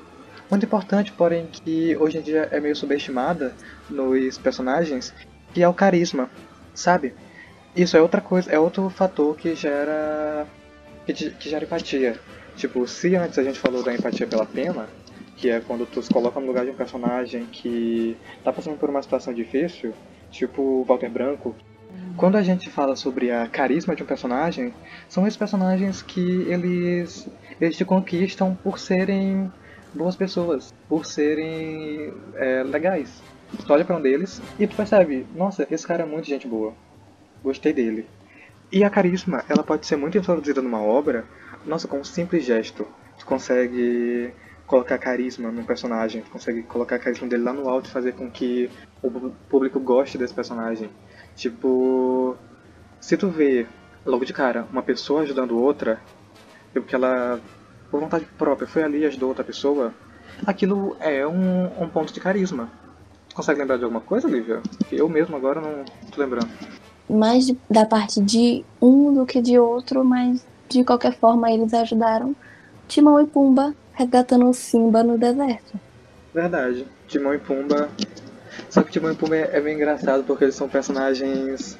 muito 0.49 0.63
importante, 0.63 1.11
porém 1.11 1.47
que 1.47 1.97
hoje 1.97 2.19
em 2.19 2.21
dia 2.21 2.47
é 2.51 2.59
meio 2.59 2.75
subestimada 2.75 3.55
nos 3.89 4.37
personagens, 4.37 5.11
que 5.51 5.63
é 5.63 5.67
o 5.67 5.73
carisma, 5.73 6.29
sabe? 6.75 7.15
Isso 7.75 7.97
é 7.97 8.01
outra 8.01 8.21
coisa, 8.21 8.51
é 8.51 8.59
outro 8.59 8.91
fator 8.91 9.35
que 9.35 9.55
gera 9.55 10.45
que, 11.03 11.11
que 11.31 11.49
gera 11.49 11.65
empatia. 11.65 12.19
Tipo, 12.55 12.87
se 12.87 13.15
antes 13.15 13.39
a 13.39 13.43
gente 13.43 13.59
falou 13.59 13.81
da 13.81 13.91
empatia 13.91 14.27
pela 14.27 14.45
pena, 14.45 14.87
que 15.35 15.49
é 15.49 15.59
quando 15.59 15.87
tu 15.87 15.99
se 16.03 16.13
coloca 16.13 16.39
no 16.39 16.45
lugar 16.45 16.63
de 16.63 16.69
um 16.69 16.75
personagem 16.75 17.47
que 17.47 18.15
tá 18.43 18.53
passando 18.53 18.77
por 18.77 18.87
uma 18.87 19.01
situação 19.01 19.33
difícil, 19.33 19.95
tipo 20.29 20.61
o 20.61 20.83
Walter 20.83 21.09
Branco. 21.09 21.55
Quando 22.17 22.37
a 22.37 22.43
gente 22.43 22.69
fala 22.69 22.95
sobre 22.95 23.29
a 23.31 23.47
carisma 23.47 23.95
de 23.95 24.03
um 24.03 24.05
personagem, 24.05 24.73
são 25.09 25.27
esses 25.27 25.37
personagens 25.37 26.01
que 26.01 26.45
eles, 26.47 27.27
eles 27.59 27.75
te 27.75 27.83
conquistam 27.83 28.55
por 28.63 28.79
serem 28.79 29.51
boas 29.93 30.15
pessoas, 30.15 30.73
por 30.87 31.05
serem 31.05 32.13
é, 32.35 32.63
legais. 32.63 33.21
Tu 33.65 33.71
olha 33.71 33.85
pra 33.85 33.97
um 33.97 34.01
deles 34.01 34.41
e 34.59 34.65
tu 34.65 34.75
percebe, 34.75 35.25
nossa, 35.35 35.67
esse 35.69 35.85
cara 35.85 36.03
é 36.03 36.05
muito 36.05 36.27
gente 36.27 36.47
boa. 36.47 36.73
Gostei 37.43 37.73
dele. 37.73 38.07
E 38.71 38.83
a 38.83 38.89
carisma, 38.89 39.43
ela 39.47 39.63
pode 39.63 39.85
ser 39.85 39.95
muito 39.95 40.17
introduzida 40.17 40.61
numa 40.61 40.81
obra, 40.81 41.25
nossa, 41.65 41.87
com 41.87 41.99
um 41.99 42.03
simples 42.03 42.43
gesto. 42.43 42.87
Tu 43.17 43.25
consegue 43.25 44.33
colocar 44.65 44.97
carisma 44.97 45.51
num 45.51 45.63
personagem, 45.63 46.21
tu 46.21 46.31
consegue 46.31 46.63
colocar 46.63 46.97
carisma 46.97 47.27
dele 47.27 47.43
lá 47.43 47.53
no 47.53 47.69
alto 47.69 47.87
e 47.87 47.91
fazer 47.91 48.13
com 48.13 48.29
que 48.29 48.69
o 49.01 49.11
público 49.49 49.79
goste 49.79 50.17
desse 50.17 50.33
personagem. 50.33 50.89
Tipo, 51.35 52.35
se 52.99 53.17
tu 53.17 53.29
vê 53.29 53.67
logo 54.05 54.25
de 54.25 54.33
cara 54.33 54.65
uma 54.71 54.81
pessoa 54.81 55.21
ajudando 55.21 55.59
outra, 55.59 55.99
porque 56.73 56.95
ela 56.95 57.39
por 57.91 57.99
vontade 57.99 58.25
própria 58.37 58.67
foi 58.67 58.83
ali 58.83 58.99
e 58.99 59.05
ajudou 59.05 59.29
outra 59.29 59.43
pessoa, 59.43 59.93
aquilo 60.45 60.95
é 60.99 61.25
um, 61.25 61.83
um 61.83 61.87
ponto 61.87 62.13
de 62.13 62.19
carisma. 62.19 62.69
Tu 63.29 63.35
consegue 63.35 63.59
lembrar 63.59 63.77
de 63.77 63.83
alguma 63.83 64.01
coisa, 64.01 64.27
Lívia? 64.27 64.61
Eu 64.91 65.07
mesmo 65.09 65.35
agora 65.35 65.61
não 65.61 65.83
tô 66.11 66.21
lembrando 66.21 66.49
mais 67.09 67.51
da 67.69 67.85
parte 67.85 68.21
de 68.21 68.65
um 68.81 69.13
do 69.13 69.25
que 69.25 69.41
de 69.41 69.57
outro, 69.59 70.03
mas 70.03 70.45
de 70.67 70.83
qualquer 70.83 71.13
forma 71.13 71.51
eles 71.51 71.73
ajudaram 71.73 72.35
Timão 72.87 73.19
e 73.21 73.25
Pumba 73.25 73.73
resgatando 73.93 74.49
o 74.49 74.53
Simba 74.53 75.03
no 75.03 75.17
deserto. 75.17 75.79
Verdade. 76.33 76.85
Timão 77.07 77.33
e 77.33 77.39
Pumba. 77.39 77.89
Só 78.75 78.83
que 78.83 78.91
Timão 78.91 79.13
e 79.13 79.15
Pumba 79.15 79.37
é, 79.37 79.51
é 79.53 79.61
bem 79.61 79.73
engraçado 79.73 80.25
porque 80.25 80.43
eles 80.43 80.55
são 80.55 80.67
personagens. 80.67 81.77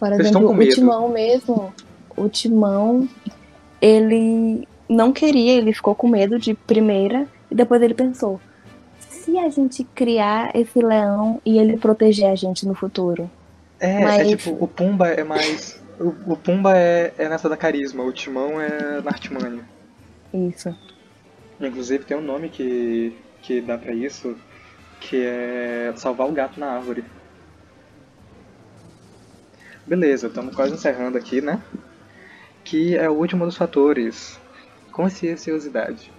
Por 0.00 0.12
exemplo, 0.12 0.50
o 0.50 0.68
Timão 0.68 1.08
mesmo. 1.08 1.72
O 2.16 2.28
Timão, 2.28 3.08
ele 3.80 4.66
não 4.88 5.12
queria, 5.12 5.52
ele 5.52 5.72
ficou 5.72 5.94
com 5.94 6.08
medo 6.08 6.40
de 6.40 6.54
primeira 6.54 7.24
e 7.48 7.54
depois 7.54 7.80
ele 7.82 7.94
pensou: 7.94 8.40
se 8.98 9.38
a 9.38 9.48
gente 9.48 9.84
criar 9.94 10.50
esse 10.56 10.80
leão 10.80 11.40
e 11.46 11.56
ele 11.56 11.76
proteger 11.76 12.26
a 12.26 12.34
gente 12.34 12.66
no 12.66 12.74
futuro, 12.74 13.30
é, 13.78 14.02
Mas... 14.02 14.26
é 14.26 14.36
tipo, 14.36 14.56
o 14.58 14.66
Pumba 14.66 15.06
é 15.06 15.22
mais. 15.22 15.80
O, 16.00 16.32
o 16.32 16.36
Pumba 16.36 16.76
é, 16.76 17.14
é 17.16 17.28
nessa 17.28 17.48
da 17.48 17.56
carisma, 17.56 18.02
o 18.02 18.12
Timão 18.12 18.60
é 18.60 19.00
na 19.00 19.10
artimanha. 19.12 19.62
Isso. 20.34 20.74
Inclusive 21.60 22.02
tem 22.02 22.16
um 22.16 22.22
nome 22.22 22.48
que, 22.48 23.16
que 23.40 23.60
dá 23.60 23.78
pra 23.78 23.92
isso, 23.92 24.36
que 25.00 25.24
é 25.24 25.92
salvar 25.96 26.28
o 26.28 26.32
gato 26.32 26.60
na 26.60 26.70
árvore. 26.72 27.04
Beleza, 29.86 30.28
estamos 30.28 30.54
quase 30.54 30.74
encerrando 30.74 31.18
aqui, 31.18 31.40
né? 31.40 31.60
Que 32.62 32.96
é 32.96 33.08
o 33.08 33.14
último 33.14 33.44
dos 33.44 33.56
fatores, 33.56 34.38
conscienciosidade. 34.92 36.12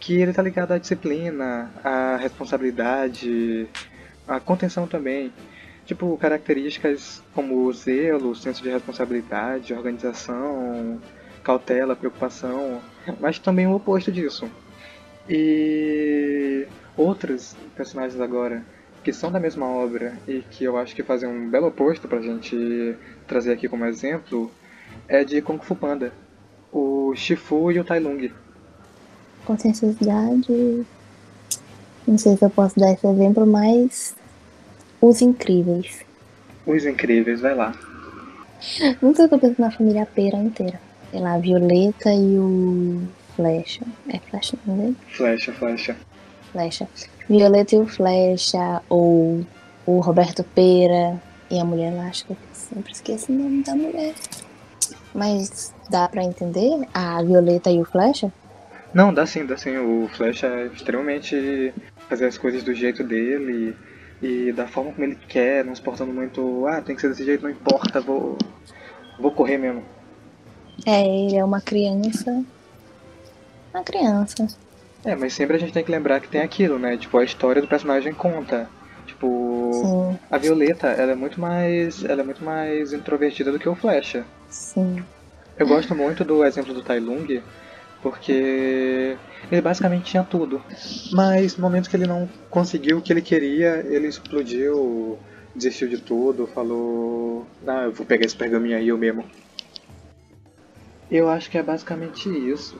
Que 0.00 0.20
ele 0.20 0.32
tá 0.32 0.40
ligado 0.40 0.72
à 0.72 0.78
disciplina, 0.78 1.70
à 1.82 2.16
responsabilidade, 2.16 3.68
à 4.26 4.40
contenção 4.40 4.86
também. 4.86 5.32
Tipo, 5.84 6.16
características 6.16 7.22
como 7.34 7.70
zelo, 7.72 8.34
senso 8.34 8.62
de 8.62 8.70
responsabilidade, 8.70 9.74
organização, 9.74 10.98
cautela, 11.42 11.94
preocupação, 11.94 12.80
mas 13.20 13.38
também 13.38 13.66
o 13.66 13.74
oposto 13.74 14.10
disso. 14.10 14.48
E 15.28 16.66
outros 16.96 17.56
personagens 17.76 18.20
agora 18.20 18.64
que 19.02 19.12
são 19.12 19.30
da 19.30 19.38
mesma 19.38 19.66
obra 19.66 20.14
e 20.26 20.40
que 20.40 20.64
eu 20.64 20.78
acho 20.78 20.94
que 20.94 21.02
fazem 21.02 21.28
um 21.28 21.50
belo 21.50 21.66
oposto 21.66 22.08
pra 22.08 22.20
gente 22.20 22.96
trazer 23.26 23.52
aqui 23.52 23.68
como 23.68 23.84
exemplo 23.84 24.50
é 25.06 25.22
de 25.22 25.42
Kung 25.42 25.58
Fu 25.58 25.76
Panda, 25.76 26.12
o 26.72 27.14
Shifu 27.14 27.70
e 27.70 27.78
o 27.78 27.84
Tai 27.84 28.00
Lung. 28.00 28.32
Consciencialidade. 29.44 30.86
Não 32.06 32.16
sei 32.18 32.36
se 32.36 32.44
eu 32.44 32.50
posso 32.50 32.78
dar 32.78 32.92
esse 32.92 33.06
exemplo, 33.06 33.46
mas 33.46 34.16
os 35.00 35.20
Incríveis. 35.20 36.04
Os 36.66 36.86
Incríveis, 36.86 37.40
vai 37.40 37.54
lá. 37.54 37.74
Não 39.02 39.14
sei 39.14 39.26
o 39.26 39.28
que 39.28 39.34
eu 39.34 39.38
penso 39.38 39.60
na 39.60 39.70
família 39.70 40.06
Pera 40.06 40.38
inteira. 40.38 40.80
Sei 41.10 41.20
lá, 41.20 41.34
a 41.34 41.38
Violeta 41.38 42.12
e 42.12 42.38
o 42.38 43.02
Flecha. 43.36 43.84
É 44.08 44.18
Flecha, 44.18 44.56
não 44.66 44.88
é? 44.88 45.14
Flecha, 45.14 45.52
Flecha. 45.52 45.96
Flecha. 46.54 46.88
Violeta 47.28 47.74
e 47.74 47.78
o 47.78 47.86
Flecha, 47.86 48.80
ou 48.88 49.44
o 49.84 49.98
Roberto 49.98 50.44
Pera 50.44 51.20
e 51.50 51.58
a 51.58 51.64
Mulher 51.64 51.92
Elástica. 51.92 52.32
Eu 52.32 52.38
sempre 52.52 52.92
esqueço 52.92 53.32
o 53.32 53.34
nome 53.34 53.64
da 53.64 53.74
mulher. 53.74 54.14
Mas 55.12 55.74
dá 55.90 56.08
pra 56.08 56.22
entender 56.22 56.86
a 56.94 57.20
Violeta 57.22 57.70
e 57.70 57.80
o 57.80 57.84
Flecha? 57.84 58.32
Não, 58.94 59.12
dá 59.12 59.26
sim, 59.26 59.44
dá 59.44 59.56
sim. 59.56 59.76
O 59.76 60.08
Flecha 60.08 60.46
é 60.46 60.66
extremamente 60.66 61.74
fazer 62.08 62.26
as 62.26 62.38
coisas 62.38 62.62
do 62.62 62.72
jeito 62.72 63.02
dele 63.02 63.76
e 64.22 64.52
da 64.52 64.68
forma 64.68 64.92
como 64.92 65.04
ele 65.04 65.18
quer, 65.28 65.64
não 65.64 65.74
se 65.74 65.82
portando 65.82 66.12
muito, 66.12 66.66
ah, 66.68 66.80
tem 66.80 66.94
que 66.94 67.00
ser 67.00 67.08
desse 67.08 67.24
jeito, 67.24 67.42
não 67.42 67.50
importa, 67.50 68.00
vou, 68.00 68.38
vou 69.18 69.32
correr 69.32 69.58
mesmo. 69.58 69.82
É, 70.86 71.04
ele 71.04 71.36
é 71.36 71.44
uma 71.44 71.60
criança 71.60 72.44
a 73.74 73.82
criança. 73.82 74.46
É, 75.04 75.14
mas 75.14 75.34
sempre 75.34 75.56
a 75.56 75.58
gente 75.58 75.72
tem 75.72 75.84
que 75.84 75.90
lembrar 75.90 76.20
que 76.20 76.28
tem 76.28 76.40
aquilo, 76.40 76.78
né? 76.78 76.96
Tipo, 76.96 77.18
a 77.18 77.24
história 77.24 77.60
do 77.60 77.68
personagem 77.68 78.14
conta. 78.14 78.68
Tipo, 79.06 79.70
Sim, 79.74 80.18
a 80.30 80.38
Violeta, 80.38 80.88
ela 80.88 81.12
é 81.12 81.14
muito 81.14 81.38
mais, 81.38 82.02
ela 82.04 82.22
é 82.22 82.24
muito 82.24 82.42
mais 82.42 82.92
introvertida 82.92 83.52
do 83.52 83.58
que 83.58 83.68
o 83.68 83.74
Flecha. 83.74 84.24
sim. 84.48 85.04
Eu 85.56 85.68
gosto 85.68 85.94
muito 85.94 86.24
do 86.24 86.44
exemplo 86.44 86.74
do 86.74 86.82
Tai 86.82 86.98
Lung, 86.98 87.40
porque 88.02 89.16
ele 89.52 89.60
basicamente 89.60 90.04
tinha 90.04 90.24
tudo. 90.24 90.60
Mas 91.12 91.56
no 91.56 91.62
momento 91.62 91.88
que 91.88 91.94
ele 91.94 92.08
não 92.08 92.28
conseguiu 92.50 92.98
o 92.98 93.02
que 93.02 93.12
ele 93.12 93.22
queria, 93.22 93.86
ele 93.88 94.08
explodiu, 94.08 95.16
desistiu 95.54 95.88
de 95.88 95.98
tudo, 95.98 96.48
falou: 96.48 97.46
Não, 97.62 97.82
eu 97.82 97.92
vou 97.92 98.04
pegar 98.04 98.26
esse 98.26 98.34
pergaminho 98.34 98.76
aí 98.76 98.88
eu 98.88 98.98
mesmo. 98.98 99.24
Eu 101.08 101.28
acho 101.28 101.48
que 101.48 101.56
é 101.56 101.62
basicamente 101.62 102.28
isso. 102.28 102.76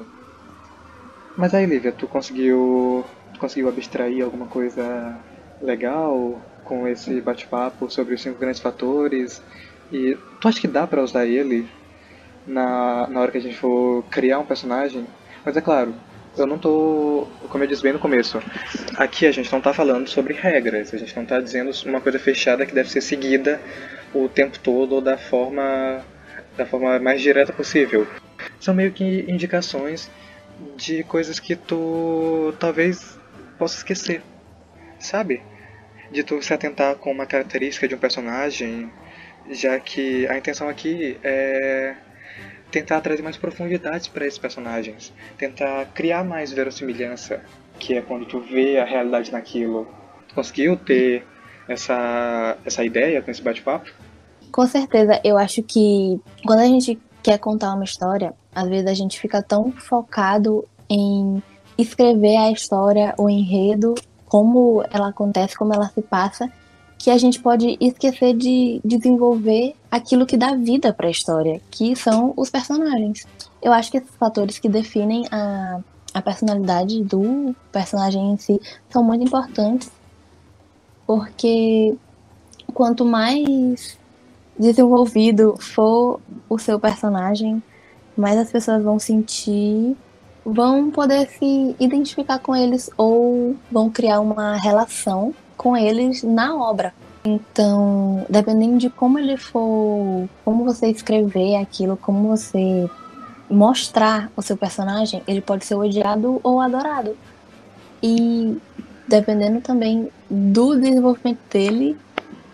Mas 1.36 1.52
aí, 1.52 1.66
Lívia, 1.66 1.90
tu 1.90 2.06
conseguiu, 2.06 3.04
tu 3.32 3.40
conseguiu 3.40 3.68
abstrair 3.68 4.22
alguma 4.22 4.46
coisa 4.46 5.16
legal 5.60 6.40
com 6.64 6.86
esse 6.86 7.20
bate-papo 7.20 7.90
sobre 7.90 8.14
os 8.14 8.22
cinco 8.22 8.38
grandes 8.38 8.60
fatores? 8.60 9.42
E 9.90 10.16
tu 10.40 10.48
acha 10.48 10.60
que 10.60 10.68
dá 10.68 10.86
pra 10.86 11.02
usar 11.02 11.26
ele 11.26 11.68
na, 12.46 13.08
na 13.08 13.20
hora 13.20 13.32
que 13.32 13.38
a 13.38 13.40
gente 13.40 13.56
for 13.56 14.04
criar 14.10 14.38
um 14.38 14.46
personagem? 14.46 15.06
Mas 15.44 15.56
é 15.56 15.60
claro, 15.60 15.92
eu 16.38 16.46
não 16.46 16.56
tô, 16.56 17.26
como 17.48 17.64
eu 17.64 17.68
disse 17.68 17.82
bem 17.82 17.92
no 17.92 17.98
começo, 17.98 18.40
aqui 18.96 19.26
a 19.26 19.32
gente 19.32 19.52
não 19.52 19.60
tá 19.60 19.74
falando 19.74 20.08
sobre 20.08 20.34
regras, 20.34 20.94
a 20.94 20.96
gente 20.96 21.16
não 21.16 21.24
tá 21.24 21.40
dizendo 21.40 21.70
uma 21.86 22.00
coisa 22.00 22.18
fechada 22.18 22.64
que 22.64 22.74
deve 22.74 22.90
ser 22.90 23.00
seguida 23.00 23.60
o 24.14 24.28
tempo 24.28 24.58
todo 24.60 24.94
ou 24.94 25.00
da 25.00 25.18
forma 25.18 26.00
da 26.56 26.64
forma 26.64 26.96
mais 27.00 27.20
direta 27.20 27.52
possível. 27.52 28.06
São 28.60 28.72
meio 28.72 28.92
que 28.92 29.24
indicações 29.28 30.08
de 30.76 31.02
coisas 31.04 31.38
que 31.38 31.56
tu 31.56 32.54
talvez 32.58 33.18
possa 33.58 33.76
esquecer, 33.76 34.22
sabe? 34.98 35.42
De 36.10 36.22
tu 36.22 36.42
se 36.42 36.52
atentar 36.52 36.96
com 36.96 37.10
uma 37.10 37.26
característica 37.26 37.88
de 37.88 37.94
um 37.94 37.98
personagem, 37.98 38.90
já 39.50 39.78
que 39.78 40.26
a 40.28 40.36
intenção 40.36 40.68
aqui 40.68 41.18
é 41.22 41.94
tentar 42.70 43.00
trazer 43.00 43.22
mais 43.22 43.36
profundidades 43.36 44.08
para 44.08 44.26
esses 44.26 44.38
personagens, 44.38 45.12
tentar 45.38 45.86
criar 45.94 46.24
mais 46.24 46.52
verossimilhança, 46.52 47.40
que 47.78 47.94
é 47.94 48.02
quando 48.02 48.26
tu 48.26 48.40
vê 48.40 48.78
a 48.78 48.84
realidade 48.84 49.30
naquilo. 49.30 49.86
Tu 50.28 50.34
conseguiu 50.34 50.76
ter 50.76 51.24
essa 51.68 52.56
essa 52.64 52.84
ideia 52.84 53.22
com 53.22 53.30
esse 53.30 53.42
bate-papo? 53.42 53.90
Com 54.50 54.66
certeza, 54.66 55.20
eu 55.24 55.36
acho 55.36 55.62
que 55.62 56.20
quando 56.46 56.60
a 56.60 56.66
gente 56.66 56.96
quer 57.24 57.38
contar 57.38 57.74
uma 57.74 57.84
história, 57.84 58.34
às 58.54 58.68
vezes 58.68 58.86
a 58.86 58.92
gente 58.92 59.18
fica 59.18 59.42
tão 59.42 59.72
focado 59.72 60.62
em 60.90 61.42
escrever 61.78 62.36
a 62.36 62.52
história, 62.52 63.14
o 63.16 63.30
enredo, 63.30 63.94
como 64.26 64.84
ela 64.90 65.08
acontece, 65.08 65.56
como 65.56 65.72
ela 65.72 65.88
se 65.88 66.02
passa, 66.02 66.52
que 66.98 67.08
a 67.08 67.16
gente 67.16 67.40
pode 67.40 67.78
esquecer 67.80 68.36
de 68.36 68.78
desenvolver 68.84 69.74
aquilo 69.90 70.26
que 70.26 70.36
dá 70.36 70.54
vida 70.54 70.92
para 70.92 71.08
a 71.08 71.10
história, 71.10 71.62
que 71.70 71.96
são 71.96 72.34
os 72.36 72.50
personagens. 72.50 73.26
Eu 73.62 73.72
acho 73.72 73.90
que 73.90 73.96
esses 73.96 74.14
fatores 74.16 74.58
que 74.58 74.68
definem 74.68 75.24
a, 75.30 75.80
a 76.12 76.20
personalidade 76.20 77.02
do 77.02 77.56
personagem 77.72 78.32
em 78.32 78.36
si 78.36 78.60
são 78.90 79.02
muito 79.02 79.24
importantes, 79.24 79.90
porque 81.06 81.96
quanto 82.74 83.02
mais 83.02 83.98
desenvolvido 84.58 85.56
for 85.58 86.20
o 86.48 86.58
seu 86.58 86.78
personagem, 86.78 87.62
mais 88.16 88.38
as 88.38 88.50
pessoas 88.50 88.82
vão 88.82 88.98
sentir, 88.98 89.96
vão 90.44 90.90
poder 90.90 91.28
se 91.28 91.74
identificar 91.80 92.38
com 92.38 92.54
eles 92.54 92.90
ou 92.96 93.56
vão 93.70 93.90
criar 93.90 94.20
uma 94.20 94.56
relação 94.56 95.34
com 95.56 95.76
eles 95.76 96.22
na 96.22 96.56
obra. 96.56 96.92
Então, 97.24 98.26
dependendo 98.28 98.76
de 98.76 98.90
como 98.90 99.18
ele 99.18 99.36
for, 99.36 100.28
como 100.44 100.64
você 100.64 100.88
escrever 100.88 101.56
aquilo, 101.56 101.96
como 101.96 102.28
você 102.28 102.88
mostrar 103.48 104.30
o 104.36 104.42
seu 104.42 104.56
personagem, 104.56 105.22
ele 105.26 105.40
pode 105.40 105.64
ser 105.64 105.74
odiado 105.74 106.40
ou 106.42 106.60
adorado. 106.60 107.16
E 108.02 108.58
dependendo 109.08 109.60
também 109.60 110.10
do 110.28 110.78
desenvolvimento 110.78 111.40
dele, 111.50 111.96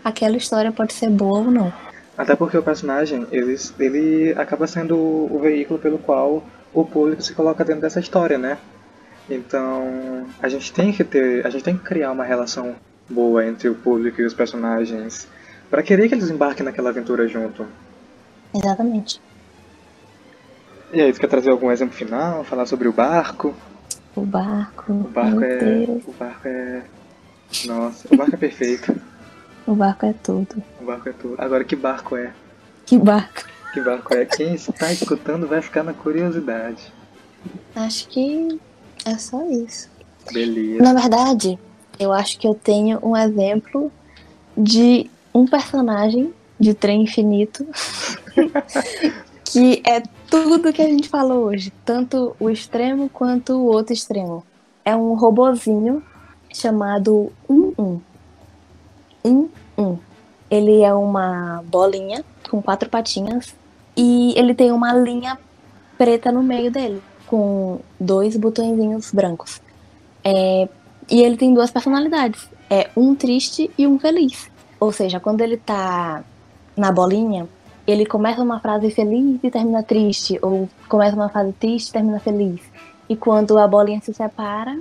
aquela 0.03 0.37
história 0.37 0.71
pode 0.71 0.93
ser 0.93 1.09
boa 1.09 1.39
ou 1.39 1.51
não. 1.51 1.73
Até 2.21 2.35
porque 2.35 2.55
o 2.55 2.61
personagem, 2.61 3.25
ele, 3.31 3.57
ele 3.79 4.33
acaba 4.39 4.67
sendo 4.67 4.95
o 4.95 5.39
veículo 5.41 5.79
pelo 5.79 5.97
qual 5.97 6.43
o 6.71 6.85
público 6.85 7.19
se 7.23 7.33
coloca 7.33 7.65
dentro 7.65 7.81
dessa 7.81 7.99
história, 7.99 8.37
né? 8.37 8.59
Então, 9.27 10.27
a 10.39 10.47
gente 10.47 10.71
tem 10.71 10.93
que 10.93 11.03
ter, 11.03 11.43
a 11.43 11.49
gente 11.49 11.63
tem 11.63 11.75
que 11.75 11.83
criar 11.83 12.11
uma 12.11 12.23
relação 12.23 12.75
boa 13.09 13.43
entre 13.43 13.69
o 13.69 13.73
público 13.73 14.21
e 14.21 14.25
os 14.25 14.35
personagens 14.35 15.27
para 15.67 15.81
querer 15.81 16.07
que 16.09 16.13
eles 16.13 16.29
embarquem 16.29 16.63
naquela 16.63 16.91
aventura 16.91 17.27
junto. 17.27 17.65
Exatamente. 18.53 19.19
E 20.93 21.01
aí, 21.01 21.11
você 21.11 21.19
quer 21.19 21.27
trazer 21.27 21.49
algum 21.49 21.71
exemplo 21.71 21.95
final, 21.95 22.43
falar 22.43 22.67
sobre 22.67 22.87
o 22.87 22.93
barco? 22.93 23.55
O 24.15 24.21
barco. 24.21 24.93
O 24.93 25.09
barco 25.09 25.43
é, 25.43 25.57
Deus. 25.57 26.03
o 26.05 26.11
barco 26.11 26.47
é, 26.47 26.83
nossa, 27.65 28.07
o 28.13 28.15
barco 28.15 28.35
é 28.35 28.37
perfeito. 28.37 28.95
O 29.65 29.75
barco 29.75 30.05
é 30.05 30.13
tudo. 30.13 30.63
O 30.79 30.85
barco 30.85 31.09
é 31.09 31.13
tudo. 31.13 31.35
Agora, 31.37 31.63
que 31.63 31.75
barco 31.75 32.15
é? 32.15 32.33
Que 32.85 32.97
barco? 32.97 33.43
Que 33.73 33.81
barco 33.81 34.13
é? 34.13 34.25
Quem 34.25 34.55
está 34.55 34.91
escutando 34.91 35.47
vai 35.47 35.61
ficar 35.61 35.83
na 35.83 35.93
curiosidade. 35.93 36.91
Acho 37.75 38.07
que 38.07 38.59
é 39.05 39.17
só 39.17 39.45
isso. 39.45 39.89
Beleza. 40.31 40.83
Na 40.83 40.93
verdade, 40.93 41.57
eu 41.99 42.11
acho 42.11 42.37
que 42.37 42.47
eu 42.47 42.53
tenho 42.53 42.99
um 43.01 43.15
exemplo 43.15 43.91
de 44.57 45.09
um 45.33 45.45
personagem 45.45 46.33
de 46.59 46.73
trem 46.73 47.03
infinito 47.03 47.65
que 49.45 49.81
é 49.85 50.01
tudo 50.29 50.71
que 50.71 50.81
a 50.81 50.87
gente 50.87 51.09
falou 51.09 51.45
hoje, 51.45 51.73
tanto 51.83 52.35
o 52.39 52.49
extremo 52.49 53.09
quanto 53.09 53.53
o 53.53 53.65
outro 53.65 53.93
extremo. 53.93 54.45
É 54.83 54.95
um 54.95 55.13
robozinho 55.13 56.03
chamado 56.53 57.31
11. 57.49 58.01
11. 59.23 59.49
Ele 60.49 60.81
é 60.81 60.93
uma 60.93 61.63
bolinha 61.65 62.25
com 62.49 62.61
quatro 62.61 62.89
patinhas 62.89 63.55
e 63.95 64.33
ele 64.37 64.53
tem 64.53 64.71
uma 64.71 64.93
linha 64.93 65.37
preta 65.97 66.31
no 66.31 66.43
meio 66.43 66.69
dele, 66.69 67.01
com 67.27 67.79
dois 67.99 68.35
botõezinhos 68.35 69.11
brancos. 69.11 69.61
É, 70.23 70.67
e 71.09 71.21
ele 71.21 71.37
tem 71.37 71.53
duas 71.53 71.71
personalidades. 71.71 72.49
É 72.69 72.89
um 72.95 73.15
triste 73.15 73.71
e 73.77 73.87
um 73.87 73.99
feliz. 73.99 74.49
Ou 74.79 74.91
seja, 74.91 75.19
quando 75.19 75.41
ele 75.41 75.57
tá 75.57 76.23
na 76.75 76.91
bolinha, 76.91 77.47
ele 77.85 78.05
começa 78.05 78.41
uma 78.41 78.59
frase 78.59 78.89
feliz 78.91 79.39
e 79.43 79.51
termina 79.51 79.83
triste. 79.83 80.39
Ou 80.41 80.67
começa 80.89 81.15
uma 81.15 81.29
frase 81.29 81.53
triste 81.53 81.89
e 81.89 81.93
termina 81.93 82.19
feliz. 82.19 82.61
E 83.07 83.15
quando 83.15 83.57
a 83.57 83.67
bolinha 83.67 84.01
se 84.01 84.13
separa, 84.13 84.79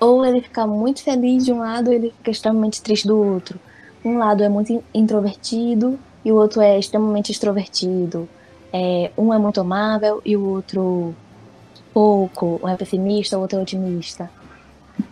ou 0.00 0.24
ele 0.24 0.40
fica 0.40 0.66
muito 0.66 1.02
feliz 1.02 1.44
de 1.44 1.52
um 1.52 1.60
lado, 1.60 1.88
ou 1.88 1.94
ele 1.94 2.10
fica 2.10 2.30
extremamente 2.30 2.82
triste 2.82 3.06
do 3.06 3.16
outro. 3.16 3.58
Um 4.04 4.18
lado 4.18 4.42
é 4.42 4.48
muito 4.48 4.82
introvertido 4.94 5.98
e 6.24 6.32
o 6.32 6.36
outro 6.36 6.60
é 6.60 6.78
extremamente 6.78 7.32
extrovertido. 7.32 8.28
É, 8.72 9.10
um 9.16 9.32
é 9.32 9.38
muito 9.38 9.60
amável 9.60 10.20
e 10.24 10.36
o 10.36 10.44
outro 10.44 11.14
pouco. 11.92 12.60
Um 12.62 12.68
é 12.68 12.76
pessimista, 12.76 13.38
o 13.38 13.40
outro 13.40 13.58
é 13.58 13.62
otimista. 13.62 14.30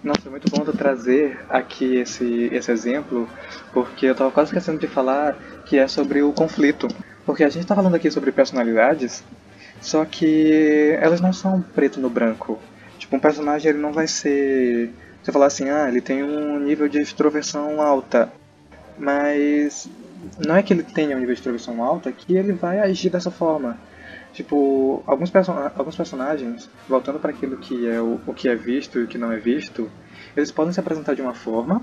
Nossa, 0.02 0.26
é 0.26 0.30
muito 0.30 0.50
bom 0.50 0.64
trazer 0.72 1.38
aqui 1.48 1.96
esse, 1.96 2.48
esse 2.52 2.70
exemplo, 2.70 3.28
porque 3.72 4.06
eu 4.06 4.14
tava 4.14 4.30
quase 4.30 4.50
esquecendo 4.50 4.78
de 4.78 4.86
falar 4.86 5.36
que 5.64 5.78
é 5.78 5.86
sobre 5.86 6.22
o 6.22 6.32
conflito. 6.32 6.88
Porque 7.24 7.42
a 7.42 7.48
gente 7.48 7.66
tá 7.66 7.74
falando 7.74 7.94
aqui 7.94 8.10
sobre 8.10 8.30
personalidades, 8.30 9.24
só 9.80 10.04
que 10.04 10.96
elas 11.00 11.20
não 11.20 11.32
são 11.32 11.60
preto 11.60 12.00
no 12.00 12.08
branco. 12.08 12.58
Tipo, 12.98 13.16
um 13.16 13.20
personagem 13.20 13.70
ele 13.70 13.78
não 13.78 13.92
vai 13.92 14.06
ser. 14.06 14.92
Você 15.22 15.32
falar 15.32 15.46
assim, 15.46 15.68
ah, 15.70 15.88
ele 15.88 16.00
tem 16.00 16.22
um 16.22 16.58
nível 16.60 16.88
de 16.88 17.00
extroversão 17.00 17.82
alta. 17.82 18.32
Mas 18.98 19.88
não 20.44 20.56
é 20.56 20.62
que 20.62 20.72
ele 20.72 20.82
tenha 20.82 21.16
um 21.16 21.20
nível 21.20 21.34
de 21.34 21.40
extroversão 21.40 21.82
alta 21.82 22.10
que 22.10 22.36
ele 22.36 22.52
vai 22.52 22.80
agir 22.80 23.10
dessa 23.10 23.30
forma. 23.30 23.78
Tipo, 24.32 25.02
alguns, 25.06 25.32
alguns 25.74 25.96
personagens, 25.96 26.68
voltando 26.88 27.18
para 27.18 27.30
aquilo 27.30 27.56
que 27.56 27.88
é 27.88 28.00
o, 28.00 28.20
o 28.26 28.34
que 28.34 28.48
é 28.48 28.54
visto 28.54 28.98
e 28.98 29.04
o 29.04 29.06
que 29.06 29.16
não 29.16 29.32
é 29.32 29.38
visto, 29.38 29.90
eles 30.36 30.52
podem 30.52 30.72
se 30.72 30.80
apresentar 30.80 31.14
de 31.14 31.22
uma 31.22 31.32
forma, 31.32 31.82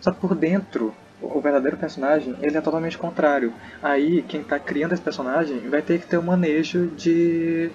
só 0.00 0.10
que 0.10 0.18
por 0.18 0.34
dentro, 0.34 0.94
o 1.20 1.40
verdadeiro 1.40 1.76
personagem, 1.76 2.34
ele 2.40 2.56
é 2.56 2.60
totalmente 2.60 2.96
contrário. 2.96 3.52
Aí, 3.82 4.22
quem 4.22 4.40
está 4.40 4.58
criando 4.58 4.92
esse 4.92 5.02
personagem 5.02 5.58
vai 5.68 5.82
ter 5.82 6.00
que 6.00 6.06
ter 6.06 6.16
um 6.16 6.22
manejo 6.22 6.86
de, 6.96 7.70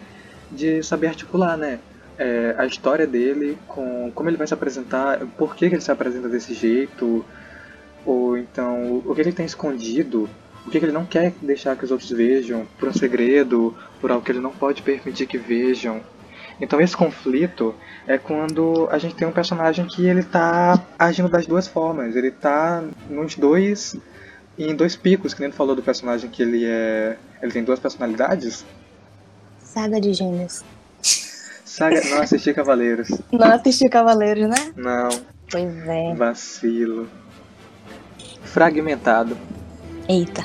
de 0.52 0.82
saber 0.82 1.08
articular, 1.08 1.56
né? 1.56 1.80
É, 2.18 2.56
a 2.58 2.66
história 2.66 3.08
dele, 3.08 3.58
com 3.68 4.12
como 4.14 4.30
ele 4.30 4.38
vai 4.38 4.46
se 4.46 4.54
apresentar, 4.54 5.20
por 5.38 5.56
que, 5.56 5.70
que 5.70 5.76
ele 5.76 5.82
se 5.82 5.92
apresenta 5.92 6.28
desse 6.28 6.54
jeito, 6.54 7.24
ou 8.06 8.38
então 8.38 9.02
o 9.06 9.14
que 9.14 9.22
ele 9.22 9.32
tem 9.32 9.46
escondido, 9.46 10.30
o 10.66 10.70
que 10.70 10.78
ele 10.78 10.92
não 10.92 11.06
quer 11.06 11.34
deixar 11.42 11.76
que 11.76 11.86
os 11.86 11.92
outros 11.92 12.10
vejam, 12.10 12.68
por 12.78 12.90
um 12.90 12.94
segredo, 12.94 13.76
por 14.00 14.12
algo 14.12 14.24
que 14.24 14.32
ele 14.32 14.40
não 14.40 14.52
pode 14.52 14.82
permitir 14.82 15.26
que 15.26 15.38
vejam. 15.38 16.02
Então 16.62 16.82
esse 16.82 16.96
conflito 16.96 17.74
é 18.06 18.18
quando 18.18 18.88
a 18.92 18.98
gente 18.98 19.16
tem 19.16 19.28
um 19.28 19.32
personagem 19.32 19.88
que 19.88 20.06
ele 20.06 20.24
tá 20.24 20.84
agindo 20.98 21.30
das 21.30 21.48
duas 21.48 21.68
formas. 21.68 22.16
Ele 22.16 22.32
tá 22.32 22.84
nos 23.10 23.36
dois. 23.36 23.96
em 24.58 24.76
dois 24.76 24.96
picos, 24.96 25.34
que 25.34 25.42
nem 25.42 25.52
falou 25.52 25.76
do 25.76 25.82
personagem 25.82 26.30
que 26.30 26.42
ele 26.42 26.66
é. 26.66 27.18
ele 27.42 27.52
tem 27.52 27.64
duas 27.64 27.80
personalidades. 27.80 28.66
Saga 29.60 30.02
de 30.02 30.14
gêmeos. 30.14 30.64
Saga. 31.64 32.02
Não 32.10 32.22
assisti 32.22 32.52
Cavaleiros. 32.54 33.10
Não 33.32 33.48
assisti 33.52 33.88
Cavaleiros, 33.88 34.50
né? 34.50 34.74
Não. 34.76 35.10
Pois 35.50 35.88
é. 35.88 36.14
Vacilo. 36.14 37.08
Fragmentado. 38.44 39.38
Eita. 40.08 40.44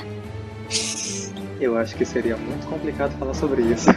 Eu 1.59 1.77
acho 1.77 1.95
que 1.95 2.05
seria 2.05 2.37
muito 2.37 2.67
complicado 2.67 3.17
falar 3.17 3.33
sobre 3.33 3.61
isso. 3.63 3.89